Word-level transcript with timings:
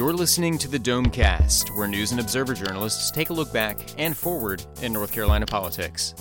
You're 0.00 0.14
listening 0.14 0.56
to 0.60 0.68
the 0.68 0.78
Domecast, 0.78 1.76
where 1.76 1.86
news 1.86 2.10
and 2.10 2.20
observer 2.22 2.54
journalists 2.54 3.10
take 3.10 3.28
a 3.28 3.34
look 3.34 3.52
back 3.52 3.76
and 3.98 4.16
forward 4.16 4.64
in 4.80 4.94
North 4.94 5.12
Carolina 5.12 5.44
politics. 5.44 6.14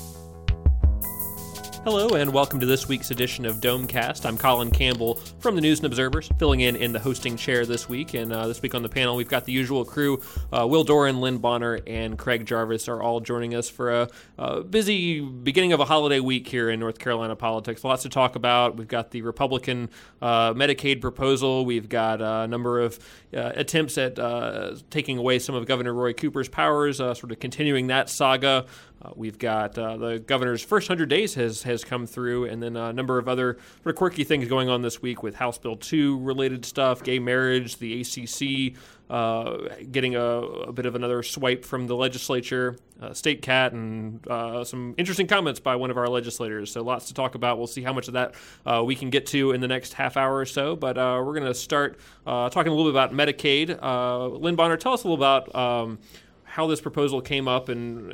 Hello, 1.85 2.09
and 2.09 2.33
welcome 2.33 2.59
to 2.59 2.65
this 2.65 2.89
week's 2.89 3.09
edition 3.09 3.45
of 3.45 3.61
Domecast. 3.61 4.25
I'm 4.25 4.37
Colin 4.37 4.69
Campbell 4.69 5.15
from 5.39 5.55
the 5.55 5.61
News 5.61 5.79
and 5.79 5.85
Observers, 5.85 6.29
filling 6.37 6.59
in 6.59 6.75
in 6.75 6.91
the 6.91 6.99
hosting 6.99 7.37
chair 7.37 7.65
this 7.65 7.87
week. 7.87 8.13
And 8.15 8.33
uh, 8.33 8.47
this 8.47 8.61
week 8.61 8.75
on 8.75 8.83
the 8.83 8.89
panel, 8.89 9.15
we've 9.15 9.29
got 9.29 9.45
the 9.45 9.53
usual 9.53 9.85
crew 9.85 10.21
uh, 10.51 10.67
Will 10.67 10.83
Doran, 10.83 11.21
Lynn 11.21 11.37
Bonner, 11.37 11.79
and 11.87 12.17
Craig 12.17 12.45
Jarvis 12.45 12.89
are 12.89 13.01
all 13.01 13.21
joining 13.21 13.55
us 13.55 13.69
for 13.69 13.93
a, 13.93 14.09
a, 14.37 14.61
busy 14.61 15.21
beginning 15.21 15.71
of 15.71 15.79
a 15.79 15.85
holiday 15.85 16.19
week 16.19 16.49
here 16.49 16.69
in 16.69 16.81
North 16.81 16.99
Carolina 16.99 17.37
politics. 17.37 17.81
Lots 17.85 18.03
to 18.03 18.09
talk 18.09 18.35
about. 18.35 18.75
We've 18.75 18.85
got 18.85 19.11
the 19.11 19.21
Republican 19.21 19.89
uh, 20.21 20.53
Medicaid 20.53 20.99
proposal, 20.99 21.63
we've 21.63 21.87
got 21.87 22.21
a 22.21 22.45
number 22.45 22.81
of 22.81 22.99
uh, 23.33 23.53
attempts 23.55 23.97
at 23.97 24.19
uh, 24.19 24.75
taking 24.89 25.17
away 25.17 25.39
some 25.39 25.55
of 25.55 25.65
Governor 25.65 25.93
Roy 25.93 26.11
Cooper's 26.11 26.49
powers, 26.49 26.99
uh, 26.99 27.13
sort 27.13 27.31
of 27.31 27.39
continuing 27.39 27.87
that 27.87 28.09
saga. 28.09 28.65
Uh, 29.01 29.11
we've 29.15 29.39
got 29.39 29.77
uh, 29.77 29.97
the 29.97 30.19
governor's 30.19 30.63
first 30.63 30.89
100 30.89 31.07
days 31.09 31.33
has, 31.35 31.63
has 31.63 31.83
come 31.83 32.05
through, 32.05 32.45
and 32.45 32.61
then 32.61 32.75
a 32.75 32.91
number 32.91 33.17
of 33.17 33.27
other 33.27 33.57
sort 33.83 33.93
of 33.93 33.95
quirky 33.95 34.23
things 34.23 34.47
going 34.47 34.69
on 34.69 34.81
this 34.81 35.01
week 35.01 35.23
with 35.23 35.35
House 35.35 35.57
Bill 35.57 35.77
2 35.77 36.19
related 36.19 36.65
stuff, 36.65 37.03
gay 37.03 37.19
marriage, 37.19 37.77
the 37.77 38.01
ACC 38.01 38.77
uh, 39.09 39.57
getting 39.91 40.15
a, 40.15 40.21
a, 40.21 40.71
bit 40.71 40.85
of 40.85 40.93
another 40.93 41.23
swipe 41.23 41.65
from 41.65 41.87
the 41.87 41.95
legislature, 41.95 42.77
uh, 43.01 43.11
state 43.11 43.41
cat, 43.41 43.73
and 43.73 44.25
uh, 44.27 44.63
some 44.63 44.93
interesting 44.99 45.25
comments 45.25 45.59
by 45.59 45.75
one 45.75 45.89
of 45.89 45.97
our 45.97 46.07
legislators. 46.07 46.71
So 46.71 46.83
lots 46.83 47.07
to 47.07 47.15
talk 47.15 47.33
about. 47.33 47.57
We'll 47.57 47.65
see 47.65 47.81
how 47.81 47.91
much 47.91 48.07
of 48.07 48.13
that 48.13 48.35
uh, 48.67 48.83
we 48.85 48.95
can 48.95 49.09
get 49.09 49.25
to 49.27 49.51
in 49.51 49.61
the 49.61 49.67
next 49.67 49.93
half 49.93 50.15
hour 50.15 50.37
or 50.37 50.45
so. 50.45 50.75
But 50.75 50.97
we're 50.97 51.33
going 51.33 51.47
to 51.47 51.55
start 51.55 51.97
talking 52.25 52.67
a 52.67 52.75
little 52.75 52.91
bit 52.91 53.01
about 53.01 53.11
Medicaid. 53.11 54.39
Lynn 54.39 54.55
Bonner, 54.55 54.77
tell 54.77 54.93
us 54.93 55.03
a 55.03 55.07
little 55.07 55.23
about. 55.23 55.55
Um, 55.55 55.97
how 56.59 56.67
this 56.67 56.81
proposal 56.81 57.21
came 57.21 57.47
up 57.47 57.69
and 57.69 58.11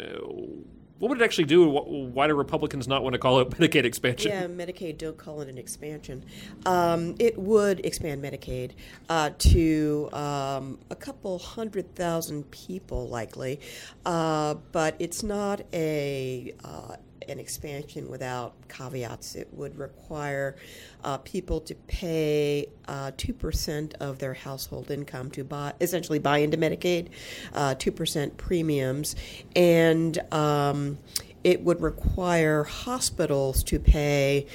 what 1.00 1.10
would 1.10 1.20
it 1.20 1.26
actually 1.26 1.46
do? 1.46 1.68
Why 1.68 2.28
do 2.28 2.36
Republicans 2.36 2.88
not 2.88 3.02
want 3.02 3.14
to 3.14 3.20
call 3.20 3.40
it 3.40 3.50
Medicaid 3.60 3.86
expansion? 3.86 4.30
Yeah, 4.30 4.46
Medicaid 4.46 5.00
don't 5.00 5.18
call 5.18 5.42
it 5.42 5.50
an 5.50 5.58
expansion. 5.58 6.24
Um, 6.68 7.16
it 7.18 7.40
would 7.40 7.84
expand 7.84 8.24
Medicaid 8.24 8.74
uh, 9.10 9.32
to 9.40 10.10
um, 10.14 10.78
a 10.92 10.96
couple 10.96 11.40
hundred 11.40 11.96
thousand 11.96 12.52
people, 12.52 13.08
likely, 13.10 13.60
uh, 14.06 14.54
but 14.72 14.96
it's 15.00 15.24
not 15.24 15.62
a 15.74 16.54
uh, 16.64 16.98
an 17.28 17.40
expansion 17.40 18.10
without 18.10 18.54
caveats. 18.70 19.36
It 19.36 19.50
would 19.54 19.78
require 19.78 20.56
uh, 21.04 21.18
people 21.20 21.62
to 21.62 21.76
pay 21.76 22.68
uh, 22.88 23.12
two 23.18 23.34
uh, 23.34 23.42
percent 23.42 23.96
of 24.00 24.20
their 24.20 24.34
household 24.34 24.92
income 24.92 25.32
to 25.32 25.44
buy, 25.44 25.74
essentially 25.82 26.20
buy 26.20 26.40
into 26.40 26.58
Medicaid, 26.58 27.10
uh, 27.54 27.76
two 27.76 27.92
percent 27.92 28.38
premiums, 28.38 29.16
and 29.56 30.18
um, 30.34 30.98
it 31.44 31.62
would 31.64 31.82
require 31.82 32.64
hospitals 32.64 33.64
to 33.64 33.80
pay 33.80 34.48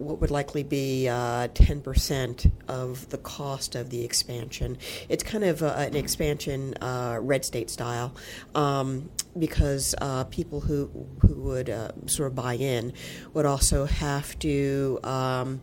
what 0.00 0.20
would 0.20 0.30
likely 0.30 0.62
be 0.62 1.08
uh, 1.08 1.48
10% 1.48 2.50
of 2.68 3.08
the 3.10 3.18
cost 3.18 3.74
of 3.74 3.90
the 3.90 4.04
expansion. 4.04 4.78
It's 5.08 5.22
kind 5.22 5.44
of 5.44 5.62
a, 5.62 5.76
an 5.76 5.94
expansion 5.94 6.74
uh, 6.80 7.18
red 7.20 7.44
state 7.44 7.70
style 7.70 8.14
um, 8.54 9.10
because 9.38 9.94
uh, 10.00 10.24
people 10.24 10.60
who, 10.60 10.90
who 11.20 11.34
would 11.42 11.68
uh, 11.68 11.92
sort 12.06 12.28
of 12.28 12.34
buy 12.34 12.54
in 12.54 12.92
would 13.34 13.46
also 13.46 13.84
have 13.84 14.38
to. 14.40 14.98
Um, 15.04 15.60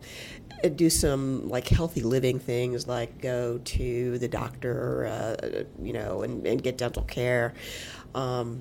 do 0.74 0.90
some 0.90 1.48
like 1.48 1.68
healthy 1.68 2.02
living 2.02 2.40
things 2.40 2.88
like 2.88 3.20
go 3.22 3.58
to 3.58 4.18
the 4.18 4.26
doctor 4.26 5.06
uh, 5.06 5.62
you 5.80 5.92
know 5.92 6.22
and, 6.22 6.44
and, 6.48 6.60
get 6.64 6.76
dental 6.76 7.04
care 7.04 7.54
um, 8.16 8.60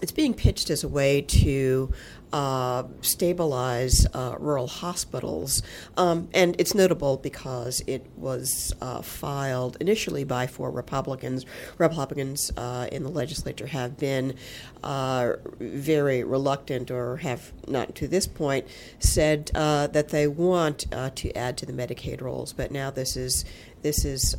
it's 0.00 0.12
being 0.12 0.34
pitched 0.34 0.70
as 0.70 0.84
a 0.84 0.88
way 0.88 1.22
to 1.22 1.92
uh, 2.32 2.84
stabilize 3.00 4.06
uh, 4.12 4.36
rural 4.38 4.66
hospitals. 4.66 5.62
Um, 5.96 6.28
and 6.34 6.54
it's 6.58 6.74
notable 6.74 7.16
because 7.16 7.82
it 7.86 8.06
was 8.16 8.74
uh, 8.80 9.02
filed 9.02 9.76
initially 9.80 10.24
by 10.24 10.46
four 10.46 10.70
Republicans. 10.70 11.46
Republicans 11.78 12.52
uh, 12.56 12.88
in 12.92 13.02
the 13.02 13.08
legislature 13.08 13.66
have 13.66 13.96
been 13.96 14.34
uh, 14.82 15.32
very 15.58 16.22
reluctant, 16.22 16.90
or 16.90 17.16
have 17.18 17.52
not 17.66 17.94
to 17.94 18.06
this 18.06 18.26
point 18.26 18.66
said 18.98 19.50
uh, 19.54 19.86
that 19.88 20.10
they 20.10 20.26
want 20.26 20.86
to 21.14 21.36
add 21.36 21.56
to 21.56 21.66
the 21.66 21.72
Medicaid 21.72 22.20
rolls. 22.20 22.52
But 22.52 22.70
now 22.70 22.90
this 22.90 23.16
is 23.16 23.44
this 23.82 24.04
is 24.04 24.36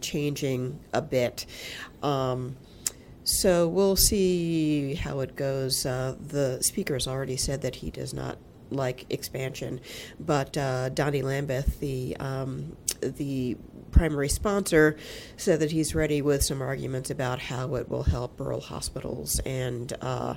changing 0.00 0.80
a 0.92 1.02
bit. 1.02 1.46
Um, 2.02 2.56
so 3.24 3.68
we'll 3.68 3.96
see 3.96 4.94
how 4.94 5.20
it 5.20 5.36
goes. 5.36 5.84
Uh, 5.86 6.16
the 6.20 6.62
speaker 6.62 6.94
has 6.94 7.06
already 7.06 7.36
said 7.36 7.62
that 7.62 7.76
he 7.76 7.90
does 7.90 8.14
not 8.14 8.38
like 8.70 9.06
expansion, 9.10 9.80
but 10.18 10.56
uh, 10.56 10.88
Donnie 10.90 11.22
Lambeth, 11.22 11.80
the 11.80 12.16
um, 12.18 12.76
the 13.00 13.56
primary 13.90 14.28
sponsor, 14.28 14.96
said 15.36 15.60
that 15.60 15.72
he's 15.72 15.94
ready 15.94 16.22
with 16.22 16.42
some 16.42 16.62
arguments 16.62 17.10
about 17.10 17.40
how 17.40 17.74
it 17.74 17.88
will 17.88 18.04
help 18.04 18.38
rural 18.38 18.60
hospitals 18.60 19.40
and 19.40 19.92
uh, 20.00 20.34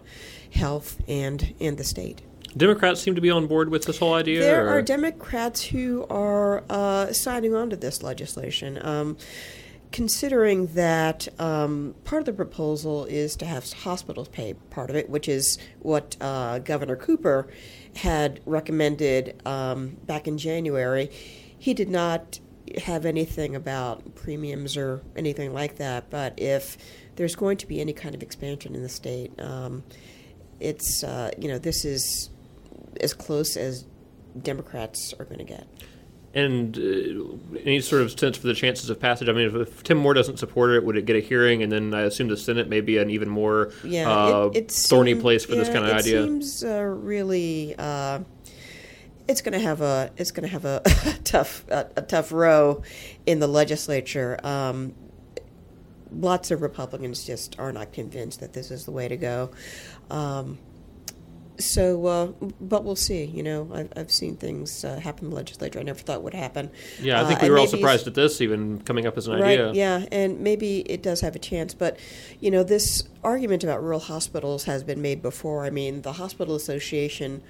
health 0.52 1.02
and 1.08 1.54
and 1.60 1.78
the 1.78 1.84
state. 1.84 2.22
Democrats 2.56 3.02
seem 3.02 3.16
to 3.16 3.22
be 3.22 3.32
on 3.32 3.48
board 3.48 3.70
with 3.70 3.86
this 3.86 3.98
whole 3.98 4.14
idea. 4.14 4.42
There 4.42 4.68
or? 4.68 4.78
are 4.78 4.82
Democrats 4.82 5.64
who 5.64 6.06
are 6.10 6.64
uh, 6.70 7.12
signing 7.12 7.56
on 7.56 7.70
to 7.72 7.76
this 7.76 8.04
legislation. 8.04 8.80
Um, 8.86 9.18
considering 9.94 10.66
that 10.74 11.28
um, 11.40 11.94
part 12.04 12.20
of 12.20 12.26
the 12.26 12.34
proposal 12.34 13.06
is 13.06 13.36
to 13.36 13.46
have 13.46 13.72
hospitals 13.72 14.28
pay 14.28 14.56
part 14.72 14.90
of 14.90 14.96
it, 14.96 15.08
which 15.08 15.30
is 15.30 15.60
what 15.80 16.18
uh, 16.20 16.58
Governor 16.60 16.96
Cooper 16.96 17.48
had 17.96 18.42
recommended 18.48 19.40
um, 19.46 19.96
back 20.08 20.28
in 20.28 20.40
January, 20.40 21.12
he 21.58 21.76
did 21.76 21.90
not 21.90 22.40
have 22.84 23.06
anything 23.06 23.56
about 23.56 24.16
premiums 24.16 24.76
or 24.76 25.04
anything 25.16 25.54
like 25.54 25.76
that. 25.76 26.10
But 26.10 26.34
if 26.38 26.76
there's 27.16 27.36
going 27.36 27.58
to 27.58 27.68
be 27.68 27.80
any 27.80 27.94
kind 27.94 28.16
of 28.16 28.24
expansion 28.24 28.74
in 28.74 28.82
the 28.82 28.90
state, 28.90 29.40
um, 29.40 29.84
it's 30.60 31.04
uh, 31.04 31.30
you 31.38 31.48
know 31.48 31.60
this 31.60 31.86
is 31.86 32.32
as 33.00 33.14
close 33.14 33.56
as 33.56 33.86
Democrats 34.42 35.14
are 35.20 35.26
going 35.26 35.38
to 35.38 35.44
get 35.44 35.68
and 36.34 36.78
uh, 36.78 37.60
any 37.60 37.80
sort 37.80 38.02
of 38.02 38.18
sense 38.18 38.38
for 38.38 38.48
the 38.48 38.54
chances 38.54 38.90
of 38.90 39.00
passage? 39.00 39.30
I 39.30 39.34
mean, 39.34 39.48
if, 39.48 39.56
if, 39.56 39.84
Tim 39.84 39.98
Moore 39.98 40.14
doesn't 40.14 40.38
support 40.38 40.72
it, 40.72 40.84
would 40.84 40.98
it 40.98 41.06
get 41.06 41.16
a 41.16 41.20
hearing? 41.20 41.62
And 41.62 41.72
then 41.72 41.94
I 41.94 42.02
assume 42.02 42.28
the 42.28 42.38
Senate 42.38 42.68
may 42.68 42.82
be 42.82 42.98
an 42.98 43.10
even 43.10 43.30
more 43.30 43.72
yeah, 43.84 44.12
uh, 44.12 44.50
it, 44.54 44.58
it 44.58 44.72
thorny 44.72 45.16
place 45.16 45.46
for 45.46 45.54
yeah, 45.54 45.60
this 45.60 45.70
kind 45.70 45.86
of 45.86 45.92
it 45.92 45.96
idea. 45.96 46.22
It 46.22 46.26
seems 46.26 46.64
uh, 46.64 46.82
really. 46.82 47.76
Uh, 47.78 48.20
it's 49.26 49.42
going 49.42 49.54
to 49.54 49.60
have 49.60 49.82
a 49.82 50.12
it's 50.18 50.32
going 50.32 50.44
to 50.44 50.50
have 50.50 50.66
a, 50.66 50.82
tough 51.24 51.66
a, 51.70 51.90
a, 51.96 52.02
tough 52.02 52.32
row 52.32 52.82
in 53.26 53.40
the 53.40 53.48
legislature. 53.48 54.38
Um, 54.44 54.94
lots 56.12 56.52
of 56.52 56.62
Republicans 56.62 57.24
just 57.24 57.58
are 57.60 57.72
not 57.72 57.94
convinced 57.94 58.40
that 58.42 58.54
this 58.54 58.72
is 58.72 58.86
the 58.86 58.92
way 58.92 59.08
to 59.08 59.18
go. 59.18 59.52
Um, 60.10 60.58
so, 61.60 62.06
uh, 62.06 62.26
but 62.60 62.84
we'll 62.84 62.96
see. 62.96 63.26
You 63.26 63.44
know, 63.44 63.70
I've, 63.74 63.94
I've 63.96 64.12
seen 64.12 64.36
things 64.36 64.84
uh, 64.84 65.00
happen 65.00 65.26
in 65.26 65.30
the 65.32 65.36
legislature 65.36 65.80
I 65.80 65.84
never 65.84 66.00
thought 66.00 66.24
would 66.24 66.34
happen. 66.34 66.72
Yeah, 67.00 67.22
I 67.22 67.26
think 67.28 67.42
uh, 67.42 67.46
we 67.46 67.50
were 67.52 67.60
all 67.60 67.68
surprised 67.68 68.08
at 68.08 68.16
this 68.16 68.42
even 68.42 68.82
coming 68.82 69.06
up 69.06 69.18
as 69.18 69.28
an 69.28 69.34
right, 69.34 69.60
idea. 69.60 69.74
Yeah, 69.74 70.06
and 70.12 70.40
maybe 70.40 70.80
it 70.82 71.04
does 71.04 71.22
have 71.22 71.36
a 71.36 71.40
chance. 71.40 71.74
But, 71.74 72.00
you 72.40 72.50
know, 72.50 72.64
this 72.64 73.04
argument 73.24 73.64
about 73.64 73.84
rural 73.84 74.00
hospitals 74.00 74.66
has 74.66 74.84
been 74.84 75.02
made 75.02 75.22
before. 75.22 75.66
I 75.66 75.70
mean, 75.70 76.02
the 76.02 76.14
Hospital 76.14 76.56
Association 76.56 77.44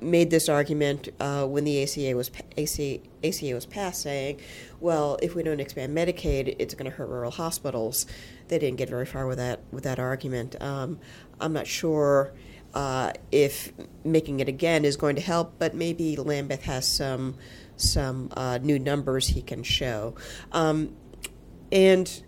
made 0.00 0.30
this 0.30 0.48
argument 0.48 1.10
uh, 1.20 1.46
when 1.46 1.64
the 1.64 1.82
ACA 1.82 2.16
was 2.16 2.30
ACA, 2.56 2.98
ACA 3.22 3.54
was 3.54 3.66
passed, 3.66 4.02
saying, 4.02 4.40
"Well, 4.80 5.18
if 5.22 5.34
we 5.34 5.42
don't 5.42 5.60
expand 5.60 5.96
Medicaid, 5.96 6.56
it's 6.58 6.74
going 6.74 6.90
to 6.90 6.96
hurt 6.96 7.08
rural 7.08 7.30
hospitals." 7.30 8.06
They 8.48 8.58
didn't 8.58 8.78
get 8.78 8.88
very 8.88 9.06
far 9.06 9.26
with 9.26 9.38
that 9.38 9.60
with 9.70 9.84
that 9.84 9.98
argument. 9.98 10.60
Um, 10.60 10.98
I'm 11.40 11.52
not 11.52 11.66
sure 11.66 12.32
uh, 12.74 13.12
if 13.32 13.72
making 14.04 14.40
it 14.40 14.48
again 14.48 14.84
is 14.84 14.96
going 14.96 15.16
to 15.16 15.22
help, 15.22 15.54
but 15.58 15.74
maybe 15.74 16.16
Lambeth 16.16 16.62
has 16.62 16.86
some 16.86 17.36
some 17.76 18.30
uh, 18.36 18.58
new 18.58 18.78
numbers 18.78 19.28
he 19.28 19.40
can 19.40 19.62
show. 19.62 20.14
Um, 20.52 20.94
and 21.72 22.22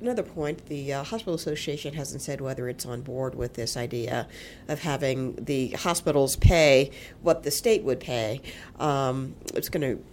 another 0.00 0.24
point, 0.24 0.66
the 0.66 0.92
uh, 0.92 1.04
Hospital 1.04 1.34
Association 1.34 1.94
hasn't 1.94 2.22
said 2.22 2.40
whether 2.40 2.68
it's 2.68 2.84
on 2.84 3.02
board 3.02 3.36
with 3.36 3.54
this 3.54 3.76
idea 3.76 4.26
of 4.66 4.80
having 4.80 5.36
the 5.36 5.68
hospitals 5.70 6.34
pay 6.36 6.90
what 7.22 7.44
the 7.44 7.50
state 7.50 7.84
would 7.84 8.00
pay. 8.00 8.40
Um, 8.80 9.36
it's 9.54 9.68
going 9.68 9.96
to 9.96 10.04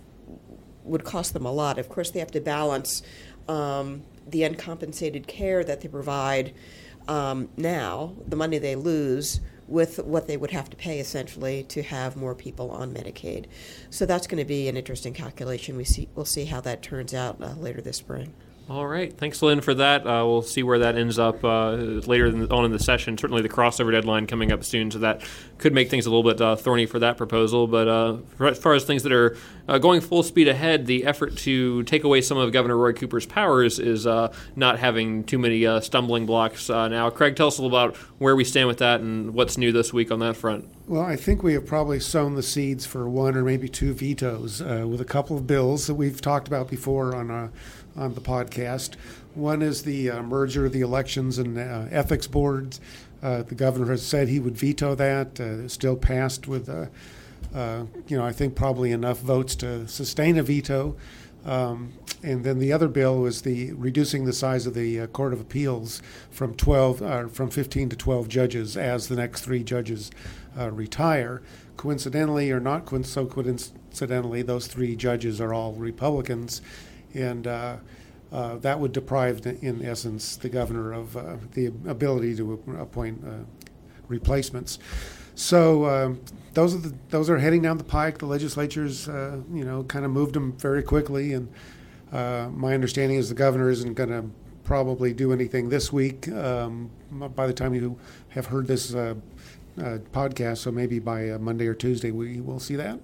would 0.84 1.04
cost 1.04 1.34
them 1.34 1.46
a 1.46 1.52
lot. 1.52 1.78
Of 1.78 1.90
course, 1.90 2.12
they 2.12 2.20
have 2.20 2.32
to 2.32 2.40
balance 2.40 3.02
um, 3.50 4.04
the 4.26 4.44
uncompensated 4.44 5.28
care 5.28 5.64
that 5.64 5.82
they 5.82 5.88
provide 5.90 6.54
um, 7.08 7.50
now, 7.58 8.14
the 8.28 8.36
money 8.36 8.58
they 8.58 8.76
lose 8.76 9.40
with 9.68 10.00
what 10.00 10.28
they 10.28 10.38
would 10.38 10.52
have 10.52 10.70
to 10.70 10.78
pay 10.78 11.00
essentially 11.00 11.64
to 11.64 11.84
have 11.84 12.16
more 12.16 12.34
people 12.36 12.72
on 12.72 12.94
Medicaid. 12.94 13.46
So 13.90 14.06
that's 14.06 14.28
going 14.28 14.40
to 14.42 14.48
be 14.48 14.68
an 14.68 14.78
interesting 14.78 15.14
calculation. 15.14 15.78
We 15.78 15.84
see 15.84 16.08
we'll 16.16 16.26
see 16.26 16.46
how 16.46 16.62
that 16.62 16.82
turns 16.82 17.14
out 17.14 17.42
uh, 17.42 17.54
later 17.60 17.82
this 17.82 17.98
spring. 17.98 18.34
All 18.70 18.86
right. 18.86 19.18
Thanks, 19.18 19.42
Lynn, 19.42 19.62
for 19.62 19.74
that. 19.76 20.02
Uh, 20.02 20.26
we'll 20.26 20.42
see 20.42 20.62
where 20.62 20.80
that 20.80 20.98
ends 20.98 21.18
up 21.18 21.42
uh, 21.42 21.72
later 21.72 22.28
on 22.52 22.66
in 22.66 22.72
the 22.72 22.80
session. 22.80 23.18
Certainly, 23.18 23.42
the 23.44 23.50
crossover 23.50 23.94
deadline 23.94 24.28
coming 24.28 24.52
up 24.52 24.66
soon, 24.66 24.92
so 24.92 25.00
that 25.00 25.22
could 25.58 25.74
make 25.74 25.90
things 25.90 26.06
a 26.06 26.10
little 26.10 26.30
bit 26.30 26.42
uh, 26.42 26.58
thorny 26.58 26.86
for 26.86 27.00
that 27.00 27.16
proposal. 27.16 27.66
But 27.68 27.88
uh, 27.88 28.18
as 28.42 28.58
far 28.58 28.74
as 28.74 28.84
things 28.84 29.04
that 29.04 29.14
are 29.14 29.38
uh, 29.68 29.78
going 29.78 30.02
full 30.02 30.24
speed 30.24 30.48
ahead, 30.48 30.86
the 30.86 31.06
effort 31.06 31.38
to 31.38 31.84
take 31.84 32.04
away 32.04 32.22
some 32.22 32.38
of 32.38 32.52
Governor 32.52 32.78
Roy 32.78 32.94
Cooper's 32.94 33.26
powers 33.26 33.80
is 33.80 34.08
uh, 34.08 34.34
not 34.56 34.80
having 34.80 35.24
too 35.24 35.38
many 35.38 35.82
stumbling 35.82 36.26
blocks 36.26 36.70
now. 36.70 37.10
Craig, 37.10 37.36
tell 37.36 37.48
us 37.48 37.58
a 37.58 37.62
little 37.62 37.78
about 37.78 37.96
where 38.18 38.36
we 38.36 38.44
stand 38.44 38.68
with 38.68 38.78
that 38.80 39.02
and 39.02 39.34
what's 39.34 39.58
new 39.58 39.72
this 39.72 39.92
week 39.92 40.12
on 40.12 40.20
that 40.20 40.36
front. 40.36 40.68
Well, 40.88 41.02
I 41.02 41.16
think 41.16 41.44
we 41.44 41.54
have 41.54 41.66
probably 41.66 42.00
sown 42.00 42.36
the 42.36 42.44
seeds 42.44 42.86
for 42.86 43.10
one 43.10 43.36
or 43.36 43.44
maybe 43.44 43.68
two 43.68 43.94
vetoes 43.94 44.62
with 44.62 45.02
a 45.02 45.06
couple 45.06 45.36
of 45.36 45.46
bills 45.48 45.88
that 45.88 45.96
we've 45.96 46.22
talked 46.22 46.48
about 46.48 46.70
before 46.70 47.16
on 47.16 47.52
on 47.98 48.14
the 48.14 48.22
podcast. 48.22 48.96
One 49.34 49.62
is 49.62 49.84
the 49.84 50.10
uh, 50.10 50.22
merger 50.24 50.66
of 50.66 50.74
the 50.74 50.82
elections 50.82 51.38
and 51.38 51.58
uh, 51.58 51.86
ethics 51.92 52.28
boards. 52.28 52.80
Uh, 53.22 53.44
the 53.44 53.56
governor 53.56 53.92
has 53.92 54.06
said 54.06 54.30
he 54.30 54.40
would 54.40 54.58
veto 54.58 54.96
that. 54.96 55.40
Uh, 55.40 55.68
still 55.68 55.96
passed 55.96 56.48
with, 56.48 56.70
uh, 57.54 57.58
uh, 57.58 57.86
you 58.08 58.18
know, 58.18 58.26
I 58.26 58.32
think 58.32 58.56
probably 58.56 58.92
enough 58.92 59.20
votes 59.20 59.56
to 59.58 59.88
sustain 59.88 60.38
a 60.38 60.44
veto. 60.44 60.96
Um, 61.46 61.94
and 62.24 62.44
then 62.44 62.60
the 62.60 62.74
other 62.74 62.88
bill 62.88 63.20
was 63.20 63.44
the 63.44 63.72
reducing 63.74 64.26
the 64.26 64.34
size 64.34 64.66
of 64.66 64.74
the 64.74 65.08
Court 65.08 65.34
of 65.34 65.40
Appeals 65.40 66.02
from 66.30 66.56
12, 66.56 67.32
from 67.32 67.50
15 67.50 67.90
to 67.90 67.96
12 67.96 68.28
judges 68.28 68.76
as 68.76 69.08
the 69.08 69.16
next 69.16 69.42
three 69.42 69.64
judges 69.64 70.12
retire. 70.56 71.42
Coincidentally, 71.78 72.52
or 72.52 72.60
not 72.60 72.90
so 73.06 73.26
coincidentally, 73.26 74.42
those 74.42 74.68
three 74.68 74.96
judges 74.96 75.40
are 75.40 75.54
all 75.54 75.74
Republicans 75.74 76.62
and 77.14 77.48
uh, 77.48 77.78
uh, 78.32 78.58
that 78.58 78.80
would 78.80 78.92
deprive, 78.92 79.46
in 79.46 79.84
essence, 79.84 80.36
the 80.36 80.50
governor 80.50 80.92
of 80.92 81.16
uh, 81.16 81.38
the 81.54 81.68
ability 81.88 82.36
to 82.36 82.54
appoint 82.78 83.24
replacements. 84.08 84.80
So 85.36 85.86
um, 85.86 86.20
those 86.58 86.74
are 86.74 86.80
the, 86.80 86.94
those 87.10 87.30
are 87.30 87.38
heading 87.38 87.62
down 87.62 87.78
the 87.78 87.84
pike. 87.84 88.18
The 88.18 88.26
legislature's 88.26 89.08
uh, 89.08 89.42
you 89.54 89.64
know 89.64 89.84
kind 89.84 90.04
of 90.06 90.10
moved 90.10 90.34
them 90.34 90.54
very 90.54 90.82
quickly, 90.82 91.34
and 91.34 91.48
uh, 92.12 92.50
my 92.52 92.74
understanding 92.74 93.20
is 93.20 93.30
the 93.30 93.36
governor 93.36 93.70
isn't 93.70 93.94
going 93.94 94.10
to 94.10 94.26
probably 94.64 95.14
do 95.14 95.32
anything 95.32 95.70
this 95.70 95.94
week. 95.94 96.28
Um, 96.30 96.90
by 97.12 97.46
the 97.46 97.54
time 97.54 97.76
you 97.76 98.00
have 98.30 98.48
heard 98.48 98.66
this 98.66 98.96
uh, 98.96 99.14
podcast, 99.78 100.58
so 100.58 100.72
maybe 100.72 100.98
by 100.98 101.38
Monday 101.38 101.68
or 101.68 101.76
Tuesday 101.76 102.10
we 102.10 102.42
will 102.42 102.60
see 102.60 102.76
that. 102.76 103.00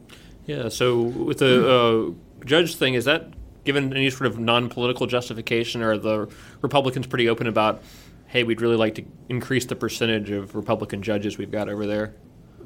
Yeah. 0.47 0.69
So 0.69 1.01
with 1.01 1.37
the 1.37 2.15
judge 2.45 2.75
thing, 2.75 2.95
is 2.95 3.05
that 3.05 3.33
given 3.65 3.95
any 3.95 4.09
sort 4.09 4.25
of 4.25 4.39
non-political 4.39 5.05
justification, 5.05 5.83
or 5.83 5.99
the 5.99 6.27
Republicans 6.63 7.05
pretty 7.05 7.29
open 7.29 7.45
about, 7.45 7.83
hey, 8.25 8.43
we'd 8.43 8.61
really 8.61 8.77
like 8.77 8.95
to 8.95 9.05
increase 9.29 9.67
the 9.67 9.75
percentage 9.75 10.31
of 10.31 10.55
Republican 10.55 11.03
judges 11.03 11.37
we've 11.37 11.51
got 11.51 11.69
over 11.69 11.85
there? 11.85 12.15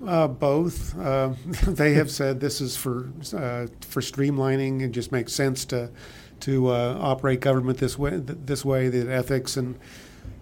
Uh, 0.05 0.27
both. 0.27 0.97
Uh, 0.97 1.33
they 1.67 1.93
have 1.93 2.11
said 2.11 2.39
this 2.39 2.61
is 2.61 2.77
for 2.77 3.09
uh, 3.33 3.67
for 3.81 4.01
streamlining 4.01 4.83
and 4.83 4.93
just 4.93 5.11
makes 5.11 5.33
sense 5.33 5.65
to 5.65 5.89
to 6.41 6.67
uh, 6.69 6.97
operate 6.99 7.39
government 7.39 7.79
this 7.79 7.97
way. 7.97 8.11
This 8.17 8.63
way, 8.63 8.89
that 8.89 9.09
ethics 9.09 9.57
and 9.57 9.77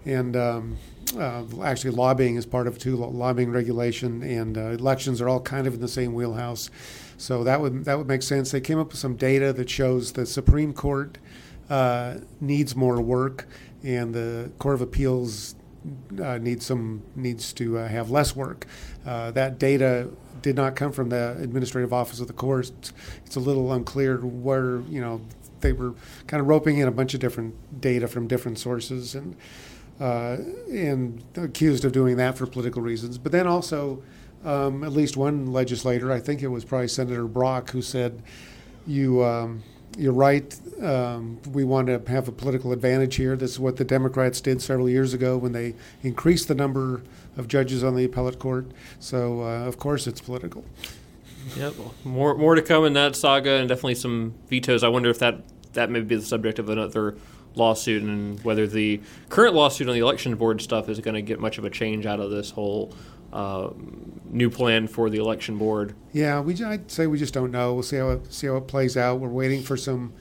and 0.04 0.36
um, 0.36 0.76
uh, 1.18 1.44
actually 1.62 1.90
lobbying 1.90 2.36
is 2.36 2.44
part 2.44 2.66
of 2.66 2.78
too. 2.78 2.96
Lobbying 2.96 3.50
regulation 3.50 4.22
and 4.22 4.58
uh, 4.58 4.70
elections 4.70 5.20
are 5.20 5.28
all 5.28 5.40
kind 5.40 5.66
of 5.66 5.74
in 5.74 5.80
the 5.80 5.88
same 5.88 6.12
wheelhouse. 6.12 6.70
So 7.16 7.42
that 7.44 7.60
would 7.60 7.86
that 7.86 7.96
would 7.96 8.08
make 8.08 8.22
sense. 8.22 8.50
They 8.50 8.60
came 8.60 8.78
up 8.78 8.88
with 8.88 8.98
some 8.98 9.16
data 9.16 9.52
that 9.54 9.70
shows 9.70 10.12
the 10.12 10.26
Supreme 10.26 10.74
Court 10.74 11.18
needs 12.40 12.76
more 12.76 13.00
work, 13.00 13.48
and 13.82 14.14
the 14.14 14.52
Court 14.58 14.74
of 14.74 14.80
Appeals 14.82 15.54
uh, 16.20 16.38
needs 16.38 16.66
some 16.66 17.02
needs 17.14 17.52
to 17.54 17.78
uh, 17.78 17.88
have 17.88 18.10
less 18.10 18.34
work. 18.34 18.66
Uh, 19.04 19.30
that 19.32 19.58
data 19.58 20.10
did 20.42 20.56
not 20.56 20.76
come 20.76 20.92
from 20.92 21.08
the 21.08 21.36
Administrative 21.40 21.92
Office 21.92 22.20
of 22.20 22.26
the 22.26 22.32
Court. 22.32 22.70
It's 23.24 23.36
a 23.36 23.40
little 23.40 23.72
unclear 23.72 24.18
where 24.18 24.80
you 24.82 25.00
know 25.00 25.20
they 25.60 25.72
were 25.72 25.94
kind 26.26 26.40
of 26.40 26.46
roping 26.46 26.78
in 26.78 26.88
a 26.88 26.92
bunch 26.92 27.14
of 27.14 27.20
different 27.20 27.80
data 27.80 28.08
from 28.08 28.26
different 28.26 28.58
sources 28.58 29.14
and. 29.14 29.36
Uh, 29.98 30.36
and 30.70 31.24
accused 31.36 31.82
of 31.82 31.90
doing 31.90 32.18
that 32.18 32.36
for 32.36 32.46
political 32.46 32.82
reasons, 32.82 33.16
but 33.16 33.32
then 33.32 33.46
also 33.46 34.02
um, 34.44 34.84
at 34.84 34.92
least 34.92 35.16
one 35.16 35.46
legislator, 35.46 36.12
I 36.12 36.20
think 36.20 36.42
it 36.42 36.48
was 36.48 36.66
probably 36.66 36.88
Senator 36.88 37.24
Brock, 37.24 37.70
who 37.70 37.80
said, 37.80 38.22
"You." 38.86 39.24
Um, 39.24 39.62
you're 39.96 40.12
right. 40.12 40.54
Um, 40.82 41.38
we 41.52 41.64
want 41.64 41.86
to 41.86 42.02
have 42.10 42.28
a 42.28 42.32
political 42.32 42.72
advantage 42.72 43.16
here. 43.16 43.36
This 43.36 43.52
is 43.52 43.58
what 43.58 43.76
the 43.76 43.84
Democrats 43.84 44.40
did 44.40 44.60
several 44.60 44.88
years 44.88 45.14
ago 45.14 45.36
when 45.38 45.52
they 45.52 45.74
increased 46.02 46.48
the 46.48 46.54
number 46.54 47.02
of 47.36 47.48
judges 47.48 47.82
on 47.82 47.96
the 47.96 48.04
appellate 48.04 48.38
court. 48.38 48.66
So, 49.00 49.42
uh, 49.42 49.66
of 49.66 49.78
course, 49.78 50.06
it's 50.06 50.20
political. 50.20 50.64
Yep. 51.56 51.74
More 52.04 52.36
more 52.36 52.54
to 52.54 52.62
come 52.62 52.84
in 52.84 52.92
that 52.94 53.14
saga, 53.14 53.52
and 53.52 53.68
definitely 53.68 53.94
some 53.94 54.34
vetoes. 54.48 54.82
I 54.82 54.88
wonder 54.88 55.10
if 55.10 55.18
that 55.20 55.42
that 55.74 55.90
may 55.90 56.00
be 56.00 56.16
the 56.16 56.22
subject 56.22 56.58
of 56.58 56.68
another 56.68 57.16
lawsuit, 57.54 58.02
and 58.02 58.42
whether 58.44 58.66
the 58.66 59.00
current 59.28 59.54
lawsuit 59.54 59.88
on 59.88 59.94
the 59.94 60.00
election 60.00 60.34
board 60.34 60.60
stuff 60.60 60.88
is 60.88 60.98
going 61.00 61.14
to 61.14 61.22
get 61.22 61.40
much 61.40 61.58
of 61.58 61.64
a 61.64 61.70
change 61.70 62.04
out 62.04 62.20
of 62.20 62.30
this 62.30 62.50
whole 62.50 62.92
uh, 63.32 63.70
new 64.30 64.50
plan 64.50 64.86
for 64.86 65.10
the 65.10 65.18
election 65.18 65.58
board? 65.58 65.94
Yeah, 66.12 66.40
we 66.40 66.62
I'd 66.62 66.90
say 66.90 67.06
we 67.06 67.18
just 67.18 67.34
don't 67.34 67.50
know. 67.50 67.74
We'll 67.74 67.82
see 67.82 67.96
how 67.96 68.10
it, 68.10 68.32
see 68.32 68.46
how 68.46 68.56
it 68.56 68.66
plays 68.66 68.96
out. 68.96 69.20
We're 69.20 69.28
waiting 69.28 69.62
for 69.62 69.76
some. 69.76 70.12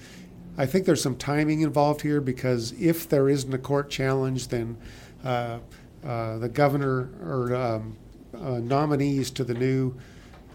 I 0.57 0.65
think 0.65 0.85
there's 0.85 1.01
some 1.01 1.17
timing 1.17 1.61
involved 1.61 2.01
here 2.01 2.21
because 2.21 2.73
if 2.79 3.09
there 3.09 3.27
isn't 3.27 3.53
a 3.53 3.57
court 3.57 3.89
challenge, 3.89 4.47
then 4.47 4.77
uh, 5.23 5.59
uh, 6.05 6.37
the 6.37 6.49
governor 6.49 7.09
or 7.21 7.55
um, 7.55 7.97
uh, 8.33 8.59
nominees 8.59 9.31
to 9.31 9.43
the 9.43 9.53
new 9.53 9.95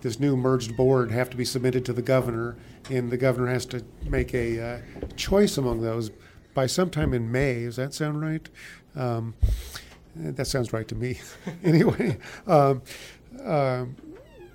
this 0.03 0.19
new 0.19 0.37
merged 0.37 0.77
board 0.77 1.11
have 1.11 1.29
to 1.31 1.37
be 1.37 1.45
submitted 1.45 1.85
to 1.85 1.93
the 1.93 2.03
governor, 2.03 2.57
and 2.89 3.11
the 3.11 3.17
governor 3.17 3.49
has 3.49 3.67
to 3.67 3.85
make 4.07 4.35
a 4.35 4.61
uh, 4.61 4.81
choice 5.17 5.59
among 5.59 5.83
those 5.83 6.11
by 6.55 6.67
sometime 6.67 7.13
in 7.13 7.31
May. 7.31 7.65
Does 7.65 7.77
that 7.77 7.93
sound 7.95 8.23
right? 8.23 8.49
Um, 8.97 9.35
that 10.21 10.47
sounds 10.47 10.73
right 10.73 10.87
to 10.89 10.95
me. 10.95 11.19
anyway, 11.65 12.19
um, 12.47 12.83
uh, 13.45 13.87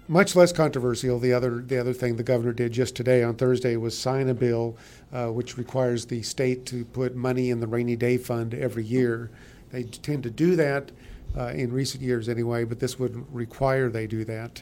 much 0.07 0.35
less 0.35 0.51
controversial. 0.51 1.19
The 1.19 1.33
other 1.33 1.61
the 1.61 1.77
other 1.79 1.93
thing 1.93 2.15
the 2.15 2.23
governor 2.23 2.53
did 2.53 2.71
just 2.71 2.95
today 2.95 3.23
on 3.23 3.35
Thursday 3.35 3.75
was 3.75 3.97
sign 3.97 4.29
a 4.29 4.33
bill 4.33 4.77
uh, 5.11 5.27
which 5.27 5.57
requires 5.57 6.05
the 6.05 6.21
state 6.21 6.65
to 6.67 6.85
put 6.85 7.15
money 7.15 7.49
in 7.49 7.59
the 7.59 7.67
rainy 7.67 7.95
day 7.95 8.17
fund 8.17 8.53
every 8.53 8.83
year. 8.83 9.31
They 9.71 9.83
tend 9.83 10.23
to 10.23 10.29
do 10.29 10.55
that 10.55 10.91
uh, 11.37 11.47
in 11.47 11.71
recent 11.71 12.03
years 12.03 12.29
anyway, 12.29 12.63
but 12.63 12.79
this 12.79 12.99
would 12.99 13.33
require 13.33 13.89
they 13.89 14.07
do 14.07 14.23
that. 14.25 14.61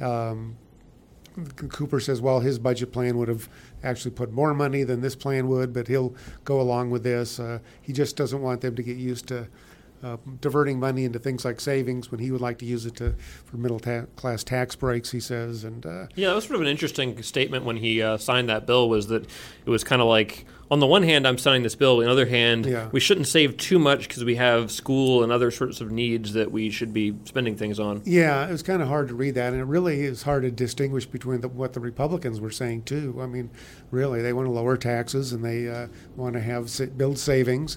Um, 0.00 0.56
Cooper 1.56 1.98
says, 1.98 2.20
well, 2.20 2.40
his 2.40 2.58
budget 2.58 2.92
plan 2.92 3.16
would 3.16 3.28
have 3.28 3.48
actually 3.82 4.10
put 4.10 4.32
more 4.32 4.52
money 4.52 4.84
than 4.84 5.00
this 5.00 5.16
plan 5.16 5.48
would, 5.48 5.72
but 5.72 5.88
he'll 5.88 6.14
go 6.44 6.60
along 6.60 6.90
with 6.90 7.02
this. 7.04 7.40
Uh, 7.40 7.58
he 7.80 7.92
just 7.92 8.16
doesn't 8.16 8.42
want 8.42 8.60
them 8.60 8.76
to 8.76 8.82
get 8.82 8.98
used 8.98 9.26
to 9.28 9.48
uh, 10.02 10.16
diverting 10.40 10.80
money 10.80 11.04
into 11.04 11.18
things 11.18 11.44
like 11.44 11.60
savings 11.60 12.10
when 12.10 12.20
he 12.20 12.30
would 12.30 12.40
like 12.40 12.58
to 12.58 12.64
use 12.64 12.86
it 12.86 12.96
to 12.96 13.14
for 13.44 13.56
middle 13.56 13.78
ta- 13.78 14.06
class 14.16 14.42
tax 14.42 14.74
breaks. 14.74 15.10
He 15.10 15.20
says, 15.20 15.64
and 15.64 15.84
uh, 15.86 16.06
yeah, 16.14 16.28
that 16.28 16.34
was 16.34 16.44
sort 16.44 16.56
of 16.56 16.62
an 16.62 16.66
interesting 16.66 17.22
statement 17.22 17.64
when 17.64 17.76
he 17.76 18.02
uh, 18.02 18.16
signed 18.16 18.48
that 18.48 18.66
bill. 18.66 18.88
Was 18.88 19.06
that 19.08 19.24
it 19.24 19.70
was 19.70 19.84
kind 19.84 20.02
of 20.02 20.08
like 20.08 20.44
on 20.70 20.80
the 20.80 20.86
one 20.86 21.02
hand, 21.02 21.26
I'm 21.26 21.38
signing 21.38 21.62
this 21.62 21.74
bill. 21.74 21.98
On 21.98 22.04
the 22.04 22.10
other 22.10 22.26
hand, 22.26 22.66
yeah. 22.66 22.88
we 22.92 23.00
shouldn't 23.00 23.26
save 23.26 23.56
too 23.56 23.78
much 23.78 24.08
because 24.08 24.24
we 24.24 24.36
have 24.36 24.70
school 24.70 25.22
and 25.22 25.30
other 25.30 25.50
sorts 25.50 25.80
of 25.80 25.90
needs 25.90 26.32
that 26.32 26.50
we 26.50 26.70
should 26.70 26.92
be 26.92 27.14
spending 27.24 27.56
things 27.56 27.78
on. 27.78 28.02
Yeah, 28.04 28.46
it 28.46 28.52
was 28.52 28.62
kind 28.62 28.80
of 28.80 28.88
hard 28.88 29.08
to 29.08 29.14
read 29.14 29.34
that, 29.34 29.52
and 29.52 29.60
it 29.60 29.66
really 29.66 30.02
is 30.02 30.22
hard 30.22 30.42
to 30.44 30.50
distinguish 30.50 31.06
between 31.06 31.40
the, 31.40 31.48
what 31.48 31.72
the 31.74 31.80
Republicans 31.80 32.40
were 32.40 32.50
saying 32.50 32.84
too. 32.84 33.18
I 33.20 33.26
mean, 33.26 33.50
really, 33.90 34.22
they 34.22 34.32
want 34.32 34.46
to 34.46 34.52
lower 34.52 34.76
taxes 34.76 35.32
and 35.32 35.44
they 35.44 35.68
uh, 35.68 35.88
want 36.16 36.34
to 36.34 36.40
have 36.40 36.70
build 36.96 37.18
savings 37.18 37.76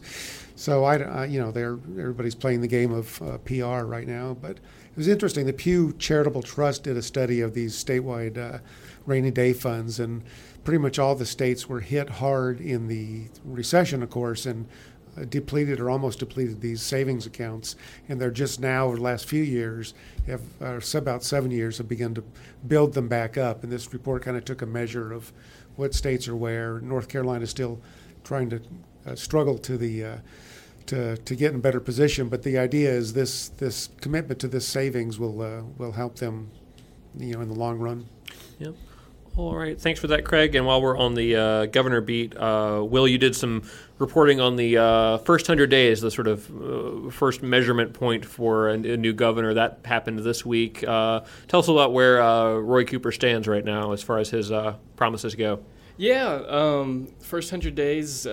so 0.56 0.86
I, 0.86 0.98
I 0.98 1.26
you 1.26 1.40
know, 1.40 1.52
they're 1.52 1.78
everybody's 2.00 2.36
playing 2.36 2.62
the 2.62 2.68
game 2.68 2.92
of 2.92 3.22
uh, 3.22 3.38
PR 3.40 3.86
right 3.86 4.08
now. 4.08 4.36
But 4.40 4.52
it 4.52 4.98
was 4.98 5.08
interesting. 5.08 5.46
The 5.46 5.54
Pew 5.54 5.94
Charitable 6.00 6.42
Trust 6.42 6.84
did 6.84 6.98
a 6.98 7.02
study 7.02 7.42
of 7.42 7.54
these 7.54 7.76
statewide 7.82 8.38
uh, 8.38 8.60
rainy 9.06 9.32
day 9.32 9.54
funds, 9.54 10.00
and 10.00 10.24
pretty 10.66 10.80
much 10.80 11.00
all 11.00 11.16
the 11.16 11.26
states 11.26 11.70
were 11.70 11.80
hit 11.80 12.10
hard 12.10 12.60
in 12.60 12.88
the 12.88 13.28
recession, 13.46 14.04
of 14.04 14.10
course, 14.10 14.48
and 14.48 14.68
uh, 15.16 15.24
depleted 15.24 15.80
or 15.80 15.90
almost 15.90 16.20
depleted 16.20 16.60
these 16.60 16.82
savings 16.82 17.26
accounts. 17.26 17.76
And 18.10 18.20
they're 18.20 18.32
just 18.32 18.60
now, 18.60 18.88
over 18.88 18.98
the 18.98 19.04
last 19.04 19.30
few 19.30 19.44
years, 19.44 19.94
have 20.26 20.42
uh, 20.60 20.80
about 20.96 21.24
seven 21.24 21.52
years, 21.52 21.78
have 21.78 21.88
begun 21.88 22.16
to 22.16 22.24
build 22.68 22.94
them 22.94 23.08
back 23.08 23.38
up. 23.38 23.64
And 23.64 23.72
this 23.72 23.94
report 23.94 24.24
kind 24.24 24.36
of 24.36 24.44
took 24.44 24.64
a 24.64 24.66
measure 24.66 25.14
of 25.14 25.32
what 25.76 25.94
states 25.94 26.28
are 26.28 26.36
where. 26.36 26.82
North 26.82 27.08
Carolina 27.08 27.44
is 27.44 27.52
still 27.52 27.80
trying 28.24 28.50
to 28.50 28.62
uh, 29.06 29.16
struggle 29.16 29.60
to 29.60 29.78
the 29.78 30.04
uh, 30.04 30.18
to 30.88 31.18
to 31.18 31.36
get 31.36 31.52
in 31.52 31.58
a 31.58 31.62
better 31.62 31.80
position. 31.80 32.28
But 32.28 32.42
the 32.42 32.58
idea 32.58 32.90
is 32.90 33.14
this 33.14 33.50
this 33.50 33.90
commitment 34.02 34.40
to 34.42 34.48
this 34.48 34.68
savings 34.68 35.20
will 35.20 35.42
uh, 35.42 35.62
will 35.78 35.92
help 35.92 36.16
them, 36.16 36.50
you 37.18 37.34
know, 37.36 37.42
in 37.42 37.50
the 37.50 37.56
long 37.56 37.78
run. 37.78 38.08
Yep. 38.58 38.76
All 39.38 39.54
right. 39.54 39.80
Thanks 39.80 40.00
for 40.00 40.08
that, 40.08 40.24
Craig. 40.24 40.56
And 40.56 40.66
while 40.66 40.82
we're 40.82 40.98
on 40.98 41.14
the 41.14 41.36
uh, 41.36 41.66
governor 41.66 42.00
beat, 42.00 42.38
uh, 42.38 42.82
Will, 42.88 43.06
you 43.06 43.18
did 43.18 43.36
some 43.36 43.64
reporting 43.98 44.40
on 44.40 44.56
the 44.56 44.78
uh, 44.78 45.18
first 45.20 45.50
100 45.50 45.70
days, 45.70 46.00
the 46.00 46.10
sort 46.10 46.28
of 46.28 46.50
uh, 46.50 47.12
first 47.12 47.44
measurement 47.44 47.92
point 47.92 48.24
for 48.24 48.70
a, 48.70 48.74
a, 48.76 48.96
new 48.96 49.12
governor. 49.12 49.54
That 49.54 49.80
happened 49.84 50.20
this 50.20 50.46
week. 50.46 50.86
Uh, 50.88 51.22
tell 51.50 51.60
us 51.60 51.68
about 51.68 51.92
where 51.92 52.22
uh, 52.22 52.54
Roy 52.60 52.86
Cooper 52.86 53.12
stands 53.12 53.46
right 53.46 53.66
now 53.66 53.92
as 53.92 54.02
far 54.02 54.20
as 54.20 54.30
his 54.30 54.54
promises 54.96 55.36
go. 55.36 55.60
Yeah, 55.98 56.42
um, 56.48 57.10
first 57.20 57.52
100 57.52 57.76
days, 57.76 58.26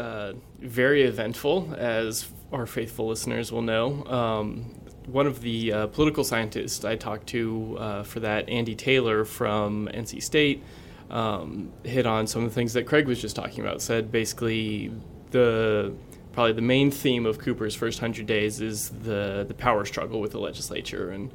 very 0.60 1.02
eventful, 1.02 1.74
as 1.78 2.28
our 2.52 2.66
faithful 2.66 3.08
listeners 3.08 3.50
will 3.50 3.62
know. 3.62 4.04
Um, 4.06 4.76
one 5.06 5.26
of 5.26 5.40
the 5.40 5.88
political 5.92 6.22
scientists 6.22 6.84
I 6.84 6.94
talked 6.94 7.26
to 7.28 8.02
for 8.04 8.20
that, 8.20 8.48
Andy 8.48 8.76
Taylor 8.76 9.24
from 9.24 9.88
NC 9.92 10.22
State, 10.22 10.62
um, 11.12 11.70
hit 11.84 12.06
on 12.06 12.26
some 12.26 12.42
of 12.42 12.50
the 12.50 12.54
things 12.54 12.72
that 12.72 12.86
Craig 12.86 13.06
was 13.06 13.20
just 13.20 13.36
talking 13.36 13.60
about. 13.60 13.80
Said 13.82 14.10
basically 14.10 14.92
the 15.30 15.94
probably 16.32 16.52
the 16.52 16.62
main 16.62 16.90
theme 16.90 17.26
of 17.26 17.38
Cooper's 17.38 17.74
first 17.74 18.00
hundred 18.00 18.26
days 18.26 18.60
is 18.60 18.88
the 18.88 19.44
the 19.46 19.54
power 19.54 19.84
struggle 19.84 20.20
with 20.20 20.32
the 20.32 20.40
legislature 20.40 21.10
and 21.10 21.30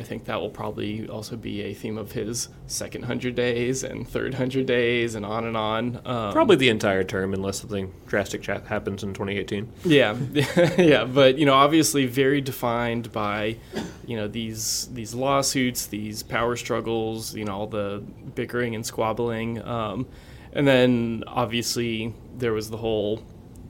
I 0.00 0.02
think 0.02 0.24
that 0.24 0.40
will 0.40 0.48
probably 0.48 1.06
also 1.06 1.36
be 1.36 1.60
a 1.60 1.74
theme 1.74 1.98
of 1.98 2.12
his 2.12 2.48
second 2.66 3.04
hundred 3.04 3.34
days 3.34 3.84
and 3.84 4.08
third 4.08 4.32
hundred 4.32 4.64
days 4.64 5.14
and 5.14 5.26
on 5.26 5.44
and 5.44 5.58
on. 5.58 6.00
Um, 6.06 6.32
probably 6.32 6.56
the 6.56 6.70
entire 6.70 7.04
term, 7.04 7.34
unless 7.34 7.60
something 7.60 7.92
drastic 8.06 8.42
happens 8.46 9.02
in 9.02 9.12
2018. 9.12 9.70
Yeah, 9.84 10.16
yeah, 10.78 11.04
but 11.04 11.36
you 11.36 11.44
know, 11.44 11.52
obviously 11.52 12.06
very 12.06 12.40
defined 12.40 13.12
by 13.12 13.58
you 14.06 14.16
know 14.16 14.26
these 14.26 14.88
these 14.94 15.14
lawsuits, 15.14 15.86
these 15.86 16.22
power 16.22 16.56
struggles, 16.56 17.34
you 17.34 17.44
know, 17.44 17.52
all 17.52 17.66
the 17.66 18.02
bickering 18.34 18.74
and 18.74 18.86
squabbling, 18.86 19.62
um, 19.68 20.06
and 20.54 20.66
then 20.66 21.24
obviously 21.26 22.14
there 22.38 22.54
was 22.54 22.70
the 22.70 22.78
whole 22.78 23.22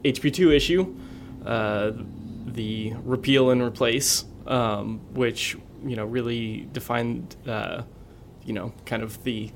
HB2 0.05 0.55
issue, 0.55 0.95
uh, 1.45 1.91
the 2.47 2.95
repeal 3.03 3.51
and 3.51 3.61
replace, 3.61 4.25
um, 4.47 5.01
which 5.13 5.57
you 5.85 5.97
know 5.97 6.05
really 6.05 6.69
defined 6.73 7.37
uh, 7.47 7.83
you 8.45 8.53
know 8.53 8.73
kind 8.87 9.03
of 9.03 9.23
the 9.25 9.51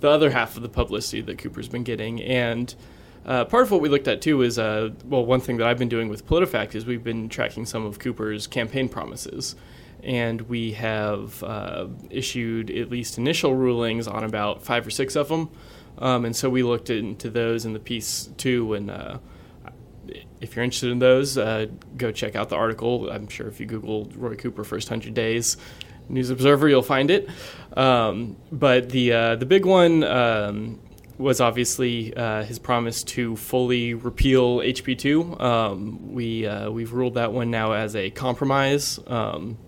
the 0.00 0.10
other 0.10 0.30
half 0.30 0.56
of 0.56 0.62
the 0.62 0.68
publicity 0.68 1.22
that 1.22 1.38
Cooper's 1.38 1.68
been 1.68 1.84
getting 1.84 2.22
and. 2.22 2.74
Uh, 3.24 3.44
part 3.44 3.64
of 3.64 3.72
what 3.72 3.80
we 3.80 3.88
looked 3.88 4.06
at 4.06 4.22
too 4.22 4.40
is, 4.42 4.56
uh, 4.56 4.88
well, 5.04 5.26
one 5.26 5.40
thing 5.40 5.56
that 5.56 5.66
I've 5.66 5.78
been 5.78 5.88
doing 5.88 6.08
with 6.08 6.24
PolitiFact 6.28 6.76
is 6.76 6.86
we've 6.86 7.02
been 7.02 7.28
tracking 7.28 7.66
some 7.66 7.84
of 7.84 7.98
Cooper's 7.98 8.46
campaign 8.46 8.88
promises, 8.88 9.56
and 10.04 10.42
we 10.42 10.74
have 10.74 11.42
uh, 11.42 11.88
issued 12.08 12.70
at 12.70 12.88
least 12.88 13.18
initial 13.18 13.56
rulings 13.56 14.06
on 14.06 14.22
about 14.22 14.62
five 14.62 14.86
or 14.86 14.90
six 14.90 15.16
of 15.16 15.26
them, 15.26 15.50
um, 15.98 16.24
and 16.24 16.36
so 16.36 16.48
we 16.48 16.62
looked 16.62 16.88
into 16.88 17.28
those 17.28 17.64
in 17.64 17.72
the 17.72 17.80
piece 17.80 18.30
too, 18.36 18.74
and 18.74 18.92
if 20.40 20.54
you're 20.54 20.64
interested 20.64 20.90
in 20.90 20.98
those, 20.98 21.38
uh, 21.38 21.66
go 21.96 22.12
check 22.12 22.36
out 22.36 22.48
the 22.48 22.56
article. 22.56 23.10
I'm 23.10 23.28
sure 23.28 23.48
if 23.48 23.60
you 23.60 23.66
Google 23.66 24.10
Roy 24.14 24.34
Cooper 24.34 24.64
first 24.64 24.88
hundred 24.88 25.14
days, 25.14 25.56
News 26.08 26.30
Observer, 26.30 26.68
you'll 26.68 26.82
find 26.82 27.10
it. 27.10 27.28
Um, 27.76 28.36
but 28.52 28.90
the 28.90 29.12
uh, 29.12 29.36
the 29.36 29.46
big 29.46 29.64
one 29.64 30.04
um, 30.04 30.80
was 31.18 31.40
obviously 31.40 32.14
uh, 32.14 32.44
his 32.44 32.58
promise 32.58 33.02
to 33.02 33.36
fully 33.36 33.94
repeal 33.94 34.58
HB 34.58 34.98
two. 34.98 35.38
Um, 35.40 36.12
we 36.12 36.46
uh, 36.46 36.70
we've 36.70 36.92
ruled 36.92 37.14
that 37.14 37.32
one 37.32 37.50
now 37.50 37.72
as 37.72 37.96
a 37.96 38.10
compromise. 38.10 38.98
Um, 39.06 39.58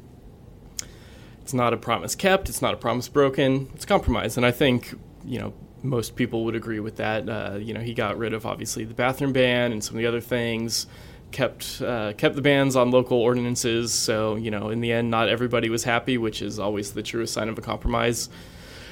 it's 1.42 1.54
not 1.54 1.72
a 1.72 1.78
promise 1.78 2.14
kept. 2.14 2.48
It's 2.48 2.60
not 2.60 2.74
a 2.74 2.76
promise 2.76 3.08
broken. 3.08 3.70
It's 3.74 3.84
a 3.84 3.86
compromise, 3.86 4.36
and 4.36 4.44
I 4.44 4.50
think 4.50 4.94
you 5.24 5.38
know 5.38 5.54
most 5.82 6.16
people 6.16 6.44
would 6.44 6.54
agree 6.54 6.80
with 6.80 6.96
that. 6.96 7.28
Uh, 7.28 7.58
you 7.60 7.74
know, 7.74 7.80
he 7.80 7.94
got 7.94 8.18
rid 8.18 8.32
of 8.32 8.46
obviously 8.46 8.84
the 8.84 8.94
bathroom 8.94 9.32
ban 9.32 9.72
and 9.72 9.82
some 9.82 9.94
of 9.94 9.98
the 9.98 10.06
other 10.06 10.20
things, 10.20 10.86
kept 11.30 11.80
uh, 11.82 12.12
kept 12.14 12.34
the 12.34 12.42
bans 12.42 12.76
on 12.76 12.90
local 12.90 13.18
ordinances. 13.18 13.92
So 13.92 14.36
you 14.36 14.50
know, 14.50 14.70
in 14.70 14.80
the 14.80 14.92
end, 14.92 15.10
not 15.10 15.28
everybody 15.28 15.68
was 15.68 15.84
happy, 15.84 16.18
which 16.18 16.42
is 16.42 16.58
always 16.58 16.92
the 16.92 17.02
truest 17.02 17.32
sign 17.32 17.48
of 17.48 17.58
a 17.58 17.62
compromise. 17.62 18.28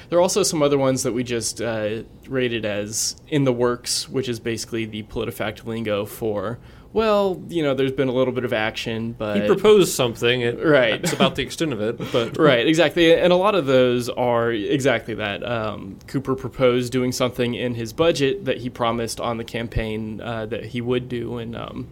There 0.09 0.17
are 0.17 0.21
also 0.21 0.43
some 0.43 0.61
other 0.61 0.77
ones 0.77 1.03
that 1.03 1.11
we 1.11 1.23
just 1.23 1.61
uh, 1.61 2.03
rated 2.29 2.63
as 2.63 3.17
in 3.27 3.43
the 3.43 3.51
works, 3.51 4.07
which 4.07 4.29
is 4.29 4.39
basically 4.39 4.85
the 4.85 5.03
PolitiFact 5.03 5.65
lingo 5.65 6.05
for 6.05 6.59
well, 6.97 7.39
you 7.47 7.61
know, 7.61 7.75
there's 7.75 7.91
been 7.91 8.07
a 8.07 8.11
little 8.11 8.33
bit 8.33 8.43
of 8.43 8.53
action, 8.53 9.11
but 9.11 9.39
he 9.39 9.45
proposed 9.45 9.93
something. 9.93 10.41
It, 10.41 10.57
right, 10.65 10.95
it's 10.95 11.13
about 11.13 11.35
the 11.35 11.43
extent 11.43 11.71
of 11.71 11.79
it, 11.79 11.99
but 12.11 12.35
right, 12.39 12.65
exactly. 12.65 13.13
And 13.13 13.31
a 13.31 13.35
lot 13.35 13.53
of 13.53 13.67
those 13.67 14.09
are 14.09 14.51
exactly 14.51 15.13
that. 15.13 15.47
Um, 15.47 15.99
Cooper 16.07 16.33
proposed 16.33 16.91
doing 16.91 17.11
something 17.11 17.53
in 17.53 17.75
his 17.75 17.93
budget 17.93 18.45
that 18.45 18.57
he 18.57 18.71
promised 18.71 19.21
on 19.21 19.37
the 19.37 19.43
campaign 19.43 20.21
uh, 20.21 20.47
that 20.47 20.65
he 20.65 20.81
would 20.81 21.07
do, 21.07 21.37
and 21.37 21.55
um, 21.55 21.87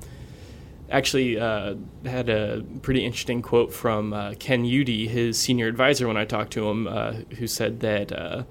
actually 0.90 1.40
uh, 1.40 1.76
had 2.04 2.28
a 2.28 2.64
pretty 2.82 3.06
interesting 3.06 3.44
quote 3.44 3.72
from 3.72 4.12
uh, 4.12 4.34
Ken 4.40 4.64
Eudy, 4.64 5.08
his 5.08 5.38
senior 5.38 5.68
advisor, 5.68 6.08
when 6.08 6.18
I 6.18 6.26
talked 6.26 6.52
to 6.54 6.68
him, 6.68 6.88
uh, 6.88 7.12
who 7.38 7.46
said 7.46 7.82
that 7.82 8.12
uh, 8.12 8.44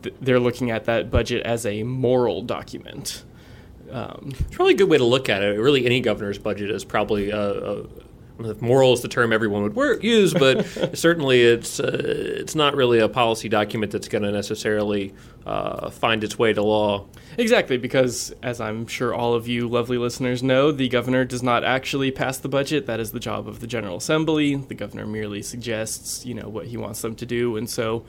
th- 0.00 0.14
they're 0.20 0.38
looking 0.38 0.70
at 0.70 0.84
that 0.84 1.10
budget 1.10 1.44
as 1.44 1.66
a 1.66 1.82
moral 1.82 2.42
document. 2.42 3.24
Um, 3.90 4.32
it's 4.40 4.58
really 4.58 4.74
a 4.74 4.76
good 4.76 4.88
way 4.88 4.98
to 4.98 5.04
look 5.04 5.28
at 5.28 5.42
it. 5.42 5.58
Really, 5.58 5.86
any 5.86 6.00
governor's 6.00 6.38
budget 6.38 6.70
is 6.70 6.84
probably 6.84 7.30
a, 7.30 7.40
a 7.40 7.86
moral 8.60 8.92
is 8.92 9.00
the 9.00 9.08
term 9.08 9.32
everyone 9.32 9.62
would 9.62 9.74
work, 9.74 10.02
use, 10.02 10.34
but 10.34 10.64
certainly 10.96 11.42
it's 11.42 11.80
uh, 11.80 12.02
it's 12.04 12.54
not 12.54 12.74
really 12.74 12.98
a 12.98 13.08
policy 13.08 13.48
document 13.48 13.92
that's 13.92 14.08
going 14.08 14.22
to 14.22 14.30
necessarily 14.30 15.14
uh, 15.46 15.90
find 15.90 16.22
its 16.22 16.38
way 16.38 16.52
to 16.52 16.62
law. 16.62 17.06
Exactly, 17.38 17.76
because 17.76 18.34
as 18.42 18.60
I'm 18.60 18.86
sure 18.86 19.14
all 19.14 19.34
of 19.34 19.48
you 19.48 19.68
lovely 19.68 19.98
listeners 19.98 20.42
know, 20.42 20.72
the 20.72 20.88
governor 20.88 21.24
does 21.24 21.42
not 21.42 21.64
actually 21.64 22.10
pass 22.10 22.38
the 22.38 22.48
budget. 22.48 22.86
That 22.86 23.00
is 23.00 23.12
the 23.12 23.20
job 23.20 23.48
of 23.48 23.60
the 23.60 23.66
General 23.66 23.96
Assembly. 23.96 24.56
The 24.56 24.74
governor 24.74 25.06
merely 25.06 25.42
suggests, 25.42 26.24
you 26.26 26.34
know, 26.34 26.48
what 26.48 26.66
he 26.66 26.76
wants 26.76 27.02
them 27.02 27.14
to 27.16 27.26
do, 27.26 27.56
and 27.56 27.68
so 27.68 28.04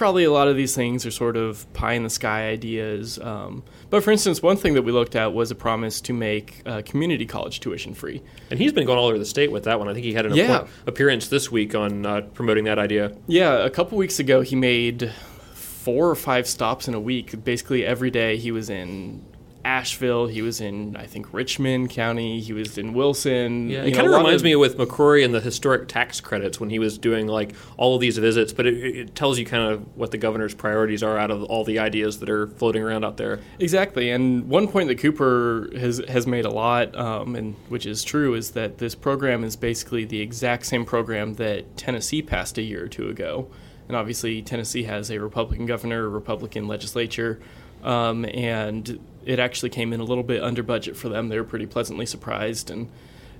probably 0.00 0.24
a 0.24 0.32
lot 0.32 0.48
of 0.48 0.56
these 0.56 0.74
things 0.74 1.04
are 1.04 1.10
sort 1.10 1.36
of 1.36 1.70
pie 1.74 1.92
in 1.92 2.02
the 2.04 2.08
sky 2.08 2.48
ideas. 2.48 3.18
Um, 3.18 3.62
but 3.90 4.02
for 4.02 4.10
instance, 4.10 4.40
one 4.40 4.56
thing 4.56 4.72
that 4.72 4.80
we 4.80 4.92
looked 4.92 5.14
at 5.14 5.34
was 5.34 5.50
a 5.50 5.54
promise 5.54 6.00
to 6.00 6.14
make 6.14 6.62
uh, 6.64 6.80
community 6.86 7.26
college 7.26 7.60
tuition 7.60 7.92
free. 7.92 8.22
And 8.48 8.58
he's 8.58 8.72
been 8.72 8.86
going 8.86 8.98
all 8.98 9.08
over 9.08 9.18
the 9.18 9.26
state 9.26 9.52
with 9.52 9.64
that 9.64 9.78
one. 9.78 9.90
I 9.90 9.92
think 9.92 10.06
he 10.06 10.14
had 10.14 10.24
an 10.24 10.34
yeah. 10.34 10.66
appearance 10.86 11.28
this 11.28 11.52
week 11.52 11.74
on 11.74 12.06
uh, 12.06 12.22
promoting 12.32 12.64
that 12.64 12.78
idea. 12.78 13.14
Yeah, 13.26 13.62
a 13.62 13.68
couple 13.68 13.98
weeks 13.98 14.18
ago, 14.18 14.40
he 14.40 14.56
made 14.56 15.12
four 15.52 16.08
or 16.08 16.16
five 16.16 16.46
stops 16.46 16.88
in 16.88 16.94
a 16.94 17.00
week. 17.00 17.44
Basically, 17.44 17.84
every 17.84 18.10
day 18.10 18.38
he 18.38 18.52
was 18.52 18.70
in 18.70 19.22
Asheville. 19.64 20.26
He 20.26 20.42
was 20.42 20.60
in, 20.60 20.96
I 20.96 21.06
think, 21.06 21.32
Richmond 21.32 21.90
County. 21.90 22.40
He 22.40 22.52
was 22.52 22.78
in 22.78 22.94
Wilson. 22.94 23.68
Yeah, 23.68 23.82
it 23.82 23.92
kind 23.92 24.06
of 24.06 24.14
reminds 24.14 24.42
of, 24.42 24.44
me 24.44 24.56
with 24.56 24.78
McCrory 24.78 25.24
and 25.24 25.34
the 25.34 25.40
historic 25.40 25.88
tax 25.88 26.20
credits 26.20 26.58
when 26.58 26.70
he 26.70 26.78
was 26.78 26.98
doing 26.98 27.26
like 27.26 27.54
all 27.76 27.94
of 27.94 28.00
these 28.00 28.18
visits. 28.18 28.52
But 28.52 28.66
it, 28.66 28.74
it, 28.74 29.14
tells 29.14 29.38
you 29.38 29.44
kind 29.44 29.72
of 29.72 29.96
what 29.96 30.12
the 30.12 30.18
governor's 30.18 30.54
priorities 30.54 31.02
are 31.02 31.18
out 31.18 31.30
of 31.30 31.42
all 31.44 31.64
the 31.64 31.78
ideas 31.78 32.20
that 32.20 32.30
are 32.30 32.46
floating 32.46 32.82
around 32.82 33.04
out 33.04 33.16
there. 33.16 33.40
Exactly. 33.58 34.10
And 34.10 34.48
one 34.48 34.68
point 34.68 34.88
that 34.88 34.98
Cooper 34.98 35.68
has 35.76 36.02
has 36.08 36.26
made 36.26 36.44
a 36.44 36.50
lot, 36.50 36.96
um, 36.96 37.36
and 37.36 37.54
which 37.68 37.86
is 37.86 38.02
true, 38.02 38.34
is 38.34 38.52
that 38.52 38.78
this 38.78 38.94
program 38.94 39.44
is 39.44 39.56
basically 39.56 40.04
the 40.04 40.20
exact 40.20 40.66
same 40.66 40.84
program 40.84 41.34
that 41.34 41.76
Tennessee 41.76 42.22
passed 42.22 42.56
a 42.58 42.62
year 42.62 42.84
or 42.84 42.88
two 42.88 43.08
ago. 43.08 43.48
And 43.88 43.96
obviously, 43.96 44.40
Tennessee 44.40 44.84
has 44.84 45.10
a 45.10 45.18
Republican 45.18 45.66
governor, 45.66 46.04
a 46.04 46.08
Republican 46.08 46.68
legislature. 46.68 47.40
Um, 47.82 48.24
and 48.26 49.00
it 49.24 49.38
actually 49.38 49.70
came 49.70 49.92
in 49.92 50.00
a 50.00 50.04
little 50.04 50.24
bit 50.24 50.42
under 50.42 50.62
budget 50.62 50.96
for 50.96 51.08
them. 51.08 51.28
They 51.28 51.38
were 51.38 51.44
pretty 51.44 51.66
pleasantly 51.66 52.06
surprised, 52.06 52.70
and 52.70 52.90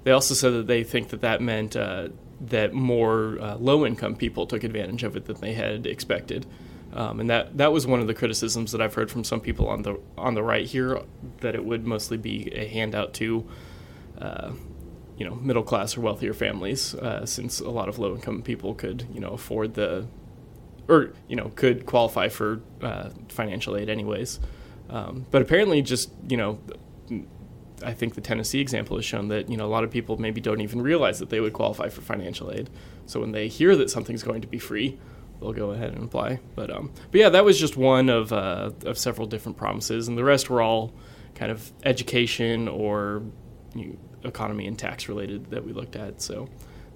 they 0.04 0.10
also 0.10 0.34
said 0.34 0.52
that 0.52 0.66
they 0.66 0.84
think 0.84 1.08
that 1.08 1.20
that 1.20 1.40
meant 1.40 1.76
uh, 1.76 2.08
that 2.40 2.72
more 2.72 3.38
uh, 3.40 3.56
low-income 3.56 4.16
people 4.16 4.46
took 4.46 4.64
advantage 4.64 5.02
of 5.02 5.16
it 5.16 5.26
than 5.26 5.40
they 5.40 5.52
had 5.52 5.86
expected. 5.86 6.46
Um, 6.92 7.20
and 7.20 7.30
that 7.30 7.56
that 7.58 7.72
was 7.72 7.86
one 7.86 8.00
of 8.00 8.08
the 8.08 8.14
criticisms 8.14 8.72
that 8.72 8.80
I've 8.80 8.94
heard 8.94 9.10
from 9.10 9.22
some 9.22 9.40
people 9.40 9.68
on 9.68 9.82
the 9.82 10.00
on 10.18 10.34
the 10.34 10.42
right 10.42 10.66
here 10.66 11.00
that 11.38 11.54
it 11.54 11.64
would 11.64 11.86
mostly 11.86 12.16
be 12.16 12.52
a 12.52 12.66
handout 12.66 13.14
to, 13.14 13.46
uh, 14.20 14.50
you 15.16 15.24
know, 15.24 15.36
middle 15.36 15.62
class 15.62 15.96
or 15.96 16.00
wealthier 16.00 16.34
families, 16.34 16.94
uh, 16.96 17.24
since 17.24 17.60
a 17.60 17.70
lot 17.70 17.88
of 17.88 17.98
low 17.98 18.14
income 18.14 18.42
people 18.42 18.74
could 18.74 19.06
you 19.12 19.20
know 19.20 19.30
afford 19.30 19.74
the, 19.74 20.08
or 20.88 21.12
you 21.28 21.36
know 21.36 21.52
could 21.54 21.86
qualify 21.86 22.28
for 22.28 22.60
uh, 22.82 23.10
financial 23.28 23.76
aid 23.76 23.88
anyways. 23.88 24.40
Um, 24.90 25.24
but 25.30 25.40
apparently, 25.40 25.82
just 25.82 26.10
you 26.28 26.36
know, 26.36 26.58
I 27.82 27.94
think 27.94 28.14
the 28.14 28.20
Tennessee 28.20 28.60
example 28.60 28.96
has 28.96 29.04
shown 29.04 29.28
that 29.28 29.48
you 29.48 29.56
know 29.56 29.64
a 29.64 29.68
lot 29.68 29.84
of 29.84 29.90
people 29.90 30.18
maybe 30.18 30.40
don't 30.40 30.60
even 30.60 30.82
realize 30.82 31.20
that 31.20 31.30
they 31.30 31.40
would 31.40 31.52
qualify 31.52 31.88
for 31.88 32.00
financial 32.02 32.50
aid. 32.52 32.68
So 33.06 33.20
when 33.20 33.32
they 33.32 33.48
hear 33.48 33.76
that 33.76 33.88
something's 33.88 34.22
going 34.22 34.40
to 34.42 34.48
be 34.48 34.58
free, 34.58 34.98
they'll 35.40 35.52
go 35.52 35.70
ahead 35.70 35.92
and 35.92 36.04
apply. 36.04 36.40
But 36.56 36.70
um, 36.70 36.92
but 37.10 37.20
yeah, 37.20 37.28
that 37.30 37.44
was 37.44 37.58
just 37.58 37.76
one 37.76 38.08
of 38.08 38.32
uh, 38.32 38.72
of 38.84 38.98
several 38.98 39.26
different 39.28 39.56
promises, 39.56 40.08
and 40.08 40.18
the 40.18 40.24
rest 40.24 40.50
were 40.50 40.60
all 40.60 40.92
kind 41.36 41.52
of 41.52 41.72
education 41.84 42.66
or 42.66 43.22
you 43.74 43.86
know, 43.86 44.28
economy 44.28 44.66
and 44.66 44.78
tax 44.78 45.08
related 45.08 45.50
that 45.50 45.64
we 45.64 45.72
looked 45.72 45.96
at. 45.96 46.20
So. 46.20 46.48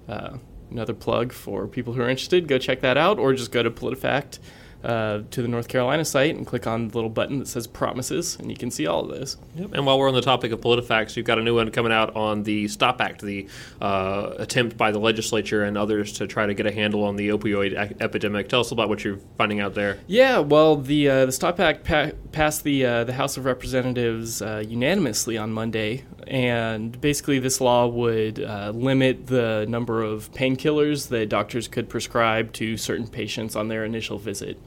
Uh, 0.07 0.37
another 0.71 0.93
plug 0.93 1.31
for 1.31 1.67
people 1.67 1.93
who 1.93 2.01
are 2.01 2.09
interested, 2.09 2.47
go 2.47 2.57
check 2.57 2.81
that 2.81 2.97
out, 2.97 3.19
or 3.19 3.33
just 3.33 3.51
go 3.51 3.61
to 3.61 3.69
PolitiFact 3.69 4.39
uh, 4.85 5.23
to 5.31 5.41
the 5.41 5.47
North 5.47 5.67
Carolina 5.67 6.05
site 6.05 6.35
and 6.35 6.45
click 6.45 6.67
on 6.67 6.89
the 6.89 6.95
little 6.95 7.09
button 7.09 7.39
that 7.39 7.47
says 7.47 7.67
promises, 7.67 8.37
and 8.39 8.49
you 8.49 8.57
can 8.57 8.69
see 8.69 8.85
all 8.85 9.01
of 9.01 9.09
this. 9.09 9.37
Yep. 9.55 9.73
And 9.73 9.85
while 9.85 9.97
we're 9.97 10.07
on 10.07 10.13
the 10.13 10.21
topic 10.21 10.51
of 10.51 10.61
PolitiFacts, 10.61 11.15
you've 11.15 11.25
got 11.25 11.39
a 11.39 11.43
new 11.43 11.55
one 11.55 11.71
coming 11.71 11.91
out 11.91 12.15
on 12.15 12.43
the 12.43 12.67
Stop 12.67 13.01
Act, 13.01 13.21
the 13.21 13.47
uh, 13.81 14.33
attempt 14.37 14.77
by 14.77 14.91
the 14.91 14.99
legislature 14.99 15.63
and 15.63 15.77
others 15.77 16.13
to 16.13 16.27
try 16.27 16.45
to 16.45 16.53
get 16.53 16.65
a 16.65 16.71
handle 16.71 17.03
on 17.03 17.15
the 17.15 17.29
opioid 17.29 17.73
epidemic. 17.99 18.47
Tell 18.47 18.61
us 18.61 18.71
about 18.71 18.89
what 18.89 19.03
you're 19.03 19.19
finding 19.37 19.59
out 19.59 19.73
there. 19.73 19.97
Yeah, 20.07 20.39
well, 20.39 20.75
the 20.75 21.09
uh, 21.09 21.25
the 21.25 21.31
Stop 21.31 21.59
Act 21.59 21.83
pa- 21.83 22.11
passed 22.31 22.63
the 22.63 22.85
uh, 22.85 23.03
the 23.03 23.13
House 23.13 23.37
of 23.37 23.45
Representatives 23.45 24.41
uh, 24.41 24.63
unanimously 24.65 25.37
on 25.37 25.51
Monday, 25.51 26.03
and 26.27 26.99
basically 27.01 27.39
this 27.39 27.59
law 27.59 27.87
would 27.87 28.39
uh, 28.39 28.71
limit 28.75 29.27
the 29.27 29.65
number 29.67 30.03
of 30.03 30.31
painkillers 30.33 31.07
that 31.09 31.29
doctors 31.29 31.67
could 31.67 31.89
prescribe 31.89 32.53
to 32.53 32.77
certain 32.77 33.07
patients 33.07 33.55
on 33.55 33.67
their 33.67 33.83
initial 33.83 34.19
visit. 34.19 34.59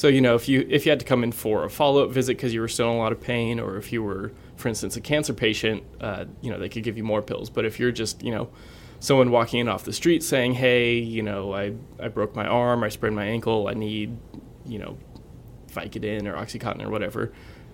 So 0.00 0.08
you 0.08 0.22
know, 0.22 0.34
if 0.34 0.48
you 0.48 0.66
if 0.70 0.86
you 0.86 0.90
had 0.92 1.00
to 1.00 1.04
come 1.04 1.22
in 1.22 1.30
for 1.30 1.62
a 1.62 1.68
follow 1.68 2.02
up 2.02 2.10
visit 2.10 2.38
because 2.38 2.54
you 2.54 2.62
were 2.62 2.68
still 2.68 2.90
in 2.90 2.96
a 2.96 2.98
lot 2.98 3.12
of 3.12 3.20
pain, 3.20 3.60
or 3.60 3.76
if 3.76 3.92
you 3.92 4.02
were, 4.02 4.32
for 4.56 4.68
instance, 4.68 4.96
a 4.96 5.00
cancer 5.02 5.34
patient, 5.34 5.82
uh, 6.00 6.24
you 6.40 6.50
know, 6.50 6.58
they 6.58 6.70
could 6.70 6.84
give 6.84 6.96
you 6.96 7.04
more 7.04 7.20
pills. 7.20 7.50
But 7.50 7.66
if 7.66 7.78
you're 7.78 7.92
just, 7.92 8.22
you 8.22 8.30
know, 8.30 8.48
someone 8.98 9.30
walking 9.30 9.60
in 9.60 9.68
off 9.68 9.84
the 9.84 9.92
street 9.92 10.22
saying, 10.22 10.54
"Hey, 10.54 10.94
you 10.94 11.22
know, 11.22 11.52
I 11.52 11.74
I 12.02 12.08
broke 12.08 12.34
my 12.34 12.46
arm, 12.46 12.82
I 12.82 12.88
sprained 12.88 13.14
my 13.14 13.26
ankle, 13.26 13.68
I 13.68 13.74
need, 13.74 14.16
you 14.64 14.78
know, 14.78 14.96
Vicodin 15.70 16.26
or 16.26 16.32
OxyContin 16.32 16.82
or 16.82 16.88
whatever," 16.88 17.30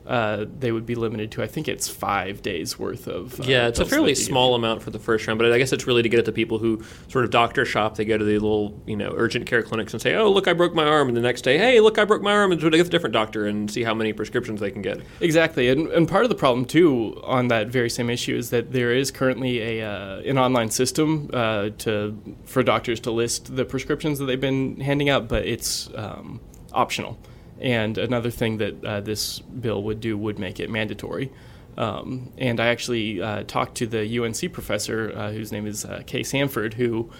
uh, 0.06 0.46
they 0.58 0.72
would 0.72 0.86
be 0.86 0.94
limited 0.94 1.30
to 1.32 1.42
I 1.42 1.46
think 1.46 1.68
it's 1.68 1.88
five 1.88 2.42
days 2.42 2.78
worth 2.78 3.06
of. 3.06 3.40
Uh, 3.40 3.44
Yeah, 3.44 3.66
it's 3.66 3.80
a 3.80 3.84
fairly 3.84 4.14
small 4.14 4.54
amount 4.54 4.82
for 4.82 4.90
the 4.90 4.98
first 4.98 5.26
round, 5.26 5.38
but 5.38 5.52
I 5.52 5.58
guess 5.58 5.72
it's 5.72 5.86
really 5.86 6.02
to 6.02 6.08
get 6.08 6.18
at 6.18 6.24
the 6.24 6.32
people 6.32 6.58
who 6.58 6.82
sort 7.08 7.24
of 7.24 7.30
doctor 7.30 7.64
shop. 7.64 7.96
They 7.96 8.04
go 8.04 8.16
to 8.16 8.24
the 8.24 8.38
little, 8.38 8.80
you 8.86 8.96
know, 8.96 9.12
urgent 9.16 9.46
care 9.46 9.62
clinics 9.62 9.92
and 9.92 10.00
say, 10.00 10.14
"Oh, 10.14 10.30
look, 10.30 10.48
I 10.48 10.52
broke 10.52 10.74
my 10.74 10.84
arm," 10.84 11.08
and 11.08 11.16
the 11.16 11.20
next 11.20 11.42
day, 11.42 11.58
"Hey, 11.58 11.80
look, 11.80 11.98
I 11.98 12.04
broke 12.04 12.22
my 12.22 12.32
arm," 12.32 12.52
and 12.52 12.60
so 12.60 12.70
they 12.70 12.76
get 12.76 12.86
a 12.86 12.90
different 12.90 13.12
doctor 13.12 13.46
and 13.46 13.70
see 13.70 13.82
how 13.82 13.94
many 13.94 14.12
prescriptions 14.12 14.60
they 14.60 14.70
can 14.70 14.82
get. 14.82 15.00
Exactly, 15.20 15.68
and, 15.68 15.88
and 15.88 16.08
part 16.08 16.24
of 16.24 16.28
the 16.28 16.34
problem 16.36 16.64
too 16.64 17.20
on 17.24 17.48
that 17.48 17.68
very 17.68 17.90
same 17.90 18.10
issue 18.10 18.36
is 18.36 18.50
that 18.50 18.72
there 18.72 18.92
is 18.92 19.10
currently 19.10 19.60
a 19.60 19.86
uh, 19.88 20.20
an 20.20 20.38
online 20.38 20.70
system 20.70 21.30
uh, 21.32 21.70
to 21.78 22.16
for 22.44 22.62
doctors 22.62 23.00
to 23.00 23.10
list 23.10 23.56
the 23.56 23.64
prescriptions 23.64 24.18
that 24.18 24.26
they've 24.26 24.40
been 24.40 24.80
handing 24.80 25.08
out, 25.08 25.28
but 25.28 25.44
it's 25.46 25.88
um, 25.94 26.40
optional. 26.72 27.18
And 27.60 27.96
another 27.96 28.30
thing 28.30 28.58
that 28.58 28.84
uh, 28.84 29.00
this 29.00 29.38
bill 29.40 29.82
would 29.84 30.00
do 30.00 30.18
would 30.18 30.38
make 30.38 30.60
it 30.60 30.70
mandatory. 30.70 31.32
Um, 31.76 32.32
and 32.38 32.60
I 32.60 32.68
actually 32.68 33.20
uh, 33.20 33.44
talked 33.44 33.76
to 33.76 33.86
the 33.86 34.18
UNC 34.18 34.52
professor, 34.52 35.12
uh, 35.14 35.32
whose 35.32 35.52
name 35.52 35.66
is 35.66 35.84
uh, 35.84 36.02
Kay 36.06 36.22
Sanford, 36.22 36.74
who 36.74 37.10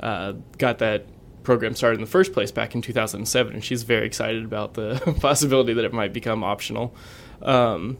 uh, 0.00 0.34
got 0.56 0.78
that 0.78 1.06
program 1.42 1.74
started 1.74 1.96
in 1.96 2.00
the 2.02 2.10
first 2.10 2.32
place 2.32 2.50
back 2.50 2.74
in 2.74 2.82
2007, 2.82 3.54
and 3.54 3.64
she's 3.64 3.82
very 3.82 4.06
excited 4.06 4.44
about 4.44 4.74
the 4.74 5.00
possibility 5.20 5.72
that 5.74 5.84
it 5.84 5.92
might 5.92 6.12
become 6.12 6.42
optional. 6.44 6.94
Um, 7.42 7.98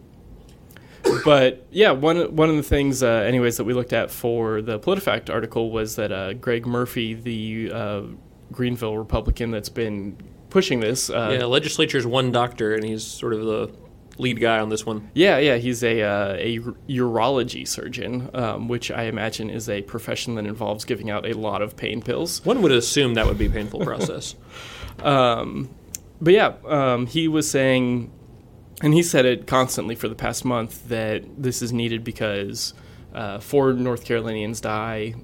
but 1.24 1.66
yeah, 1.70 1.92
one 1.92 2.34
one 2.34 2.50
of 2.50 2.56
the 2.56 2.62
things, 2.62 3.02
uh, 3.02 3.06
anyways, 3.06 3.56
that 3.56 3.64
we 3.64 3.72
looked 3.72 3.92
at 3.92 4.10
for 4.10 4.60
the 4.60 4.78
PolitiFact 4.78 5.30
article 5.30 5.70
was 5.70 5.96
that 5.96 6.12
uh, 6.12 6.34
Greg 6.34 6.66
Murphy, 6.66 7.14
the 7.14 7.70
uh, 7.72 8.02
Greenville 8.52 8.98
Republican 8.98 9.50
that's 9.50 9.68
been 9.68 10.16
pushing 10.50 10.80
this, 10.80 11.10
uh, 11.10 11.36
yeah, 11.38 11.44
legislature's 11.46 12.06
one 12.06 12.32
doctor, 12.32 12.74
and 12.74 12.84
he's 12.84 13.04
sort 13.04 13.32
of 13.32 13.44
the 13.44 13.72
lead 14.18 14.40
guy 14.40 14.58
on 14.58 14.68
this 14.68 14.84
one. 14.84 15.10
Yeah, 15.14 15.38
yeah, 15.38 15.56
he's 15.56 15.82
a 15.82 16.02
uh, 16.02 16.36
a 16.38 16.58
urology 16.88 17.66
surgeon, 17.66 18.30
um, 18.34 18.68
which 18.68 18.90
I 18.90 19.04
imagine 19.04 19.50
is 19.50 19.68
a 19.68 19.82
profession 19.82 20.34
that 20.34 20.46
involves 20.46 20.84
giving 20.84 21.10
out 21.10 21.26
a 21.26 21.34
lot 21.34 21.62
of 21.62 21.76
pain 21.76 22.02
pills. 22.02 22.44
One 22.44 22.62
would 22.62 22.72
assume 22.72 23.14
that 23.14 23.26
would 23.26 23.38
be 23.38 23.46
a 23.46 23.50
painful 23.50 23.80
process. 23.80 24.34
Um, 25.00 25.70
but 26.20 26.34
yeah, 26.34 26.54
um, 26.66 27.06
he 27.06 27.28
was 27.28 27.48
saying, 27.48 28.10
and 28.82 28.92
he 28.92 29.02
said 29.02 29.26
it 29.26 29.46
constantly 29.46 29.94
for 29.94 30.08
the 30.08 30.16
past 30.16 30.44
month 30.44 30.88
that 30.88 31.22
this 31.40 31.62
is 31.62 31.72
needed 31.72 32.02
because 32.02 32.74
uh, 33.14 33.38
four 33.38 33.72
North 33.72 34.04
Carolinians 34.04 34.60
die 34.60 35.14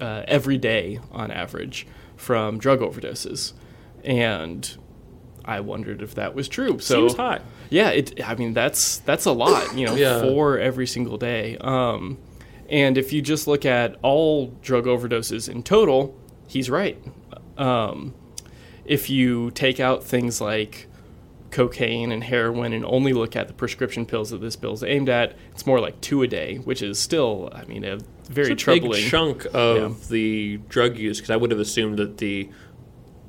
uh, 0.00 0.22
every 0.28 0.58
day 0.58 1.00
on 1.10 1.30
average 1.30 1.86
from 2.16 2.58
drug 2.58 2.80
overdoses, 2.80 3.52
and 4.06 4.76
I 5.44 5.60
wondered 5.60 6.00
if 6.02 6.14
that 6.14 6.34
was 6.34 6.48
true. 6.48 6.78
So 6.78 7.08
Seems 7.08 7.14
high. 7.16 7.40
yeah, 7.70 7.90
it. 7.90 8.20
I 8.24 8.34
mean, 8.34 8.54
that's 8.54 8.98
that's 8.98 9.26
a 9.26 9.32
lot. 9.32 9.76
You 9.76 9.86
know, 9.86 9.94
Yeah. 9.94 10.20
four 10.22 10.58
every 10.58 10.86
single 10.86 11.18
day. 11.18 11.56
Um, 11.60 12.18
and 12.68 12.96
if 12.98 13.12
you 13.12 13.22
just 13.22 13.46
look 13.46 13.64
at 13.64 13.96
all 14.02 14.48
drug 14.62 14.86
overdoses 14.86 15.48
in 15.48 15.62
total, 15.62 16.16
he's 16.48 16.68
right. 16.70 16.98
Um, 17.58 18.14
if 18.84 19.08
you 19.10 19.50
take 19.52 19.78
out 19.80 20.02
things 20.04 20.40
like 20.40 20.86
cocaine 21.50 22.12
and 22.12 22.22
heroin 22.24 22.72
and 22.72 22.84
only 22.84 23.12
look 23.12 23.34
at 23.36 23.46
the 23.48 23.54
prescription 23.54 24.04
pills 24.04 24.30
that 24.30 24.40
this 24.40 24.56
bill's 24.56 24.82
aimed 24.82 25.08
at, 25.08 25.34
it's 25.52 25.64
more 25.66 25.80
like 25.80 26.00
two 26.00 26.22
a 26.22 26.26
day, 26.26 26.56
which 26.56 26.82
is 26.82 26.98
still, 26.98 27.48
I 27.52 27.64
mean, 27.64 27.84
a 27.84 27.98
very 28.28 28.52
It's 28.52 28.62
a 28.62 28.64
troubling. 28.64 29.00
big 29.02 29.10
chunk 29.10 29.46
of 29.54 30.08
the 30.08 30.58
drug 30.68 30.98
use 30.98 31.18
because 31.18 31.30
I 31.30 31.36
would 31.36 31.50
have 31.52 31.60
assumed 31.60 31.98
that 31.98 32.18
the 32.18 32.50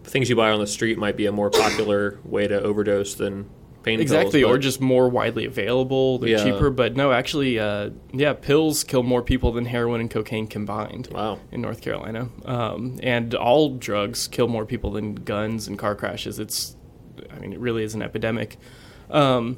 things 0.08 0.30
you 0.30 0.36
buy 0.36 0.52
on 0.52 0.60
the 0.60 0.68
street 0.68 0.98
might 0.98 1.16
be 1.18 1.26
a 1.26 1.32
more 1.32 1.50
popular 1.50 2.20
way 2.24 2.48
to 2.48 2.60
overdose 2.62 3.16
than 3.16 3.50
pain 3.84 4.00
Exactly, 4.02 4.42
pills. 4.42 4.52
or 4.56 4.58
just 4.58 4.82
more 4.82 5.08
widely 5.08 5.46
available. 5.46 6.18
They're 6.18 6.32
Yeah. 6.32 6.44
cheaper, 6.44 6.70
but 6.70 6.96
no, 6.96 7.12
actually, 7.14 7.58
uh, 7.60 7.92
yeah, 8.12 8.34
pills 8.34 8.84
kill 8.84 9.04
more 9.04 9.22
people 9.22 9.52
than 9.52 9.66
heroin 9.66 10.02
and 10.02 10.10
cocaine 10.10 10.48
combined. 10.48 11.08
Wow. 11.12 11.40
in 11.52 11.62
North 11.62 11.82
Carolina, 11.82 12.30
um, 12.46 12.98
and 13.02 13.34
all 13.36 13.76
drugs 13.78 14.28
kill 14.28 14.48
more 14.48 14.66
people 14.66 14.92
than 14.92 15.16
guns 15.16 15.68
and 15.68 15.78
car 15.78 15.96
crashes. 15.96 16.38
It's, 16.40 16.76
I 17.36 17.40
mean, 17.40 17.54
it 17.54 17.60
really 17.60 17.84
is 17.84 17.94
an 17.96 18.02
epidemic. 18.02 18.58
Um, 19.10 19.58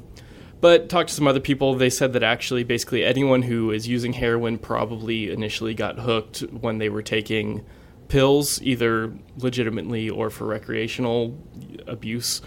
but 0.60 0.88
talked 0.90 1.08
to 1.08 1.14
some 1.14 1.26
other 1.26 1.40
people. 1.40 1.74
They 1.74 1.90
said 1.90 2.12
that 2.12 2.22
actually, 2.22 2.62
basically, 2.64 3.02
anyone 3.02 3.42
who 3.42 3.70
is 3.70 3.88
using 3.88 4.12
heroin 4.12 4.58
probably 4.58 5.30
initially 5.32 5.74
got 5.74 5.98
hooked 6.00 6.40
when 6.52 6.78
they 6.78 6.88
were 6.90 7.02
taking 7.02 7.64
pills, 8.10 8.60
either 8.60 9.14
legitimately 9.38 10.10
or 10.10 10.28
for 10.28 10.44
recreational 10.44 11.38
abuse. 11.86 12.42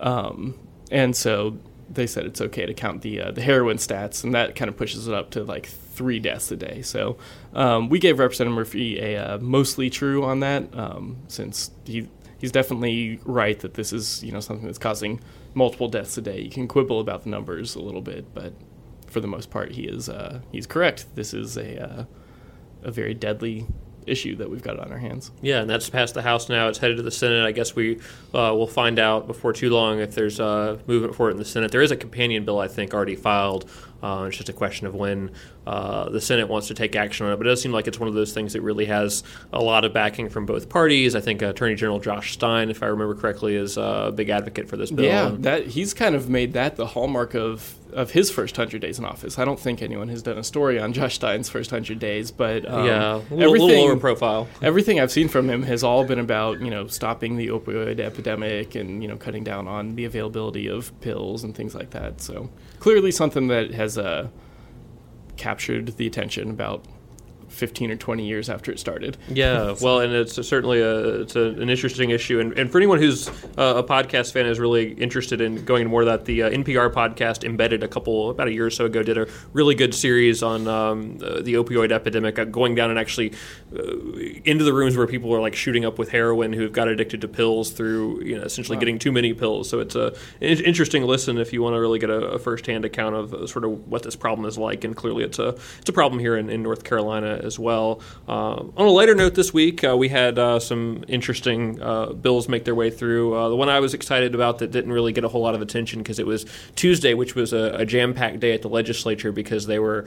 Um, 0.00 0.58
and 0.90 1.16
so 1.16 1.56
they 1.88 2.06
said 2.06 2.26
it's 2.26 2.40
okay 2.40 2.66
to 2.66 2.74
count 2.74 3.02
the 3.02 3.20
uh, 3.20 3.30
the 3.30 3.40
heroin 3.40 3.78
stats, 3.78 4.24
and 4.24 4.34
that 4.34 4.54
kind 4.54 4.68
of 4.68 4.76
pushes 4.76 5.08
it 5.08 5.14
up 5.14 5.30
to 5.30 5.44
like 5.44 5.66
three 5.66 6.18
deaths 6.18 6.50
a 6.50 6.56
day. 6.56 6.82
So 6.82 7.16
um, 7.54 7.88
we 7.88 7.98
gave 7.98 8.18
Representative 8.18 8.54
Murphy 8.54 8.98
a 8.98 9.16
uh, 9.16 9.38
mostly 9.38 9.88
true 9.88 10.24
on 10.24 10.40
that, 10.40 10.76
um, 10.76 11.18
since 11.28 11.70
he 11.84 12.08
he's 12.38 12.52
definitely 12.52 13.20
right 13.24 13.58
that 13.60 13.74
this 13.74 13.92
is 13.92 14.22
you 14.22 14.32
know 14.32 14.40
something 14.40 14.66
that's 14.66 14.78
causing 14.78 15.20
multiple 15.54 15.88
deaths 15.88 16.18
a 16.18 16.22
day. 16.22 16.40
You 16.40 16.50
can 16.50 16.68
quibble 16.68 17.00
about 17.00 17.22
the 17.22 17.30
numbers 17.30 17.74
a 17.74 17.80
little 17.80 18.02
bit, 18.02 18.34
but 18.34 18.52
for 19.06 19.20
the 19.20 19.28
most 19.28 19.50
part, 19.50 19.72
he 19.72 19.84
is 19.84 20.08
uh, 20.08 20.40
he's 20.50 20.66
correct. 20.66 21.06
This 21.14 21.32
is 21.32 21.56
a 21.56 21.82
uh, 21.82 22.04
a 22.82 22.90
very 22.90 23.14
deadly 23.14 23.66
issue 24.06 24.36
that 24.36 24.50
we've 24.50 24.62
got 24.62 24.78
on 24.78 24.90
our 24.92 24.98
hands. 24.98 25.30
Yeah, 25.40 25.60
and 25.60 25.70
that's 25.70 25.88
passed 25.90 26.14
the 26.14 26.22
House 26.22 26.48
now. 26.48 26.68
It's 26.68 26.78
headed 26.78 26.96
to 26.98 27.02
the 27.02 27.10
Senate. 27.10 27.44
I 27.44 27.52
guess 27.52 27.74
we 27.74 27.96
uh, 28.32 28.54
will 28.54 28.66
find 28.66 28.98
out 28.98 29.26
before 29.26 29.52
too 29.52 29.70
long 29.70 30.00
if 30.00 30.14
there's 30.14 30.40
uh, 30.40 30.78
movement 30.86 31.14
for 31.14 31.28
it 31.28 31.32
in 31.32 31.38
the 31.38 31.44
Senate. 31.44 31.70
There 31.70 31.82
is 31.82 31.90
a 31.90 31.96
companion 31.96 32.44
bill, 32.44 32.58
I 32.58 32.68
think, 32.68 32.94
already 32.94 33.16
filed. 33.16 33.68
Uh, 34.02 34.26
it's 34.28 34.36
just 34.36 34.48
a 34.48 34.52
question 34.52 34.86
of 34.86 34.94
when 34.94 35.30
uh, 35.66 36.08
the 36.10 36.20
Senate 36.20 36.48
wants 36.48 36.68
to 36.68 36.74
take 36.74 36.94
action 36.94 37.26
on 37.26 37.32
it. 37.32 37.36
But 37.36 37.46
it 37.46 37.50
does 37.50 37.62
seem 37.62 37.72
like 37.72 37.86
it's 37.86 37.98
one 37.98 38.08
of 38.08 38.14
those 38.14 38.32
things 38.32 38.52
that 38.52 38.60
really 38.60 38.86
has 38.86 39.22
a 39.52 39.62
lot 39.62 39.84
of 39.84 39.92
backing 39.92 40.28
from 40.28 40.46
both 40.46 40.68
parties. 40.68 41.14
I 41.14 41.20
think 41.20 41.42
Attorney 41.42 41.74
General 41.74 42.00
Josh 42.00 42.32
Stein, 42.32 42.70
if 42.70 42.82
I 42.82 42.86
remember 42.86 43.14
correctly, 43.14 43.56
is 43.56 43.78
uh, 43.78 44.06
a 44.08 44.12
big 44.12 44.28
advocate 44.28 44.68
for 44.68 44.76
this 44.76 44.90
bill. 44.90 45.04
Yeah, 45.04 45.34
that 45.40 45.68
he's 45.68 45.94
kind 45.94 46.14
of 46.14 46.28
made 46.28 46.52
that 46.54 46.76
the 46.76 46.86
hallmark 46.86 47.34
of 47.34 47.76
of 47.94 48.10
his 48.10 48.30
first 48.30 48.56
hundred 48.56 48.80
days 48.80 48.98
in 48.98 49.04
office. 49.04 49.38
I 49.38 49.44
don't 49.44 49.58
think 49.58 49.80
anyone 49.80 50.08
has 50.08 50.22
done 50.22 50.36
a 50.36 50.44
story 50.44 50.78
on 50.78 50.92
Josh 50.92 51.14
Stein's 51.14 51.48
first 51.48 51.70
hundred 51.70 51.98
days, 51.98 52.30
but 52.30 52.68
um, 52.68 52.86
yeah, 52.86 53.16
a 53.16 53.34
little, 53.34 53.52
little 53.52 53.68
lower 53.68 53.96
profile. 53.96 54.48
everything 54.60 55.00
I've 55.00 55.12
seen 55.12 55.28
from 55.28 55.48
him 55.48 55.62
has 55.62 55.84
all 55.84 56.04
been 56.04 56.18
about 56.18 56.60
you 56.60 56.70
know 56.70 56.86
stopping 56.88 57.36
the 57.36 57.48
opioid 57.48 58.00
epidemic 58.00 58.74
and 58.74 59.02
you 59.02 59.08
know 59.08 59.16
cutting 59.16 59.44
down 59.44 59.68
on 59.68 59.94
the 59.94 60.04
availability 60.04 60.66
of 60.66 60.98
pills 61.00 61.44
and 61.44 61.54
things 61.54 61.74
like 61.74 61.90
that. 61.90 62.20
So 62.20 62.50
clearly 62.80 63.10
something 63.10 63.48
that 63.48 63.70
has 63.72 63.83
uh, 63.98 64.28
captured 65.36 65.96
the 65.96 66.06
attention 66.06 66.50
about 66.50 66.84
fifteen 67.48 67.90
or 67.90 67.96
twenty 67.96 68.26
years 68.26 68.50
after 68.50 68.72
it 68.72 68.78
started. 68.78 69.16
Yeah, 69.28 69.74
well, 69.80 70.00
and 70.00 70.12
it's 70.12 70.34
certainly 70.46 70.80
a, 70.80 71.20
it's 71.20 71.36
a, 71.36 71.50
an 71.50 71.70
interesting 71.70 72.10
issue, 72.10 72.40
and, 72.40 72.52
and 72.58 72.70
for 72.70 72.78
anyone 72.78 72.98
who's 72.98 73.28
uh, 73.56 73.74
a 73.76 73.82
podcast 73.82 74.32
fan 74.32 74.46
is 74.46 74.58
really 74.58 74.92
interested 74.94 75.40
in 75.40 75.64
going 75.64 75.82
into 75.82 75.90
more 75.90 76.02
of 76.02 76.06
that, 76.06 76.24
the 76.24 76.42
uh, 76.42 76.50
NPR 76.50 76.92
podcast 76.92 77.44
embedded 77.44 77.82
a 77.82 77.88
couple 77.88 78.30
about 78.30 78.48
a 78.48 78.52
year 78.52 78.66
or 78.66 78.70
so 78.70 78.86
ago 78.86 79.02
did 79.02 79.16
a 79.16 79.26
really 79.52 79.74
good 79.74 79.94
series 79.94 80.42
on 80.42 80.66
um, 80.66 81.18
uh, 81.22 81.40
the 81.40 81.54
opioid 81.54 81.92
epidemic, 81.92 82.38
uh, 82.38 82.44
going 82.44 82.74
down 82.74 82.90
and 82.90 82.98
actually 82.98 83.32
into 84.44 84.64
the 84.64 84.72
rooms 84.72 84.96
where 84.96 85.06
people 85.06 85.34
are 85.34 85.40
like 85.40 85.54
shooting 85.54 85.84
up 85.84 85.98
with 85.98 86.10
heroin 86.10 86.52
who've 86.52 86.72
got 86.72 86.88
addicted 86.88 87.20
to 87.20 87.28
pills 87.28 87.70
through 87.70 88.22
you 88.22 88.36
know 88.36 88.44
essentially 88.44 88.76
wow. 88.76 88.80
getting 88.80 88.98
too 88.98 89.12
many 89.12 89.32
pills. 89.32 89.68
So 89.68 89.80
it's 89.80 89.94
a 89.94 90.14
an 90.40 90.58
interesting 90.60 91.02
listen 91.04 91.38
if 91.38 91.52
you 91.52 91.62
want 91.62 91.74
to 91.74 91.80
really 91.80 91.98
get 91.98 92.10
a, 92.10 92.20
a 92.32 92.38
firsthand 92.38 92.84
account 92.84 93.14
of 93.14 93.34
uh, 93.34 93.46
sort 93.46 93.64
of 93.64 93.88
what 93.88 94.02
this 94.02 94.16
problem 94.16 94.46
is 94.46 94.56
like. 94.56 94.84
And 94.84 94.94
clearly, 94.94 95.24
it's 95.24 95.38
a 95.38 95.48
it's 95.78 95.88
a 95.88 95.92
problem 95.92 96.20
here 96.20 96.36
in, 96.36 96.50
in 96.50 96.62
North 96.62 96.84
Carolina 96.84 97.40
as 97.42 97.58
well. 97.58 98.00
Uh, 98.28 98.64
on 98.76 98.86
a 98.86 98.90
lighter 98.90 99.14
note, 99.14 99.34
this 99.34 99.52
week 99.52 99.82
uh, 99.82 99.96
we 99.96 100.08
had 100.08 100.38
uh, 100.38 100.58
some 100.60 101.04
interesting 101.08 101.80
uh, 101.82 102.12
bills 102.12 102.48
make 102.48 102.64
their 102.64 102.74
way 102.74 102.90
through. 102.90 103.34
Uh, 103.34 103.48
the 103.48 103.56
one 103.56 103.68
I 103.68 103.80
was 103.80 103.94
excited 103.94 104.34
about 104.34 104.58
that 104.58 104.70
didn't 104.70 104.92
really 104.92 105.12
get 105.12 105.24
a 105.24 105.28
whole 105.28 105.42
lot 105.42 105.54
of 105.54 105.62
attention 105.62 106.00
because 106.00 106.18
it 106.18 106.26
was 106.26 106.46
Tuesday, 106.76 107.14
which 107.14 107.34
was 107.34 107.52
a, 107.52 107.74
a 107.74 107.86
jam 107.86 108.14
packed 108.14 108.40
day 108.40 108.52
at 108.52 108.62
the 108.62 108.68
legislature 108.68 109.32
because 109.32 109.66
they 109.66 109.78
were 109.78 110.06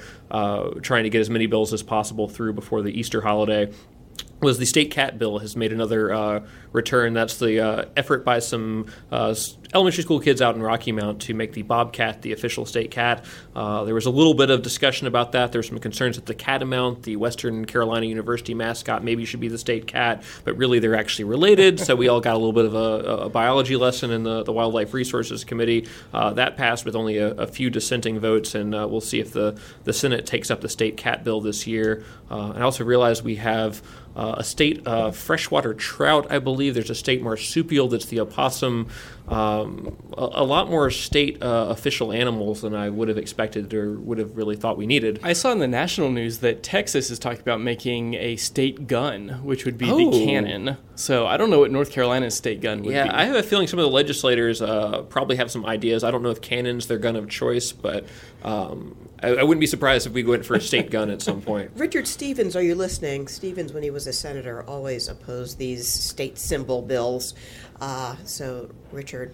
trying 0.81 1.03
to 1.03 1.09
get 1.09 1.19
as 1.19 1.29
many 1.29 1.47
bills 1.47 1.73
as 1.73 1.83
possible 1.83 2.27
through 2.27 2.53
before 2.53 2.81
the 2.81 2.97
Easter 2.97 3.21
holiday 3.21 3.56
Okay 3.57 3.96
was 4.41 4.59
the 4.59 4.65
state 4.65 4.91
cat 4.91 5.17
bill 5.17 5.39
has 5.39 5.55
made 5.55 5.73
another 5.73 6.13
uh, 6.13 6.45
return. 6.71 7.13
That's 7.13 7.37
the 7.37 7.59
uh, 7.59 7.85
effort 7.95 8.23
by 8.23 8.39
some 8.39 8.85
uh, 9.11 9.33
elementary 9.73 10.03
school 10.03 10.19
kids 10.19 10.41
out 10.41 10.55
in 10.55 10.61
Rocky 10.61 10.91
Mount 10.91 11.21
to 11.23 11.33
make 11.33 11.53
the 11.53 11.63
bobcat 11.63 12.21
the 12.21 12.33
official 12.33 12.65
state 12.65 12.91
cat. 12.91 13.25
Uh, 13.55 13.83
there 13.83 13.95
was 13.95 14.05
a 14.05 14.11
little 14.11 14.35
bit 14.35 14.51
of 14.51 14.61
discussion 14.61 15.07
about 15.07 15.31
that. 15.31 15.51
There's 15.51 15.67
some 15.67 15.79
concerns 15.79 16.17
that 16.17 16.27
the 16.27 16.35
catamount, 16.35 17.03
the 17.03 17.15
Western 17.15 17.65
Carolina 17.65 18.05
University 18.05 18.53
mascot, 18.53 19.03
maybe 19.03 19.25
should 19.25 19.39
be 19.39 19.47
the 19.47 19.57
state 19.57 19.87
cat, 19.87 20.23
but 20.43 20.55
really 20.55 20.77
they're 20.77 20.95
actually 20.95 21.25
related. 21.25 21.79
so 21.79 21.95
we 21.95 22.07
all 22.07 22.21
got 22.21 22.35
a 22.35 22.37
little 22.37 22.53
bit 22.53 22.65
of 22.65 22.75
a, 22.75 23.23
a 23.25 23.29
biology 23.29 23.75
lesson 23.75 24.11
in 24.11 24.21
the, 24.21 24.43
the 24.43 24.53
Wildlife 24.53 24.93
Resources 24.93 25.43
Committee. 25.43 25.87
Uh, 26.13 26.31
that 26.33 26.57
passed 26.57 26.85
with 26.85 26.95
only 26.95 27.17
a, 27.17 27.31
a 27.31 27.47
few 27.47 27.71
dissenting 27.71 28.19
votes, 28.19 28.53
and 28.53 28.75
uh, 28.75 28.87
we'll 28.87 29.01
see 29.01 29.19
if 29.19 29.33
the, 29.33 29.59
the 29.83 29.93
Senate 29.93 30.27
takes 30.27 30.51
up 30.51 30.61
the 30.61 30.69
state 30.69 30.95
cat 30.95 31.23
bill 31.23 31.41
this 31.41 31.65
year. 31.65 32.03
and 32.29 32.57
I 32.57 32.61
also 32.61 32.83
realize 32.83 33.23
we 33.23 33.37
have 33.37 33.81
uh, 34.17 34.35
a 34.39 34.43
state 34.43 34.85
uh, 34.87 35.11
freshwater 35.11 35.75
trout, 35.75 36.25
I 36.31 36.39
believe. 36.39 36.73
There's 36.73 36.89
a 36.89 36.95
state 36.95 37.21
marsupial 37.21 37.87
that's 37.87 38.07
the 38.07 38.19
opossum. 38.19 38.89
Um, 39.27 39.95
a, 40.17 40.21
a, 40.21 40.43
lot 40.43 40.69
more 40.69 40.89
state 40.89 41.43
uh, 41.43 41.67
official 41.69 42.11
animals 42.11 42.61
than 42.61 42.73
I 42.73 42.89
would 42.89 43.09
have 43.09 43.17
expected 43.17 43.73
or 43.73 43.99
would 43.99 44.17
have 44.17 44.35
really 44.35 44.55
thought 44.55 44.75
we 44.75 44.87
needed. 44.87 45.19
I 45.21 45.33
saw 45.33 45.51
in 45.51 45.59
the 45.59 45.67
national 45.67 46.09
news 46.09 46.39
that 46.39 46.63
Texas 46.63 47.11
is 47.11 47.19
talking 47.19 47.41
about 47.41 47.61
making 47.61 48.15
a 48.15 48.37
state 48.37 48.87
gun, 48.87 49.41
which 49.43 49.65
would 49.65 49.77
be 49.77 49.91
oh. 49.91 49.97
the 49.97 50.25
cannon. 50.25 50.77
So 50.95 51.27
I 51.27 51.37
don't 51.37 51.51
know 51.51 51.59
what 51.59 51.69
North 51.69 51.91
Carolina's 51.91 52.35
state 52.35 52.59
gun 52.59 52.81
would 52.83 52.93
yeah, 52.93 53.03
be. 53.03 53.09
Yeah, 53.09 53.19
I 53.19 53.25
have 53.25 53.35
a 53.35 53.43
feeling 53.43 53.67
some 53.67 53.77
of 53.77 53.85
the 53.85 53.91
legislators 53.91 54.63
uh, 54.63 55.03
probably 55.03 55.35
have 55.35 55.51
some 55.51 55.63
ideas. 55.65 56.03
I 56.03 56.09
don't 56.09 56.23
know 56.23 56.31
if 56.31 56.41
cannon's 56.41 56.87
their 56.87 56.97
gun 56.97 57.15
of 57.15 57.29
choice, 57.29 57.71
but 57.71 58.05
um, 58.43 58.95
I, 59.21 59.29
I, 59.29 59.43
wouldn't 59.43 59.59
be 59.59 59.67
surprised 59.67 60.05
if 60.05 60.13
we 60.13 60.23
went 60.23 60.45
for 60.45 60.55
a 60.55 60.61
state 60.61 60.91
gun 60.91 61.09
at 61.09 61.21
some 61.21 61.41
point. 61.41 61.71
Richard 61.75 62.07
Stevens, 62.07 62.55
are 62.55 62.61
you 62.61 62.75
listening? 62.75 63.27
Stevens, 63.27 63.73
when 63.73 63.83
he 63.83 63.89
was 63.89 64.07
a 64.07 64.13
senator, 64.13 64.63
always 64.63 65.07
opposed 65.07 65.57
these 65.57 65.87
state 65.87 66.37
symbol 66.37 66.81
bills. 66.81 67.33
Uh, 67.81 68.15
so, 68.25 68.69
Richard, 68.91 69.33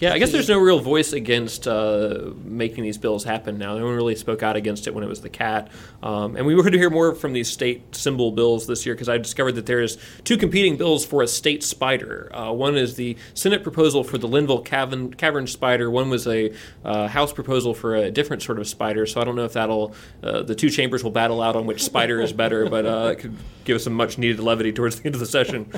yeah, 0.00 0.14
I 0.14 0.18
guess 0.18 0.32
there's 0.32 0.48
no 0.48 0.58
real 0.58 0.80
voice 0.80 1.12
against 1.12 1.68
uh, 1.68 2.30
making 2.42 2.84
these 2.84 2.96
bills 2.96 3.22
happen 3.22 3.58
now. 3.58 3.76
No 3.76 3.84
one 3.84 3.94
really 3.94 4.16
spoke 4.16 4.42
out 4.42 4.56
against 4.56 4.86
it 4.86 4.94
when 4.94 5.04
it 5.04 5.08
was 5.08 5.20
the 5.20 5.28
cat. 5.28 5.68
Um, 6.02 6.36
and 6.36 6.46
we 6.46 6.54
were 6.54 6.62
going 6.62 6.72
to 6.72 6.78
hear 6.78 6.88
more 6.88 7.14
from 7.14 7.34
these 7.34 7.50
state 7.50 7.94
symbol 7.94 8.32
bills 8.32 8.66
this 8.66 8.86
year 8.86 8.94
because 8.94 9.10
I 9.10 9.18
discovered 9.18 9.52
that 9.52 9.66
there's 9.66 9.98
two 10.24 10.38
competing 10.38 10.78
bills 10.78 11.04
for 11.04 11.22
a 11.22 11.28
state 11.28 11.62
spider. 11.62 12.34
Uh, 12.34 12.50
one 12.50 12.78
is 12.78 12.96
the 12.96 13.18
Senate 13.34 13.62
proposal 13.62 14.02
for 14.02 14.16
the 14.16 14.26
Linville 14.26 14.62
Cavern, 14.62 15.12
Cavern 15.12 15.46
spider. 15.46 15.90
One 15.90 16.08
was 16.08 16.26
a 16.26 16.54
uh, 16.82 17.08
House 17.08 17.34
proposal 17.34 17.74
for 17.74 17.94
a 17.94 18.10
different 18.10 18.42
sort 18.42 18.58
of 18.58 18.66
spider. 18.66 19.04
So 19.04 19.20
I 19.20 19.24
don't 19.24 19.36
know 19.36 19.44
if 19.44 19.52
that'll 19.52 19.94
uh, 20.22 20.42
the 20.42 20.54
two 20.54 20.70
chambers 20.70 21.04
will 21.04 21.10
battle 21.10 21.42
out 21.42 21.56
on 21.56 21.66
which 21.66 21.84
spider 21.84 22.22
is 22.22 22.32
better, 22.32 22.70
but 22.70 22.86
uh, 22.86 23.10
it 23.12 23.18
could 23.18 23.36
give 23.64 23.76
us 23.76 23.84
some 23.84 23.92
much 23.92 24.16
needed 24.16 24.40
levity 24.40 24.72
towards 24.72 24.98
the 24.98 25.06
end 25.06 25.14
of 25.14 25.20
the 25.20 25.26
session. 25.26 25.70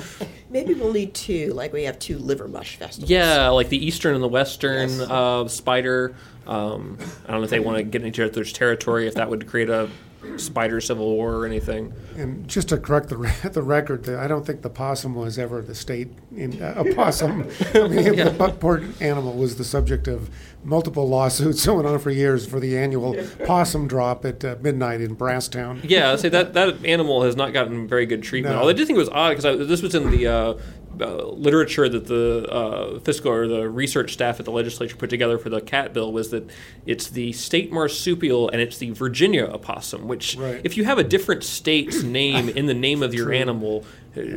Maybe 0.49 0.73
we'll 0.73 0.93
need 0.93 1.13
two, 1.13 1.53
like 1.53 1.73
we 1.73 1.83
have 1.83 1.99
two 1.99 2.17
liver 2.17 2.47
mush 2.47 2.77
festivals. 2.77 3.09
Yeah, 3.09 3.49
like 3.49 3.69
the 3.69 3.85
Eastern 3.85 4.12
Eastern 4.13 4.15
and 4.15 4.23
the 4.23 4.27
Western 4.27 4.89
yes. 4.89 5.09
uh, 5.09 5.47
spider. 5.47 6.15
Um, 6.45 6.97
I 7.25 7.31
don't 7.31 7.39
know 7.39 7.43
if 7.43 7.49
they 7.49 7.59
want 7.59 7.77
to 7.77 7.83
get 7.83 8.03
into 8.03 8.23
each 8.23 8.31
other's 8.31 8.53
territory, 8.53 9.07
if 9.07 9.15
that 9.15 9.29
would 9.29 9.47
create 9.47 9.69
a 9.69 9.89
spider 10.37 10.79
civil 10.79 11.15
war 11.15 11.35
or 11.35 11.45
anything. 11.45 11.93
And 12.15 12.47
just 12.47 12.69
to 12.69 12.77
correct 12.77 13.09
the 13.09 13.49
the 13.51 13.61
record, 13.61 14.07
I 14.09 14.27
don't 14.27 14.45
think 14.45 14.61
the 14.61 14.69
possum 14.69 15.15
was 15.15 15.37
ever 15.37 15.61
the 15.61 15.75
state 15.75 16.09
in 16.35 16.61
uh, 16.61 16.75
a 16.77 16.93
possum. 16.93 17.49
I 17.73 17.87
mean, 17.87 18.13
yeah. 18.13 18.25
the 18.25 18.35
buckport 18.37 19.01
animal 19.01 19.33
was 19.33 19.57
the 19.57 19.63
subject 19.63 20.07
of 20.07 20.29
multiple 20.63 21.07
lawsuits 21.07 21.65
going 21.65 21.85
on 21.85 21.99
for 21.99 22.09
years 22.09 22.45
for 22.45 22.59
the 22.59 22.77
annual 22.77 23.15
possum 23.45 23.87
drop 23.87 24.25
at 24.25 24.43
uh, 24.45 24.55
midnight 24.61 25.01
in 25.01 25.15
Brasstown. 25.15 25.81
Yeah, 25.83 26.11
I 26.11 26.15
say 26.15 26.29
that 26.29 26.53
that 26.53 26.85
animal 26.85 27.23
has 27.23 27.35
not 27.35 27.51
gotten 27.53 27.87
very 27.87 28.05
good 28.05 28.23
treatment. 28.23 28.55
No. 28.55 28.69
I 28.69 28.73
did 28.73 28.87
think 28.87 28.95
it 28.97 29.01
was 29.01 29.09
odd 29.09 29.35
because 29.35 29.67
this 29.67 29.81
was 29.81 29.95
in 29.95 30.09
the 30.09 30.27
uh, 30.27 30.53
uh, 30.99 31.27
literature 31.27 31.89
that 31.89 32.07
the 32.07 32.47
uh, 32.51 32.99
fiscal 32.99 33.31
or 33.31 33.47
the 33.47 33.69
research 33.69 34.13
staff 34.13 34.39
at 34.39 34.45
the 34.45 34.51
legislature 34.51 34.95
put 34.95 35.09
together 35.09 35.37
for 35.37 35.49
the 35.49 35.61
cat 35.61 35.93
bill 35.93 36.11
was 36.11 36.29
that 36.29 36.49
it's 36.85 37.09
the 37.09 37.31
state 37.33 37.71
marsupial 37.71 38.49
and 38.49 38.61
it's 38.61 38.77
the 38.77 38.91
Virginia 38.91 39.45
opossum. 39.45 40.07
Which, 40.07 40.35
right. 40.37 40.61
if 40.63 40.77
you 40.77 40.85
have 40.85 40.97
a 40.97 41.03
different 41.03 41.43
state's 41.43 42.03
name 42.03 42.49
in 42.49 42.65
the 42.65 42.73
name 42.73 43.03
of 43.03 43.13
your 43.13 43.27
True. 43.27 43.35
animal, 43.35 43.85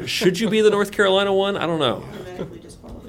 should 0.06 0.40
you 0.40 0.48
be 0.48 0.60
the 0.62 0.70
North 0.70 0.92
Carolina 0.92 1.34
one? 1.34 1.56
I 1.56 1.66
don't 1.66 1.80
know. 1.80 2.04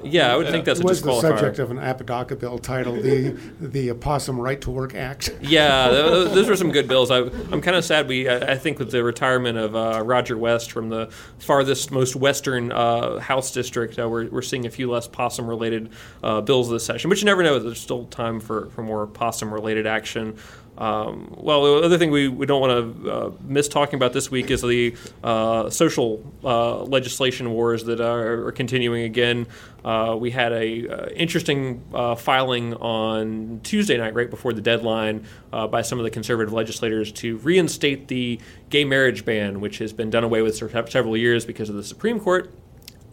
Yeah, 0.04 0.32
I 0.32 0.36
would 0.36 0.48
think 0.48 0.64
that's 0.64 0.80
it 0.80 0.84
a 0.84 0.86
was 0.86 1.02
the 1.02 1.20
subject 1.20 1.58
of 1.58 1.70
an 1.70 1.78
Apodaca 1.78 2.36
bill 2.36 2.58
titled 2.58 3.02
the 3.02 3.30
the 3.60 3.90
Opossum 3.90 4.40
Right 4.40 4.60
to 4.62 4.70
Work 4.70 4.94
Act. 4.94 5.30
Yeah, 5.48 5.88
those 5.88 6.46
were 6.46 6.56
some 6.56 6.72
good 6.72 6.88
bills. 6.88 7.10
I, 7.10 7.20
am 7.20 7.62
kind 7.62 7.76
of 7.76 7.84
sad 7.84 8.06
we 8.06 8.28
I 8.28 8.56
think 8.56 8.78
with 8.78 8.90
the 8.90 9.02
retirement 9.02 9.56
of 9.56 9.74
uh, 9.74 10.02
Roger 10.04 10.36
West 10.36 10.72
from 10.72 10.90
the 10.90 11.10
farthest 11.38 11.90
most 11.90 12.16
western 12.16 12.70
uh, 12.70 13.18
House 13.18 13.50
district, 13.52 13.98
uh, 13.98 14.08
we're, 14.08 14.28
we're 14.28 14.42
seeing 14.42 14.66
a 14.66 14.70
few 14.70 14.90
less 14.90 15.08
possum 15.08 15.46
related 15.46 15.90
uh, 16.22 16.40
bills 16.40 16.68
this 16.68 16.84
session. 16.84 17.08
But 17.08 17.18
you 17.18 17.24
never 17.24 17.42
know. 17.42 17.58
There's 17.58 17.80
still 17.80 18.04
time 18.06 18.40
for, 18.40 18.68
for 18.70 18.82
more 18.82 19.06
possum 19.06 19.52
related 19.52 19.86
action. 19.86 20.36
Um, 20.78 21.34
well, 21.36 21.80
the 21.80 21.86
other 21.86 21.98
thing 21.98 22.12
we, 22.12 22.28
we 22.28 22.46
don't 22.46 22.60
want 22.60 23.02
to 23.02 23.10
uh, 23.10 23.32
miss 23.42 23.66
talking 23.66 23.96
about 23.96 24.12
this 24.12 24.30
week 24.30 24.48
is 24.52 24.62
the 24.62 24.94
uh, 25.24 25.68
social 25.70 26.24
uh, 26.44 26.84
legislation 26.84 27.50
wars 27.50 27.84
that 27.84 28.00
are, 28.00 28.46
are 28.46 28.52
continuing 28.52 29.02
again. 29.02 29.48
Uh, 29.84 30.16
we 30.18 30.30
had 30.30 30.52
a 30.52 30.88
uh, 30.88 31.08
interesting 31.08 31.82
uh, 31.92 32.14
filing 32.14 32.74
on 32.74 33.60
Tuesday 33.64 33.98
night, 33.98 34.14
right 34.14 34.30
before 34.30 34.52
the 34.52 34.60
deadline, 34.60 35.26
by 35.50 35.82
some 35.82 35.98
of 35.98 36.04
the 36.04 36.10
conservative 36.10 36.52
legislators 36.52 37.10
to 37.10 37.38
reinstate 37.38 38.06
the 38.06 38.38
gay 38.70 38.84
marriage 38.84 39.24
ban, 39.24 39.60
which 39.60 39.78
has 39.78 39.92
been 39.92 40.10
done 40.10 40.22
away 40.22 40.42
with 40.42 40.58
for 40.58 40.68
several 40.88 41.16
years 41.16 41.44
because 41.44 41.68
of 41.68 41.74
the 41.74 41.82
Supreme 41.84 42.20
Court 42.20 42.52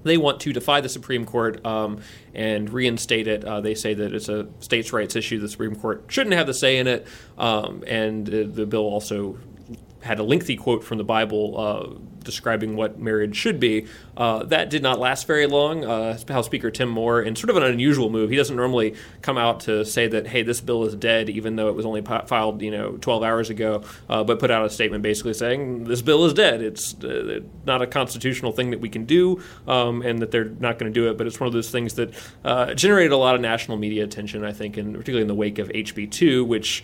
they 0.06 0.18
want 0.18 0.40
to 0.42 0.54
defy 0.54 0.82
the 0.82 0.90
Supreme 0.90 1.26
Court 1.26 1.66
um, 1.66 2.00
and 2.34 2.70
reinstate 2.70 3.28
it. 3.28 3.44
Uh, 3.44 3.60
they 3.60 3.76
say 3.76 3.94
that 3.94 4.14
it's 4.14 4.30
a 4.30 4.48
states' 4.60 4.94
rights 4.94 5.16
issue. 5.16 5.40
The 5.40 5.50
Supreme 5.50 5.76
Court 5.76 6.06
shouldn't 6.08 6.36
have 6.36 6.48
the 6.48 6.54
say 6.54 6.78
in 6.78 6.88
it. 6.88 7.08
Um, 7.38 7.84
and 7.88 8.30
uh, 8.30 8.44
the 8.48 8.66
bill 8.66 8.84
also 8.84 9.38
had 10.06 10.20
a 10.20 10.24
lengthy 10.24 10.56
quote 10.56 10.84
from 10.84 10.98
the 10.98 11.04
Bible 11.04 11.58
uh, 11.58 12.00
describing 12.26 12.76
what 12.76 13.00
marriage 13.00 13.36
should 13.36 13.60
be. 13.60 13.88
Uh, 14.18 14.44
that 14.44 14.70
did 14.70 14.84
not 14.84 15.00
last 15.00 15.26
very 15.28 15.48
long. 15.48 15.86
Uh, 15.86 16.18
House 16.28 16.46
Speaker 16.46 16.70
Tim 16.72 16.90
Moore, 16.90 17.22
in 17.22 17.36
sort 17.36 17.50
of 17.50 17.58
an 17.58 17.64
unusual 17.64 18.10
move, 18.10 18.30
he 18.30 18.36
doesn't 18.36 18.56
normally 18.56 18.96
come 19.22 19.38
out 19.38 19.62
to 19.62 19.86
say 19.86 20.08
that, 20.08 20.28
hey, 20.28 20.44
this 20.44 20.62
bill 20.62 20.84
is 20.84 20.96
dead, 20.96 21.30
even 21.30 21.56
though 21.56 21.70
it 21.70 21.76
was 21.76 21.86
only 21.86 22.02
filed, 22.02 22.62
you 22.62 22.72
know, 22.72 22.98
12 23.02 23.24
hours 23.24 23.50
ago, 23.50 23.84
uh, 24.10 24.24
but 24.24 24.40
put 24.40 24.52
out 24.52 24.66
a 24.66 24.70
statement 24.70 25.04
basically 25.04 25.34
saying 25.34 25.86
this 25.86 26.02
bill 26.02 26.26
is 26.26 26.34
dead. 26.34 26.62
It's 26.62 26.94
uh, 27.04 27.40
not 27.66 27.82
a 27.82 27.88
constitutional 27.88 28.52
thing 28.52 28.72
that 28.72 28.82
we 28.82 28.90
can 28.90 29.06
do, 29.06 29.42
um, 29.68 30.02
and 30.02 30.20
that 30.20 30.32
they're 30.32 30.46
not 30.46 30.78
going 30.78 30.92
to 30.92 31.00
do 31.00 31.10
it. 31.10 31.18
But 31.18 31.28
it's 31.28 31.40
one 31.40 31.48
of 31.48 31.54
those 31.54 31.72
things 31.72 31.94
that 31.94 32.14
uh, 32.44 32.74
generated 32.74 33.12
a 33.12 33.18
lot 33.18 33.36
of 33.36 33.42
national 33.42 33.78
media 33.78 34.04
attention, 34.04 34.44
I 34.44 34.52
think, 34.52 34.78
and 34.78 34.94
particularly 34.94 35.22
in 35.22 35.28
the 35.28 35.36
wake 35.36 35.60
of 35.60 35.70
HB2, 35.70 36.46
which 36.46 36.84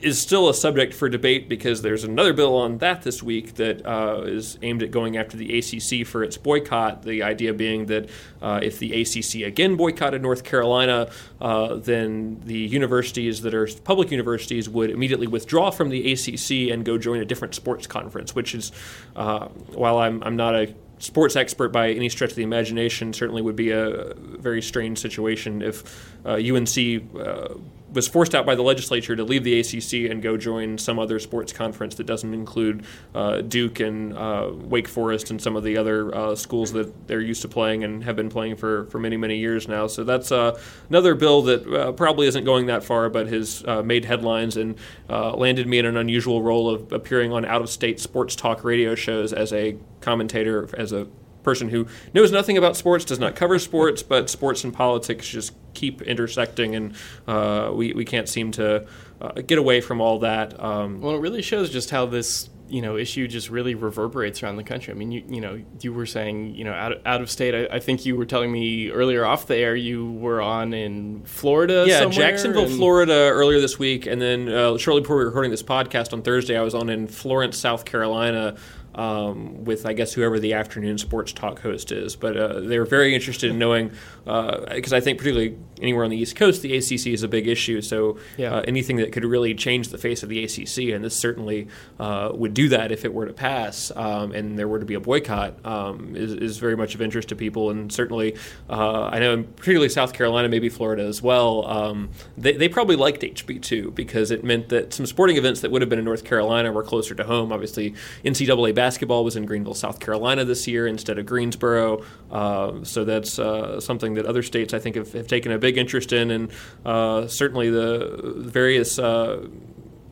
is 0.00 0.20
still 0.20 0.48
a 0.48 0.54
subject 0.54 0.94
for 0.94 1.08
debate 1.08 1.48
because 1.48 1.82
there's 1.82 2.04
another 2.04 2.32
bill 2.32 2.56
on 2.56 2.78
that 2.78 3.02
this 3.02 3.22
week 3.22 3.54
that 3.54 3.84
uh, 3.86 4.22
is 4.22 4.58
aimed 4.62 4.82
at 4.82 4.90
going 4.90 5.16
after 5.16 5.36
the 5.36 5.58
ACC 5.58 6.06
for 6.06 6.22
its 6.22 6.36
boycott. 6.36 7.02
The 7.02 7.22
idea 7.22 7.52
being 7.52 7.86
that 7.86 8.08
uh, 8.40 8.60
if 8.62 8.78
the 8.78 9.02
ACC 9.02 9.46
again 9.46 9.76
boycotted 9.76 10.22
North 10.22 10.44
Carolina, 10.44 11.10
uh, 11.40 11.74
then 11.74 12.40
the 12.44 12.58
universities 12.58 13.42
that 13.42 13.54
are 13.54 13.68
public 13.84 14.10
universities 14.10 14.68
would 14.68 14.90
immediately 14.90 15.26
withdraw 15.26 15.70
from 15.70 15.88
the 15.88 16.12
ACC 16.12 16.72
and 16.72 16.84
go 16.84 16.98
join 16.98 17.20
a 17.20 17.24
different 17.24 17.54
sports 17.54 17.86
conference, 17.86 18.34
which 18.34 18.54
is, 18.54 18.72
uh, 19.16 19.48
while 19.74 19.98
I'm, 19.98 20.22
I'm 20.22 20.36
not 20.36 20.54
a 20.54 20.74
sports 20.98 21.36
expert 21.36 21.70
by 21.70 21.90
any 21.90 22.08
stretch 22.08 22.30
of 22.30 22.36
the 22.36 22.42
imagination 22.42 23.12
certainly 23.12 23.42
would 23.42 23.56
be 23.56 23.70
a 23.70 24.14
very 24.16 24.60
strange 24.60 24.98
situation 24.98 25.62
if 25.62 26.16
uh, 26.26 26.32
UNC 26.34 27.02
uh, 27.16 27.54
was 27.92 28.06
forced 28.06 28.34
out 28.34 28.44
by 28.44 28.54
the 28.54 28.62
legislature 28.62 29.16
to 29.16 29.24
leave 29.24 29.44
the 29.44 29.58
ACC 29.60 30.10
and 30.10 30.22
go 30.22 30.36
join 30.36 30.76
some 30.76 30.98
other 30.98 31.18
sports 31.18 31.52
conference 31.52 31.94
that 31.94 32.06
doesn't 32.06 32.34
include 32.34 32.84
uh, 33.14 33.40
Duke 33.40 33.80
and 33.80 34.16
uh, 34.16 34.50
Wake 34.52 34.88
Forest 34.88 35.30
and 35.30 35.40
some 35.40 35.56
of 35.56 35.64
the 35.64 35.76
other 35.76 36.14
uh, 36.14 36.34
schools 36.34 36.72
that 36.72 37.08
they're 37.08 37.20
used 37.20 37.42
to 37.42 37.48
playing 37.48 37.84
and 37.84 38.04
have 38.04 38.16
been 38.16 38.28
playing 38.28 38.56
for, 38.56 38.86
for 38.86 38.98
many, 38.98 39.16
many 39.16 39.38
years 39.38 39.68
now. 39.68 39.86
So 39.86 40.04
that's 40.04 40.30
uh, 40.30 40.60
another 40.88 41.14
bill 41.14 41.42
that 41.42 41.66
uh, 41.66 41.92
probably 41.92 42.26
isn't 42.26 42.44
going 42.44 42.66
that 42.66 42.84
far, 42.84 43.08
but 43.08 43.28
has 43.28 43.64
uh, 43.66 43.82
made 43.82 44.04
headlines 44.04 44.56
and 44.56 44.78
landed 45.08 45.66
me 45.66 45.78
in 45.78 45.86
an 45.86 45.96
unusual 45.96 46.42
role 46.42 46.68
of 46.68 46.92
appearing 46.92 47.32
on 47.32 47.44
out 47.44 47.62
of 47.62 47.70
state 47.70 48.00
sports 48.00 48.36
talk 48.36 48.64
radio 48.64 48.94
shows 48.94 49.32
as 49.32 49.52
a 49.52 49.76
commentator, 50.00 50.68
as 50.76 50.92
a 50.92 51.06
person 51.42 51.70
who 51.70 51.86
knows 52.12 52.30
nothing 52.30 52.58
about 52.58 52.76
sports, 52.76 53.04
does 53.06 53.18
not 53.18 53.34
cover 53.34 53.58
sports, 53.58 54.02
but 54.02 54.28
sports 54.28 54.64
and 54.64 54.74
politics 54.74 55.26
just 55.26 55.54
keep 55.78 56.02
intersecting, 56.02 56.74
and 56.74 56.94
uh, 57.26 57.70
we, 57.72 57.92
we 57.92 58.04
can't 58.04 58.28
seem 58.28 58.50
to 58.52 58.86
uh, 59.20 59.32
get 59.46 59.58
away 59.58 59.80
from 59.80 60.00
all 60.00 60.18
that. 60.20 60.58
Um, 60.62 61.00
well, 61.00 61.14
it 61.14 61.20
really 61.20 61.42
shows 61.42 61.70
just 61.70 61.90
how 61.90 62.06
this 62.06 62.50
you 62.70 62.82
know 62.82 62.96
issue 62.98 63.26
just 63.26 63.48
really 63.48 63.74
reverberates 63.74 64.42
around 64.42 64.56
the 64.56 64.64
country. 64.64 64.92
I 64.92 64.96
mean, 64.96 65.10
you 65.10 65.22
you 65.28 65.40
know 65.40 65.62
you 65.80 65.92
were 65.92 66.06
saying 66.06 66.54
you 66.54 66.64
know 66.64 66.72
out 66.72 66.92
of, 66.92 67.06
out 67.06 67.20
of 67.20 67.30
state. 67.30 67.54
I, 67.54 67.76
I 67.76 67.80
think 67.80 68.04
you 68.04 68.16
were 68.16 68.26
telling 68.26 68.52
me 68.52 68.90
earlier 68.90 69.24
off 69.24 69.46
the 69.46 69.56
air 69.56 69.74
you 69.74 70.12
were 70.12 70.40
on 70.40 70.74
in 70.74 71.22
Florida. 71.24 71.84
Yeah, 71.86 72.04
Jacksonville. 72.06 72.68
Florida 72.68 73.30
earlier 73.32 73.60
this 73.60 73.78
week, 73.78 74.06
and 74.06 74.20
then 74.20 74.48
uh, 74.48 74.76
shortly 74.78 75.02
before 75.02 75.16
we 75.16 75.22
were 75.22 75.30
recording 75.30 75.50
this 75.50 75.62
podcast 75.62 76.12
on 76.12 76.22
Thursday, 76.22 76.58
I 76.58 76.62
was 76.62 76.74
on 76.74 76.88
in 76.90 77.06
Florence, 77.06 77.56
South 77.56 77.84
Carolina 77.84 78.56
um, 78.98 79.64
with 79.64 79.86
I 79.86 79.92
guess 79.92 80.12
whoever 80.12 80.38
the 80.38 80.54
afternoon 80.54 80.98
sports 80.98 81.32
talk 81.32 81.60
host 81.60 81.92
is. 81.92 82.16
But 82.16 82.36
uh, 82.36 82.60
they 82.60 82.78
were 82.78 82.84
very 82.84 83.14
interested 83.14 83.50
in 83.50 83.58
knowing 83.58 83.92
because 84.24 84.92
uh, 84.92 84.96
I 84.96 85.00
think 85.00 85.18
particularly 85.18 85.56
anywhere 85.80 86.04
on 86.04 86.10
the 86.10 86.16
East 86.16 86.36
Coast, 86.36 86.62
the 86.62 86.76
ACC 86.76 87.08
is 87.08 87.22
a 87.22 87.28
big 87.28 87.46
issue. 87.46 87.80
So 87.80 88.18
yeah. 88.36 88.56
uh, 88.56 88.60
anything 88.62 88.96
that 88.96 89.12
could 89.12 89.24
really 89.24 89.54
change 89.54 89.88
the 89.88 89.98
face 89.98 90.22
of 90.22 90.28
the 90.28 90.44
ACC, 90.44 90.94
and 90.94 91.04
this 91.04 91.16
certainly 91.16 91.68
uh, 91.98 92.30
would 92.32 92.54
do 92.54 92.68
that 92.70 92.92
if 92.92 93.04
it 93.04 93.12
were 93.12 93.26
to 93.26 93.32
pass, 93.32 93.92
um, 93.96 94.32
and 94.32 94.58
there 94.58 94.68
were 94.68 94.78
to 94.78 94.86
be 94.86 94.94
a 94.94 95.00
boycott, 95.00 95.64
um, 95.64 96.14
is, 96.16 96.32
is, 96.32 96.58
very 96.58 96.76
much 96.76 96.94
of 96.94 97.00
interest 97.00 97.28
to 97.28 97.36
people. 97.36 97.70
And 97.70 97.92
certainly, 97.92 98.36
uh, 98.68 99.04
I 99.04 99.20
know 99.20 99.44
particularly 99.44 99.88
South 99.88 100.12
Carolina, 100.12 100.48
maybe 100.48 100.68
Florida 100.68 101.04
as 101.04 101.22
well. 101.22 101.66
Um, 101.66 102.10
they, 102.36 102.52
they 102.52 102.68
probably 102.68 102.96
liked 102.96 103.22
HB 103.22 103.62
two 103.62 103.92
because 103.92 104.30
it 104.30 104.42
meant 104.42 104.70
that 104.70 104.92
some 104.92 105.06
sporting 105.06 105.36
events 105.36 105.60
that 105.60 105.70
would 105.70 105.82
have 105.82 105.88
been 105.88 106.00
in 106.00 106.04
North 106.04 106.24
Carolina 106.24 106.72
were 106.72 106.82
closer 106.82 107.14
to 107.14 107.24
home. 107.24 107.52
Obviously, 107.52 107.94
NCAA 108.24 108.74
basketball 108.74 109.24
was 109.24 109.36
in 109.36 109.46
Greenville, 109.46 109.74
South 109.74 110.00
Carolina 110.00 110.44
this 110.44 110.66
year 110.66 110.86
instead 110.86 111.18
of 111.18 111.26
Greensboro. 111.26 112.04
Uh, 112.30 112.82
so 112.82 113.04
that's 113.04 113.38
uh, 113.38 113.80
something 113.80 114.14
that 114.14 114.26
other 114.26 114.42
states, 114.42 114.74
I 114.74 114.78
think, 114.78 114.96
have, 114.96 115.12
have 115.12 115.26
taken 115.26 115.52
a 115.52 115.58
big 115.58 115.67
interest 115.76 116.12
in, 116.12 116.30
and 116.30 116.50
uh, 116.84 117.26
certainly 117.26 117.70
the 117.70 118.20
various 118.36 118.98
uh, 118.98 119.46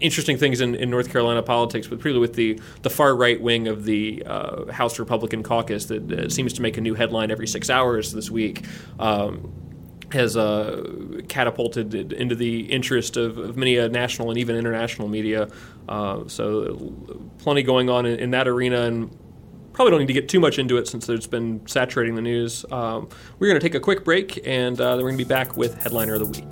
interesting 0.00 0.36
things 0.36 0.60
in, 0.60 0.74
in, 0.74 0.90
North 0.90 1.10
Carolina 1.10 1.42
politics, 1.42 1.86
but 1.86 1.98
particularly 1.98 2.20
with 2.20 2.34
the, 2.34 2.60
the 2.82 2.90
far 2.90 3.16
right 3.16 3.40
wing 3.40 3.68
of 3.68 3.84
the 3.84 4.22
uh, 4.26 4.70
House 4.70 4.98
Republican 4.98 5.42
caucus 5.42 5.86
that 5.86 6.12
uh, 6.12 6.28
seems 6.28 6.52
to 6.54 6.62
make 6.62 6.76
a 6.76 6.80
new 6.80 6.94
headline 6.94 7.30
every 7.30 7.46
six 7.46 7.70
hours 7.70 8.12
this 8.12 8.30
week. 8.30 8.64
Um, 8.98 9.52
has 10.12 10.36
uh, 10.36 11.20
catapulted 11.28 12.12
into 12.12 12.36
the 12.36 12.60
interest 12.66 13.16
of, 13.16 13.38
of, 13.38 13.56
many 13.56 13.76
national 13.88 14.30
and 14.30 14.38
even 14.38 14.54
international 14.54 15.08
media. 15.08 15.48
Uh, 15.88 16.22
so, 16.28 16.94
plenty 17.38 17.64
going 17.64 17.90
on 17.90 18.06
in, 18.06 18.20
in, 18.20 18.30
that 18.30 18.46
arena, 18.46 18.82
and 18.82 19.10
probably 19.76 19.90
don't 19.90 20.00
need 20.00 20.06
to 20.06 20.14
get 20.14 20.28
too 20.28 20.40
much 20.40 20.58
into 20.58 20.78
it 20.78 20.88
since 20.88 21.06
it's 21.10 21.26
been 21.26 21.64
saturating 21.66 22.14
the 22.14 22.22
news. 22.22 22.64
Um, 22.72 23.10
we're 23.38 23.48
going 23.48 23.60
to 23.60 23.64
take 23.64 23.74
a 23.74 23.80
quick 23.80 24.04
break, 24.04 24.44
and 24.46 24.80
uh, 24.80 24.96
then 24.96 25.04
we're 25.04 25.10
going 25.10 25.18
to 25.18 25.24
be 25.24 25.28
back 25.28 25.56
with 25.56 25.74
Headliner 25.82 26.14
of 26.14 26.20
the 26.20 26.26
Week. 26.26 26.50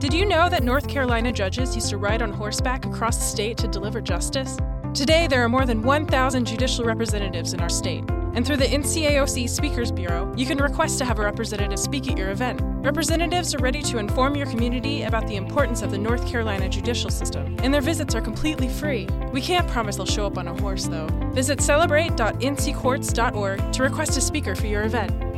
Did 0.00 0.12
you 0.12 0.26
know 0.26 0.48
that 0.48 0.64
North 0.64 0.88
Carolina 0.88 1.30
judges 1.30 1.76
used 1.76 1.90
to 1.90 1.98
ride 1.98 2.20
on 2.20 2.32
horseback 2.32 2.84
across 2.84 3.18
the 3.18 3.24
state 3.24 3.56
to 3.58 3.68
deliver 3.68 4.00
justice? 4.00 4.58
Today, 4.92 5.28
there 5.28 5.44
are 5.44 5.48
more 5.48 5.66
than 5.66 5.82
1,000 5.82 6.46
judicial 6.46 6.84
representatives 6.84 7.54
in 7.54 7.60
our 7.60 7.68
state. 7.68 8.02
And 8.34 8.46
through 8.46 8.58
the 8.58 8.66
NCAOC 8.66 9.48
Speakers 9.48 9.90
Bureau, 9.90 10.32
you 10.36 10.46
can 10.46 10.58
request 10.58 10.98
to 10.98 11.04
have 11.04 11.18
a 11.18 11.22
representative 11.22 11.78
speak 11.78 12.10
at 12.10 12.16
your 12.16 12.30
event. 12.30 12.60
Representatives 12.62 13.54
are 13.54 13.58
ready 13.58 13.82
to 13.82 13.98
inform 13.98 14.36
your 14.36 14.46
community 14.46 15.02
about 15.02 15.26
the 15.26 15.36
importance 15.36 15.82
of 15.82 15.90
the 15.90 15.98
North 15.98 16.26
Carolina 16.26 16.66
judicial 16.68 17.10
system, 17.10 17.56
and 17.62 17.74
their 17.74 17.80
visits 17.80 18.14
are 18.14 18.20
completely 18.20 18.68
free. 18.68 19.08
We 19.32 19.40
can't 19.40 19.66
promise 19.68 19.96
they'll 19.96 20.06
show 20.06 20.26
up 20.26 20.38
on 20.38 20.46
a 20.48 20.60
horse, 20.60 20.86
though. 20.86 21.08
Visit 21.32 21.60
celebrate.nccourts.org 21.60 23.72
to 23.72 23.82
request 23.82 24.16
a 24.16 24.20
speaker 24.20 24.54
for 24.54 24.66
your 24.66 24.82
event. 24.82 25.29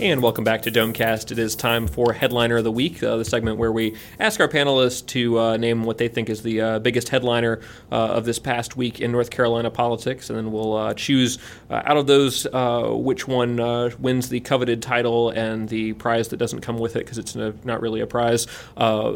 And 0.00 0.22
welcome 0.22 0.44
back 0.44 0.62
to 0.62 0.70
Domecast. 0.70 1.32
It 1.32 1.40
is 1.40 1.56
time 1.56 1.88
for 1.88 2.12
Headliner 2.12 2.58
of 2.58 2.64
the 2.64 2.70
Week, 2.70 3.02
uh, 3.02 3.16
the 3.16 3.24
segment 3.24 3.58
where 3.58 3.72
we 3.72 3.96
ask 4.20 4.38
our 4.38 4.46
panelists 4.46 5.04
to 5.06 5.40
uh, 5.40 5.56
name 5.56 5.82
what 5.82 5.98
they 5.98 6.06
think 6.06 6.30
is 6.30 6.42
the 6.42 6.60
uh, 6.60 6.78
biggest 6.78 7.08
headliner 7.08 7.58
uh, 7.90 7.96
of 7.96 8.24
this 8.24 8.38
past 8.38 8.76
week 8.76 9.00
in 9.00 9.10
North 9.10 9.30
Carolina 9.30 9.72
politics, 9.72 10.30
and 10.30 10.38
then 10.38 10.52
we'll 10.52 10.76
uh, 10.76 10.94
choose 10.94 11.38
uh, 11.68 11.82
out 11.84 11.96
of 11.96 12.06
those 12.06 12.46
which 12.92 13.26
one 13.26 13.56
wins 14.00 14.28
the 14.28 14.38
coveted 14.38 14.82
title 14.82 15.30
and 15.30 15.68
the 15.68 15.94
prize 15.94 16.28
that 16.28 16.36
doesn't 16.36 16.60
come 16.60 16.78
with 16.78 16.94
it 16.94 17.00
because 17.00 17.18
it's 17.18 17.34
not 17.64 17.80
really 17.80 18.00
a 18.00 18.06
prize 18.06 18.46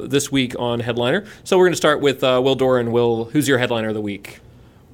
this 0.09 0.33
week 0.33 0.59
on 0.59 0.81
Headliner. 0.81 1.25
So 1.45 1.59
we're 1.59 1.67
going 1.67 1.75
to 1.75 1.77
start 1.77 2.01
with 2.01 2.23
Will 2.23 2.57
Doran. 2.57 2.91
Will, 2.91 3.27
who's 3.27 3.47
your 3.47 3.59
Headliner 3.59 3.91
of 3.91 3.95
the 3.95 4.01
Week? 4.01 4.41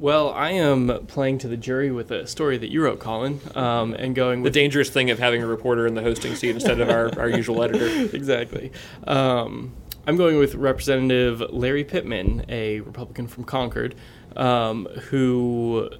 Well, 0.00 0.30
I 0.30 0.50
am 0.50 1.06
playing 1.08 1.38
to 1.38 1.48
the 1.48 1.56
jury 1.56 1.90
with 1.90 2.12
a 2.12 2.24
story 2.28 2.56
that 2.56 2.70
you 2.70 2.84
wrote, 2.84 3.00
Colin, 3.00 3.40
um, 3.56 3.94
and 3.94 4.14
going 4.14 4.44
the 4.44 4.50
dangerous 4.50 4.90
thing 4.90 5.10
of 5.10 5.18
having 5.18 5.42
a 5.42 5.46
reporter 5.46 5.88
in 5.88 5.94
the 5.94 6.02
hosting 6.02 6.36
seat 6.36 6.50
instead 6.50 6.80
of 6.80 6.88
our, 6.88 7.18
our 7.18 7.28
usual 7.28 7.64
editor. 7.64 7.88
exactly. 8.16 8.70
Um, 9.08 9.74
I'm 10.06 10.16
going 10.16 10.38
with 10.38 10.54
Representative 10.54 11.40
Larry 11.50 11.82
Pittman, 11.82 12.44
a 12.48 12.78
Republican 12.80 13.26
from 13.26 13.42
Concord, 13.42 13.96
um, 14.36 14.86
who, 15.10 15.90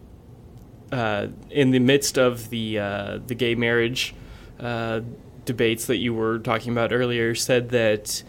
uh, 0.93 1.27
in 1.51 1.73
the 1.73 1.81
midst 1.81 2.19
of 2.19 2.51
the 2.51 2.79
uh, 2.79 3.19
the 3.27 3.35
gay 3.35 3.57
marriage 3.57 4.15
uh, 4.61 5.01
debates 5.45 5.87
that 5.87 5.97
you 5.97 6.15
were 6.15 6.39
talking 6.39 6.71
about 6.71 6.93
earlier, 6.93 7.35
said 7.35 7.71
that. 7.71 8.23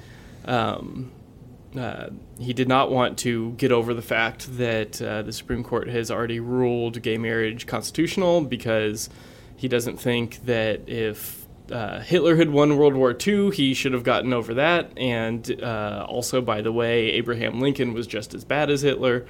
Uh, 1.79 2.09
he 2.37 2.51
did 2.51 2.67
not 2.67 2.91
want 2.91 3.17
to 3.19 3.51
get 3.51 3.71
over 3.71 3.93
the 3.93 4.01
fact 4.01 4.57
that 4.57 5.01
uh, 5.01 5.21
the 5.21 5.31
Supreme 5.31 5.63
Court 5.63 5.87
has 5.87 6.11
already 6.11 6.41
ruled 6.41 7.01
gay 7.01 7.17
marriage 7.17 7.67
constitutional 7.67 8.41
because 8.41 9.09
he 9.55 9.69
doesn't 9.69 9.97
think 9.97 10.45
that 10.45 10.81
if 10.89 11.45
uh, 11.71 12.01
Hitler 12.01 12.35
had 12.35 12.49
won 12.49 12.75
World 12.75 12.95
War 12.95 13.15
II, 13.15 13.51
he 13.51 13.73
should 13.73 13.93
have 13.93 14.03
gotten 14.03 14.33
over 14.33 14.55
that. 14.55 14.91
And 14.97 15.61
uh, 15.63 16.05
also, 16.09 16.41
by 16.41 16.61
the 16.61 16.71
way, 16.73 17.11
Abraham 17.11 17.61
Lincoln 17.61 17.93
was 17.93 18.07
just 18.07 18.33
as 18.33 18.43
bad 18.43 18.69
as 18.69 18.81
Hitler. 18.81 19.25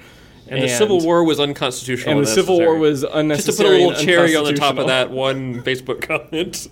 And, 0.48 0.58
and, 0.58 0.62
the 0.64 0.68
Civil 0.68 1.00
War 1.00 1.22
was 1.22 1.38
unconstitutional. 1.38 2.18
And 2.18 2.26
the 2.26 2.30
Civil 2.30 2.58
War 2.58 2.76
was 2.76 3.04
unnecessary. 3.04 3.46
Just 3.46 3.58
to 3.58 3.64
put 3.64 3.70
a 3.70 3.86
little 3.86 4.04
cherry 4.04 4.34
on 4.34 4.44
the 4.44 4.54
top 4.54 4.78
of 4.78 4.88
that 4.88 5.12
one 5.12 5.62
Facebook 5.62 6.00
comment. 6.08 6.66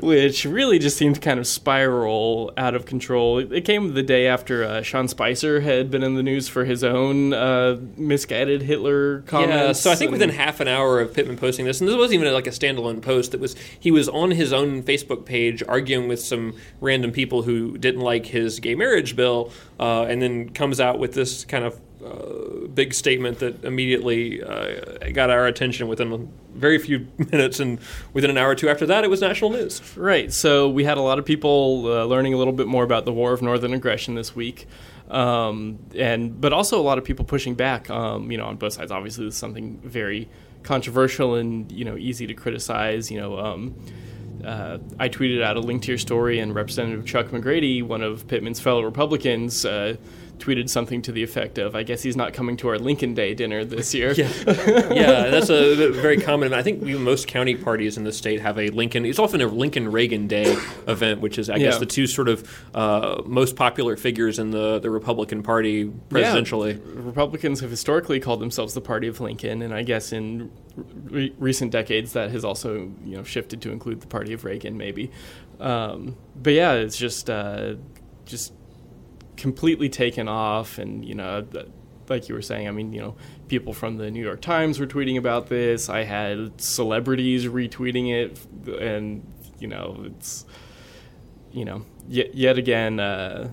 Which 0.00 0.44
really 0.44 0.78
just 0.78 0.96
seemed 0.96 1.16
to 1.16 1.20
kind 1.20 1.38
of 1.38 1.46
spiral 1.46 2.52
out 2.56 2.74
of 2.74 2.86
control. 2.86 3.38
It 3.38 3.64
came 3.64 3.94
the 3.94 4.02
day 4.02 4.26
after 4.26 4.64
uh, 4.64 4.82
Sean 4.82 5.08
Spicer 5.08 5.60
had 5.60 5.90
been 5.90 6.02
in 6.02 6.14
the 6.14 6.22
news 6.22 6.48
for 6.48 6.64
his 6.64 6.84
own 6.84 7.32
uh, 7.32 7.78
misguided 7.96 8.62
Hitler 8.62 9.22
comments. 9.22 9.54
Yeah, 9.54 9.72
so 9.72 9.90
I 9.90 9.94
think 9.94 10.10
within 10.10 10.30
half 10.30 10.60
an 10.60 10.68
hour 10.68 11.00
of 11.00 11.14
Pittman 11.14 11.36
posting 11.36 11.64
this, 11.64 11.80
and 11.80 11.88
this 11.88 11.96
wasn't 11.96 12.20
even 12.20 12.32
like 12.32 12.46
a 12.46 12.50
standalone 12.50 13.02
post, 13.02 13.34
it 13.34 13.40
was 13.40 13.56
he 13.78 13.90
was 13.90 14.08
on 14.08 14.30
his 14.32 14.52
own 14.52 14.82
Facebook 14.82 15.24
page 15.24 15.62
arguing 15.66 16.08
with 16.08 16.20
some 16.20 16.54
random 16.80 17.12
people 17.12 17.42
who 17.42 17.76
didn't 17.78 18.00
like 18.00 18.26
his 18.26 18.60
gay 18.60 18.74
marriage 18.74 19.16
bill, 19.16 19.52
uh, 19.80 20.02
and 20.02 20.20
then 20.22 20.50
comes 20.50 20.80
out 20.80 20.98
with 20.98 21.14
this 21.14 21.44
kind 21.44 21.64
of 21.64 21.80
uh, 22.04 22.66
big 22.68 22.94
statement 22.94 23.40
that 23.40 23.64
immediately 23.64 24.42
uh, 24.42 25.10
got 25.12 25.30
our 25.30 25.46
attention 25.46 25.88
within 25.88 26.12
a 26.12 26.18
very 26.56 26.78
few 26.78 27.08
minutes, 27.32 27.60
and 27.60 27.78
within 28.12 28.30
an 28.30 28.38
hour 28.38 28.50
or 28.50 28.54
two 28.54 28.68
after 28.68 28.86
that, 28.86 29.04
it 29.04 29.10
was 29.10 29.20
national 29.20 29.50
news. 29.50 29.96
Right. 29.96 30.32
So 30.32 30.68
we 30.68 30.84
had 30.84 30.98
a 30.98 31.02
lot 31.02 31.18
of 31.18 31.24
people 31.24 31.86
uh, 31.86 32.04
learning 32.04 32.34
a 32.34 32.36
little 32.36 32.52
bit 32.52 32.66
more 32.66 32.84
about 32.84 33.04
the 33.04 33.12
War 33.12 33.32
of 33.32 33.42
Northern 33.42 33.74
Aggression 33.74 34.14
this 34.14 34.34
week, 34.34 34.66
um, 35.10 35.78
and 35.94 36.40
but 36.40 36.52
also 36.52 36.80
a 36.80 36.82
lot 36.82 36.98
of 36.98 37.04
people 37.04 37.24
pushing 37.24 37.54
back. 37.54 37.90
Um, 37.90 38.30
you 38.30 38.38
know, 38.38 38.46
on 38.46 38.56
both 38.56 38.74
sides. 38.74 38.92
Obviously, 38.92 39.24
this 39.24 39.34
is 39.34 39.40
something 39.40 39.78
very 39.82 40.28
controversial 40.62 41.34
and 41.34 41.70
you 41.72 41.84
know 41.84 41.96
easy 41.96 42.26
to 42.26 42.34
criticize. 42.34 43.10
You 43.10 43.20
know. 43.20 43.38
Um, 43.38 43.74
uh, 44.44 44.78
I 45.00 45.08
tweeted 45.08 45.42
out 45.42 45.56
a 45.56 45.60
link 45.60 45.82
to 45.82 45.88
your 45.88 45.98
story, 45.98 46.38
and 46.38 46.54
Representative 46.54 47.04
Chuck 47.04 47.26
McGrady, 47.28 47.82
one 47.82 48.02
of 48.02 48.28
Pittman's 48.28 48.60
fellow 48.60 48.84
Republicans, 48.84 49.64
uh, 49.64 49.96
tweeted 50.38 50.68
something 50.68 51.02
to 51.02 51.12
the 51.12 51.22
effect 51.22 51.58
of, 51.58 51.74
"I 51.74 51.82
guess 51.82 52.02
he's 52.02 52.16
not 52.16 52.32
coming 52.32 52.56
to 52.58 52.68
our 52.68 52.78
Lincoln 52.78 53.14
Day 53.14 53.34
dinner 53.34 53.64
this 53.64 53.94
year." 53.94 54.12
Yeah, 54.12 54.30
yeah, 54.46 55.28
that's 55.28 55.50
a 55.50 55.90
very 55.90 56.20
common. 56.20 56.52
I 56.52 56.62
think 56.62 56.82
most 56.82 57.28
county 57.28 57.54
parties 57.54 57.96
in 57.96 58.04
the 58.04 58.12
state 58.12 58.40
have 58.40 58.58
a 58.58 58.68
Lincoln. 58.70 59.04
It's 59.04 59.18
often 59.18 59.40
a 59.40 59.46
Lincoln 59.46 59.90
Reagan 59.90 60.26
Day 60.26 60.56
event, 60.86 61.20
which 61.20 61.38
is, 61.38 61.50
I 61.50 61.58
guess, 61.58 61.78
the 61.78 61.86
two 61.86 62.06
sort 62.06 62.28
of 62.28 62.48
uh, 62.74 63.22
most 63.26 63.56
popular 63.56 63.96
figures 63.96 64.38
in 64.38 64.50
the 64.50 64.78
the 64.78 64.90
Republican 64.90 65.42
Party 65.42 65.86
presidentially. 66.08 66.74
Yeah. 66.74 67.02
Republicans 67.02 67.60
have 67.60 67.70
historically 67.70 68.20
called 68.20 68.40
themselves 68.40 68.74
the 68.74 68.80
party 68.80 69.08
of 69.08 69.20
Lincoln, 69.20 69.62
and 69.62 69.74
I 69.74 69.82
guess 69.82 70.12
in 70.12 70.50
re- 71.04 71.34
recent 71.38 71.72
decades 71.72 72.12
that 72.12 72.30
has 72.30 72.44
also 72.44 72.92
you 73.04 73.16
know 73.16 73.22
shifted 73.22 73.60
to 73.62 73.72
include 73.72 74.00
the 74.00 74.06
party 74.06 74.32
of 74.32 74.44
Reagan, 74.44 74.76
maybe. 74.76 75.10
Um, 75.60 76.16
but 76.36 76.52
yeah, 76.52 76.74
it's 76.74 76.96
just 76.96 77.28
uh, 77.28 77.74
just 78.24 78.52
completely 79.38 79.88
taken 79.88 80.28
off, 80.28 80.78
and 80.78 81.04
you 81.04 81.14
know, 81.14 81.46
like 82.08 82.28
you 82.28 82.34
were 82.34 82.42
saying, 82.42 82.68
I 82.68 82.70
mean, 82.72 82.92
you 82.92 83.00
know, 83.00 83.16
people 83.46 83.72
from 83.72 83.96
the 83.96 84.10
New 84.10 84.22
York 84.22 84.42
Times 84.42 84.78
were 84.78 84.86
tweeting 84.86 85.16
about 85.16 85.46
this. 85.46 85.88
I 85.88 86.04
had 86.04 86.60
celebrities 86.60 87.46
retweeting 87.46 88.12
it, 88.12 88.38
and 88.80 89.26
you 89.58 89.68
know, 89.68 90.04
it's 90.04 90.44
you 91.52 91.64
know, 91.64 91.86
yet 92.06 92.34
yet 92.34 92.58
again. 92.58 93.00
Uh, 93.00 93.48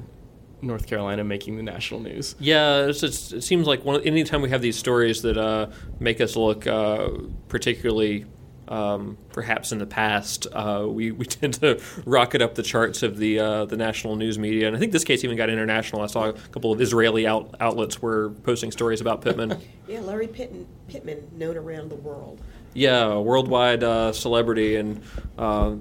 North 0.61 0.87
Carolina 0.87 1.23
making 1.23 1.57
the 1.57 1.63
national 1.63 1.99
news. 1.99 2.35
Yeah, 2.39 2.87
just, 2.87 3.33
it 3.33 3.43
seems 3.43 3.67
like 3.67 3.85
one, 3.85 4.01
anytime 4.01 4.41
we 4.41 4.49
have 4.49 4.61
these 4.61 4.77
stories 4.77 5.21
that 5.21 5.37
uh, 5.37 5.69
make 5.99 6.19
us 6.21 6.35
look 6.35 6.65
uh, 6.65 7.09
particularly. 7.49 8.25
Um, 8.67 9.17
perhaps 9.31 9.71
in 9.71 9.77
the 9.77 9.85
past, 9.85 10.47
uh, 10.51 10.85
we, 10.87 11.11
we 11.19 11.25
tend 11.25 11.55
to 11.55 11.81
rocket 12.05 12.41
up 12.41 12.55
the 12.55 12.63
charts 12.63 13.03
of 13.03 13.17
the 13.17 13.39
uh, 13.39 13.65
the 13.65 13.77
national 13.77 14.15
news 14.15 14.39
media, 14.39 14.67
and 14.67 14.75
I 14.75 14.79
think 14.79 14.91
this 14.91 15.03
case 15.03 15.23
even 15.23 15.37
got 15.37 15.49
international. 15.49 16.01
I 16.01 16.07
saw 16.07 16.29
a 16.29 16.33
couple 16.33 16.71
of 16.71 16.81
Israeli 16.81 17.27
out, 17.27 17.55
outlets 17.59 18.01
were 18.01 18.31
posting 18.43 18.71
stories 18.71 19.01
about 19.01 19.21
Pittman. 19.21 19.59
Yeah, 19.87 19.99
Larry 19.99 20.25
Pittman, 20.25 20.65
Pittman 20.87 21.27
known 21.37 21.57
around 21.57 21.91
the 21.91 21.95
world. 21.95 22.41
Yeah, 22.73 23.05
a 23.05 23.21
worldwide 23.21 23.83
uh, 23.83 24.13
celebrity 24.13 24.77
and 24.77 25.03
uh, 25.37 25.75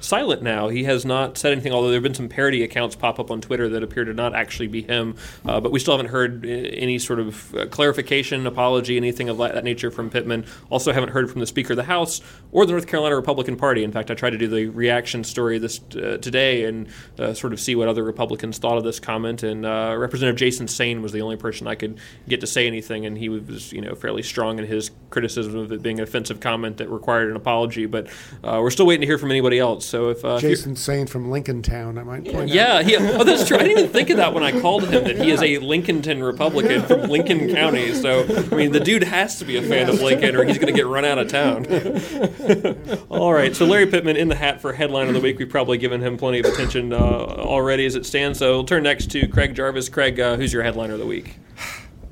silent 0.00 0.42
now. 0.42 0.68
He 0.68 0.84
has 0.84 1.04
not 1.04 1.38
said 1.38 1.52
anything, 1.52 1.72
although 1.72 1.88
there 1.88 1.96
have 1.96 2.02
been 2.02 2.14
some 2.14 2.28
parody 2.28 2.62
accounts 2.62 2.96
pop 2.96 3.20
up 3.20 3.30
on 3.30 3.40
Twitter 3.40 3.68
that 3.68 3.82
appear 3.82 4.04
to 4.04 4.14
not 4.14 4.34
actually 4.34 4.66
be 4.66 4.82
him. 4.82 5.16
Uh, 5.44 5.60
but 5.60 5.72
we 5.72 5.78
still 5.78 5.96
haven't 5.96 6.10
heard 6.10 6.44
uh, 6.44 6.48
any 6.48 6.98
sort 6.98 7.20
of 7.20 7.54
uh, 7.54 7.66
clarification, 7.66 8.46
apology, 8.46 8.96
anything 8.96 9.28
of 9.28 9.38
that 9.38 9.62
nature 9.64 9.90
from 9.90 10.10
Pittman. 10.10 10.44
Also, 10.70 10.92
haven't 10.92 11.10
heard 11.10 11.30
from 11.30 11.40
the 11.40 11.46
Speaker 11.46 11.74
of 11.74 11.76
the 11.76 11.84
House 11.84 12.20
or 12.52 12.66
the 12.66 12.72
North 12.72 12.86
Carolina 12.86 13.16
Republican 13.16 13.56
Party. 13.56 13.84
In 13.84 13.92
fact, 13.92 14.10
I 14.10 14.14
tried 14.14 14.30
to 14.30 14.38
do 14.38 14.48
the 14.48 14.66
reaction 14.66 15.24
story 15.24 15.58
this 15.58 15.80
uh, 15.96 16.18
today 16.20 16.64
and 16.64 16.88
uh, 17.18 17.34
sort 17.34 17.52
of 17.52 17.60
see 17.60 17.74
what 17.74 17.88
other 17.88 18.02
Republicans 18.02 18.58
thought 18.58 18.78
of 18.78 18.84
this 18.84 19.00
comment. 19.00 19.42
And 19.42 19.66
uh, 19.66 19.94
Representative 19.98 20.38
Jason 20.38 20.66
Saine 20.66 21.02
was 21.02 21.12
the 21.12 21.22
only 21.22 21.36
person 21.36 21.66
I 21.66 21.74
could 21.74 21.98
get 22.28 22.40
to 22.40 22.46
say 22.46 22.66
anything, 22.66 23.06
and 23.06 23.16
he 23.16 23.28
was, 23.28 23.72
you 23.72 23.80
know, 23.80 23.94
fairly 23.94 24.22
strong 24.22 24.58
in 24.58 24.66
his 24.66 24.90
criticism 25.10 25.56
of 25.56 25.72
it 25.72 25.82
being 25.82 25.98
an 25.98 26.04
offensive 26.04 26.40
comment 26.40 26.78
that 26.78 26.88
required 26.88 27.30
an 27.30 27.36
apology. 27.36 27.86
But 27.86 28.08
we're 28.42 28.70
still 28.70 28.86
waiting 28.86 29.02
to 29.02 29.06
hear 29.06 29.18
from 29.18 29.30
anybody 29.30 29.58
else. 29.58 29.89
So 29.90 30.10
if, 30.10 30.24
uh, 30.24 30.34
if 30.36 30.42
Jason 30.42 30.76
Saine 30.76 31.08
from 31.08 31.30
Lincolnton, 31.30 31.98
I 31.98 32.04
might 32.04 32.24
point 32.24 32.36
out. 32.36 32.48
yeah, 32.48 32.80
he, 32.80 32.96
oh, 32.96 33.24
that's 33.24 33.48
true. 33.48 33.56
I 33.56 33.64
didn't 33.64 33.78
even 33.78 33.90
think 33.90 34.08
of 34.10 34.18
that 34.18 34.32
when 34.32 34.44
I 34.44 34.60
called 34.60 34.84
him 34.84 35.02
that 35.02 35.18
he 35.18 35.32
is 35.32 35.42
a 35.42 35.56
Lincolnton 35.56 36.24
Republican 36.24 36.82
from 36.82 37.10
Lincoln 37.10 37.52
County. 37.52 37.92
So, 37.94 38.22
I 38.22 38.54
mean, 38.54 38.70
the 38.70 38.78
dude 38.78 39.02
has 39.02 39.40
to 39.40 39.44
be 39.44 39.56
a 39.56 39.62
fan 39.62 39.88
of 39.88 40.00
Lincoln 40.00 40.36
or 40.36 40.44
he's 40.44 40.58
going 40.58 40.72
to 40.72 40.78
get 40.78 40.86
run 40.86 41.04
out 41.04 41.18
of 41.18 41.26
town. 41.26 41.66
All 43.10 43.32
right, 43.32 43.56
so 43.56 43.66
Larry 43.66 43.88
Pittman 43.88 44.16
in 44.16 44.28
the 44.28 44.36
hat 44.36 44.60
for 44.60 44.72
headline 44.72 45.08
of 45.08 45.14
the 45.14 45.20
week. 45.20 45.40
We've 45.40 45.50
probably 45.50 45.76
given 45.76 46.00
him 46.00 46.16
plenty 46.16 46.38
of 46.38 46.46
attention 46.46 46.92
uh, 46.92 46.96
already 46.96 47.84
as 47.84 47.96
it 47.96 48.06
stands. 48.06 48.38
So 48.38 48.52
we'll 48.52 48.64
turn 48.64 48.84
next 48.84 49.10
to 49.10 49.26
Craig 49.26 49.56
Jarvis. 49.56 49.88
Craig, 49.88 50.20
uh, 50.20 50.36
who's 50.36 50.52
your 50.52 50.62
headliner 50.62 50.92
of 50.92 51.00
the 51.00 51.06
week? 51.06 51.34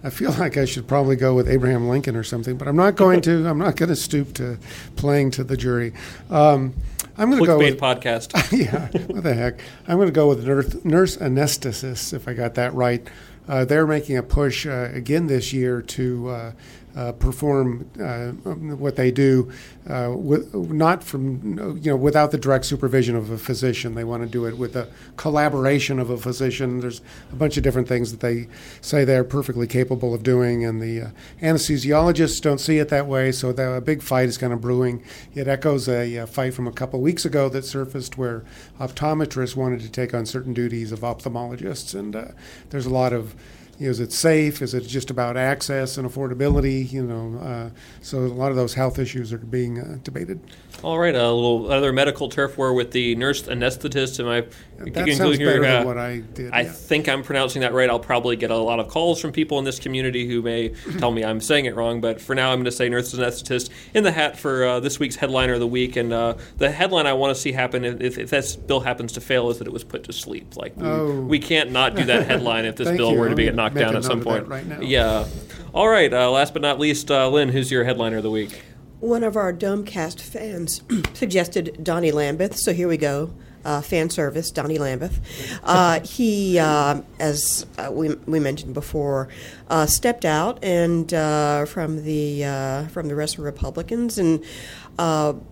I 0.03 0.11
feel 0.11 0.33
like 0.33 0.57
I 0.57 0.65
should 0.65 0.89
probably 0.89 1.15
go 1.15 1.35
with 1.35 1.49
Abraham 1.49 1.89
Lincoln 1.89 2.17
or 2.17 2.25
something, 2.25 2.57
but 2.57 2.67
I'm 2.67 2.77
not 2.77 2.97
going 2.97 3.21
to. 3.23 3.47
I'm 3.49 3.59
not 3.59 3.77
going 3.77 3.89
to 3.89 3.97
stoop 3.97 4.35
to 4.35 4.59
playing 4.97 5.31
to 5.33 5.45
the 5.45 5.57
jury. 5.57 5.93
Um, 6.31 6.75
I'm 7.19 7.31
going 7.31 7.43
to 7.43 7.47
go 7.47 7.59
with 7.59 7.81
podcast. 7.81 8.33
yeah, 8.57 8.89
what 9.07 9.25
the 9.25 9.35
heck? 9.35 9.61
I'm 9.89 9.97
going 9.97 10.09
to 10.09 10.13
go 10.13 10.29
with 10.29 10.47
nurse, 10.47 10.85
nurse 10.85 11.17
anesthetist, 11.17 12.15
if 12.15 12.29
I 12.29 12.33
got 12.33 12.55
that 12.55 12.73
right. 12.75 13.07
Uh, 13.49 13.65
they're 13.65 13.87
making 13.87 14.17
a 14.17 14.23
push 14.23 14.67
uh, 14.67 14.91
again 14.93 15.27
this 15.27 15.53
year 15.53 15.83
to 15.83 16.53
uh, 16.97 17.13
perform 17.13 17.89
uh, 18.01 18.29
what 18.77 18.97
they 18.97 19.11
do, 19.11 19.51
uh, 19.89 20.13
with, 20.15 20.53
not 20.55 21.05
from 21.05 21.79
you 21.83 21.91
know 21.91 21.97
without 21.97 22.31
the 22.31 22.39
direct 22.39 22.65
supervision 22.65 23.15
of 23.15 23.31
a 23.31 23.39
physician. 23.39 23.95
They 23.95 24.05
want 24.05 24.23
to 24.23 24.29
do 24.29 24.47
it 24.47 24.59
with 24.59 24.73
the 24.73 24.89
collaboration 25.17 25.99
of 25.99 26.11
a 26.11 26.17
physician. 26.17 26.81
There's 26.81 27.01
a 27.33 27.37
bunch 27.37 27.57
of 27.57 27.63
different 27.63 27.89
things 27.89 28.11
that 28.11 28.21
they 28.21 28.49
say 28.81 29.05
they're 29.05 29.25
perfectly 29.25 29.67
capable 29.67 30.15
of 30.15 30.23
doing, 30.23 30.65
and 30.65 30.81
the 30.81 31.01
uh, 31.01 31.11
anesthesiologists 31.41 32.41
don't 32.41 32.61
see 32.61 32.79
it 32.79 32.89
that 32.89 33.07
way. 33.07 33.33
So 33.33 33.51
a 33.51 33.81
big 33.81 34.03
fight 34.03 34.29
is 34.29 34.39
kind 34.39 34.53
of 34.53 34.61
brewing. 34.61 35.03
It 35.35 35.49
echoes 35.49 35.89
a, 35.89 36.19
uh 36.19 36.27
fight 36.27 36.55
from 36.55 36.67
a 36.67 36.73
couple 36.73 37.01
weeks 37.01 37.25
ago 37.25 37.49
that 37.49 37.65
surfaced 37.65 38.19
where 38.19 38.45
optometrists 38.81 39.57
wanted 39.57 39.81
to 39.81 39.91
take 39.91 40.15
on 40.15 40.27
certain 40.27 40.55
duties 40.55 40.93
of 40.93 41.01
ophthalmologists, 41.01 41.99
and 41.99 42.17
uh, 42.17 42.29
there's 42.71 42.87
a 42.87 42.91
lot 42.91 43.13
of 43.13 43.35
is 43.79 44.01
it 44.01 44.13
safe? 44.13 44.61
Is 44.61 44.75
it 44.75 44.87
just 44.87 45.11
about 45.11 45.37
access 45.37 45.97
and 45.99 46.09
affordability? 46.09 46.91
You 46.91 47.05
know, 47.05 47.39
uh, 47.39 47.71
so 48.01 48.19
a 48.19 48.27
lot 48.27 48.51
of 48.51 48.57
those 48.57 48.75
health 48.75 48.99
issues 48.99 49.33
are 49.33 49.39
being 49.39 49.79
uh, 49.79 49.99
debated. 50.03 50.41
All 50.83 50.99
right, 50.99 51.15
a 51.15 51.33
little 51.33 51.71
other 51.73 51.93
medical 51.93 52.29
turf 52.29 52.59
war 52.59 52.73
with 52.75 52.93
the 52.93 53.15
nurse 53.15 53.43
anesthetist. 53.43 54.21
Am 54.21 54.29
I? 54.29 54.47
That 54.79 55.09
sounds 55.13 55.39
better 55.39 55.61
than 55.61 55.87
what 55.87 55.99
I 55.99 56.19
did. 56.19 56.53
I 56.53 56.61
yeah. 56.63 56.71
think 56.73 57.09
I'm 57.09 57.23
pronouncing 57.23 57.63
that 57.63 57.73
right. 57.73 57.91
I'll 57.91 57.99
probably 57.99 58.37
get 58.37 58.51
a 58.51 58.57
lot 58.57 58.79
of 58.79 58.89
calls 58.89 59.21
from 59.21 59.33
people 59.33 59.59
in 59.59 59.65
this 59.65 59.79
community 59.79 60.27
who 60.29 60.41
may 60.41 60.69
tell 60.99 61.11
me 61.11 61.25
I'm 61.25 61.41
saying 61.41 61.65
it 61.65 61.75
wrong. 61.75 62.01
But 62.01 62.21
for 62.21 62.35
now, 62.35 62.51
I'm 62.53 62.59
going 62.59 62.65
to 62.67 62.73
say 62.73 62.89
nurse 62.89 63.13
anesthetist 63.13 63.71
in 63.95 64.05
the 64.05 64.13
hat 64.13 64.39
for 64.39 64.65
uh, 64.65 64.81
this 64.81 64.99
week's 64.99 65.17
headliner 65.17 65.55
of 65.55 65.61
the 65.61 65.67
week. 65.67 65.97
And 65.97 66.13
uh, 66.13 66.35
the 66.59 66.71
headline 66.71 67.07
I 67.07 67.13
want 67.15 67.35
to 67.35 67.41
see 67.41 67.53
happen 67.53 67.85
if, 67.85 68.19
if 68.19 68.31
this 68.31 68.55
bill 68.57 68.81
happens 68.81 69.13
to 69.13 69.21
fail 69.21 69.51
is 69.51 69.59
that 69.59 69.67
it 69.67 69.73
was 69.73 69.85
put 69.85 70.05
to 70.05 70.13
sleep. 70.13 70.57
Like 70.57 70.77
we, 70.77 70.87
Oh. 70.87 71.21
we 71.23 71.39
can't 71.39 71.73
not 71.73 71.97
do 71.97 72.05
that 72.05 72.27
headline 72.27 72.65
if 72.65 72.77
this 72.77 72.97
bill 72.97 73.13
you. 73.13 73.19
were 73.19 73.29
to 73.29 73.35
be 73.35 73.45
get 73.45 73.55
knocked 73.55 73.75
down 73.77 73.97
at 73.97 74.05
some 74.05 74.21
note 74.21 74.29
of 74.29 74.35
that 74.35 74.49
point. 74.49 74.49
right 74.49 74.67
now. 74.67 74.81
Yeah. 74.81 75.27
All 75.75 75.89
right. 75.89 76.13
Uh, 76.13 76.31
last 76.31 76.53
but 76.53 76.63
not 76.63 76.79
least, 76.79 77.11
uh, 77.11 77.29
Lynn, 77.29 77.49
who's 77.49 77.71
your 77.71 77.85
headliner 77.85 78.19
of 78.19 78.23
the 78.23 78.31
week? 78.31 78.63
One 79.01 79.23
of 79.23 79.37
our 79.37 79.53
Domecast 79.53 80.21
fans 80.21 80.83
suggested 81.15 81.79
Donnie 81.85 82.11
Lambeth, 82.11 82.57
so 82.57 82.73
here 82.73 82.89
we 82.89 82.97
go. 82.97 83.31
Uh, 83.69 83.83
fan 83.83 84.09
service, 84.09 84.51
Donnie 84.51 84.79
Lambeth. 84.79 85.21
Uh, 85.63 86.01
he, 86.01 86.59
uh, 86.59 87.03
as 87.21 87.67
uh, 87.77 87.93
we, 87.93 88.15
we 88.25 88.41
mentioned 88.41 88.73
before, 88.73 89.29
uh, 89.69 89.85
stepped 89.85 90.25
out 90.25 90.59
and 90.65 91.13
uh, 91.13 91.67
from 91.67 92.03
the 92.03 92.45
from 92.91 93.09
the 93.09 93.15
rest 93.15 93.35
of 93.35 93.41
the 93.41 93.45
Republicans 93.45 94.17
and 94.17 94.43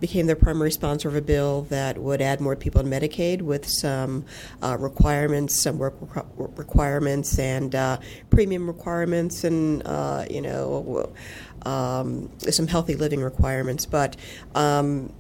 became 0.01 0.27
the 0.29 0.35
primary 0.35 0.71
sponsor 0.71 1.09
of 1.09 1.15
a 1.15 1.21
bill 1.21 1.67
that 1.69 1.99
would 1.99 2.23
add 2.23 2.41
more 2.41 2.57
people 2.57 2.81
in 2.81 2.87
Medicaid 2.87 3.43
with 3.43 3.69
some 3.69 4.25
requirements, 4.63 5.63
some 5.63 5.77
work 5.77 6.01
requ- 6.01 6.59
requirements, 6.59 7.39
and 7.39 7.73
premium 8.31 8.67
requirements, 8.67 9.45
and 9.45 9.83
you 10.31 10.41
know 10.41 11.13
um, 11.67 12.31
some 12.39 12.67
healthy 12.67 12.95
living 12.95 13.21
requirements. 13.21 13.85
But 13.85 14.17
um, 14.55 15.13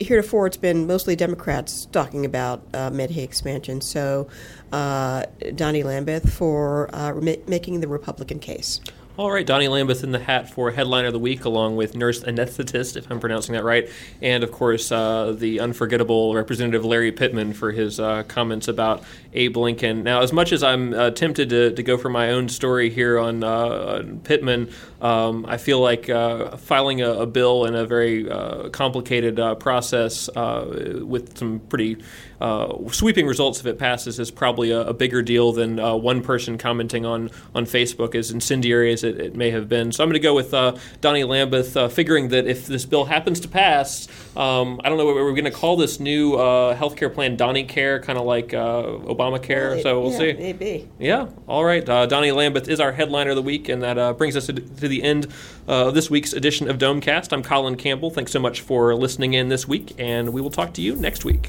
heretofore, 0.00 0.46
it's 0.46 0.56
been 0.56 0.86
mostly 0.86 1.16
Democrats 1.16 1.86
talking 1.86 2.24
about 2.24 2.62
uh, 2.74 2.90
Medicaid 2.90 3.24
expansion. 3.24 3.80
So, 3.80 4.28
uh, 4.72 5.24
Donnie 5.54 5.82
Lambeth 5.82 6.32
for 6.32 6.88
uh, 6.94 7.14
ma- 7.14 7.34
making 7.46 7.80
the 7.80 7.88
Republican 7.88 8.38
case. 8.38 8.80
All 9.18 9.32
right, 9.32 9.44
Donnie 9.44 9.66
Lambeth 9.66 10.04
in 10.04 10.12
the 10.12 10.20
hat 10.20 10.48
for 10.48 10.70
headliner 10.70 11.08
of 11.08 11.12
the 11.12 11.18
week, 11.18 11.44
along 11.44 11.74
with 11.74 11.96
nurse 11.96 12.22
anesthetist, 12.22 12.96
if 12.96 13.10
I'm 13.10 13.18
pronouncing 13.18 13.54
that 13.54 13.64
right, 13.64 13.90
and 14.22 14.44
of 14.44 14.52
course 14.52 14.92
uh, 14.92 15.34
the 15.36 15.58
unforgettable 15.58 16.36
Representative 16.36 16.84
Larry 16.84 17.10
Pittman 17.10 17.52
for 17.52 17.72
his 17.72 17.98
uh, 17.98 18.22
comments 18.28 18.68
about 18.68 19.02
Abe 19.32 19.56
Lincoln. 19.56 20.04
Now, 20.04 20.22
as 20.22 20.32
much 20.32 20.52
as 20.52 20.62
I'm 20.62 20.94
uh, 20.94 21.10
tempted 21.10 21.50
to, 21.50 21.72
to 21.72 21.82
go 21.82 21.98
for 21.98 22.08
my 22.08 22.30
own 22.30 22.48
story 22.48 22.90
here 22.90 23.18
on, 23.18 23.42
uh, 23.42 23.98
on 23.98 24.20
Pittman, 24.20 24.70
um, 25.00 25.46
I 25.46 25.56
feel 25.56 25.80
like 25.80 26.08
uh, 26.08 26.56
filing 26.56 27.02
a, 27.02 27.10
a 27.10 27.26
bill 27.26 27.64
in 27.64 27.74
a 27.74 27.84
very 27.86 28.30
uh, 28.30 28.68
complicated 28.68 29.40
process 29.58 30.30
with 30.32 31.36
some 31.36 31.58
pretty 31.68 31.96
uh, 32.40 32.88
sweeping 32.90 33.26
results 33.26 33.60
if 33.60 33.66
it 33.66 33.78
passes 33.78 34.18
is 34.20 34.30
probably 34.30 34.70
a, 34.70 34.80
a 34.82 34.94
bigger 34.94 35.22
deal 35.22 35.52
than 35.52 35.80
uh, 35.80 35.94
one 35.94 36.22
person 36.22 36.56
commenting 36.56 37.04
on, 37.04 37.30
on 37.54 37.64
Facebook, 37.64 38.14
as 38.14 38.30
incendiary 38.30 38.92
as 38.92 39.02
it, 39.08 39.20
it 39.20 39.36
may 39.36 39.50
have 39.50 39.68
been. 39.68 39.92
So 39.92 40.02
I'm 40.02 40.08
going 40.08 40.14
to 40.14 40.20
go 40.20 40.34
with 40.34 40.54
uh, 40.54 40.76
Donnie 41.00 41.24
Lambeth, 41.24 41.76
uh, 41.76 41.88
figuring 41.88 42.28
that 42.28 42.46
if 42.46 42.66
this 42.66 42.84
bill 42.84 43.04
happens 43.04 43.40
to 43.40 43.48
pass, 43.48 44.08
um, 44.36 44.80
I 44.84 44.88
don't 44.88 44.98
know 44.98 45.06
what 45.06 45.14
we're 45.14 45.32
going 45.32 45.44
to 45.44 45.50
call 45.50 45.76
this 45.76 45.98
new 45.98 46.34
uh, 46.34 46.76
healthcare 46.76 47.12
plan, 47.12 47.36
Donnie 47.36 47.64
Care, 47.64 48.00
kind 48.00 48.18
of 48.18 48.24
like 48.24 48.54
uh, 48.54 48.82
Obamacare. 48.82 49.82
so 49.82 50.00
we'll 50.00 50.12
yeah, 50.12 50.18
see. 50.18 50.32
Maybe. 50.34 50.88
Yeah, 50.98 51.28
all 51.46 51.64
right. 51.64 51.86
Uh, 51.88 52.06
Donnie 52.06 52.32
Lambeth 52.32 52.68
is 52.68 52.80
our 52.80 52.92
headliner 52.92 53.30
of 53.30 53.36
the 53.36 53.42
week, 53.42 53.68
and 53.68 53.82
that 53.82 53.98
uh, 53.98 54.12
brings 54.12 54.36
us 54.36 54.46
to, 54.46 54.52
to 54.52 54.88
the 54.88 55.02
end 55.02 55.26
uh, 55.66 55.88
of 55.88 55.94
this 55.94 56.10
week's 56.10 56.32
edition 56.32 56.68
of 56.68 56.78
Domecast. 56.78 57.32
I'm 57.32 57.42
Colin 57.42 57.76
Campbell. 57.76 58.10
Thanks 58.10 58.32
so 58.32 58.40
much 58.40 58.60
for 58.60 58.94
listening 58.94 59.34
in 59.34 59.48
this 59.48 59.66
week, 59.66 59.94
and 59.98 60.32
we 60.32 60.40
will 60.40 60.50
talk 60.50 60.72
to 60.74 60.82
you 60.82 60.96
next 60.96 61.24
week. 61.24 61.48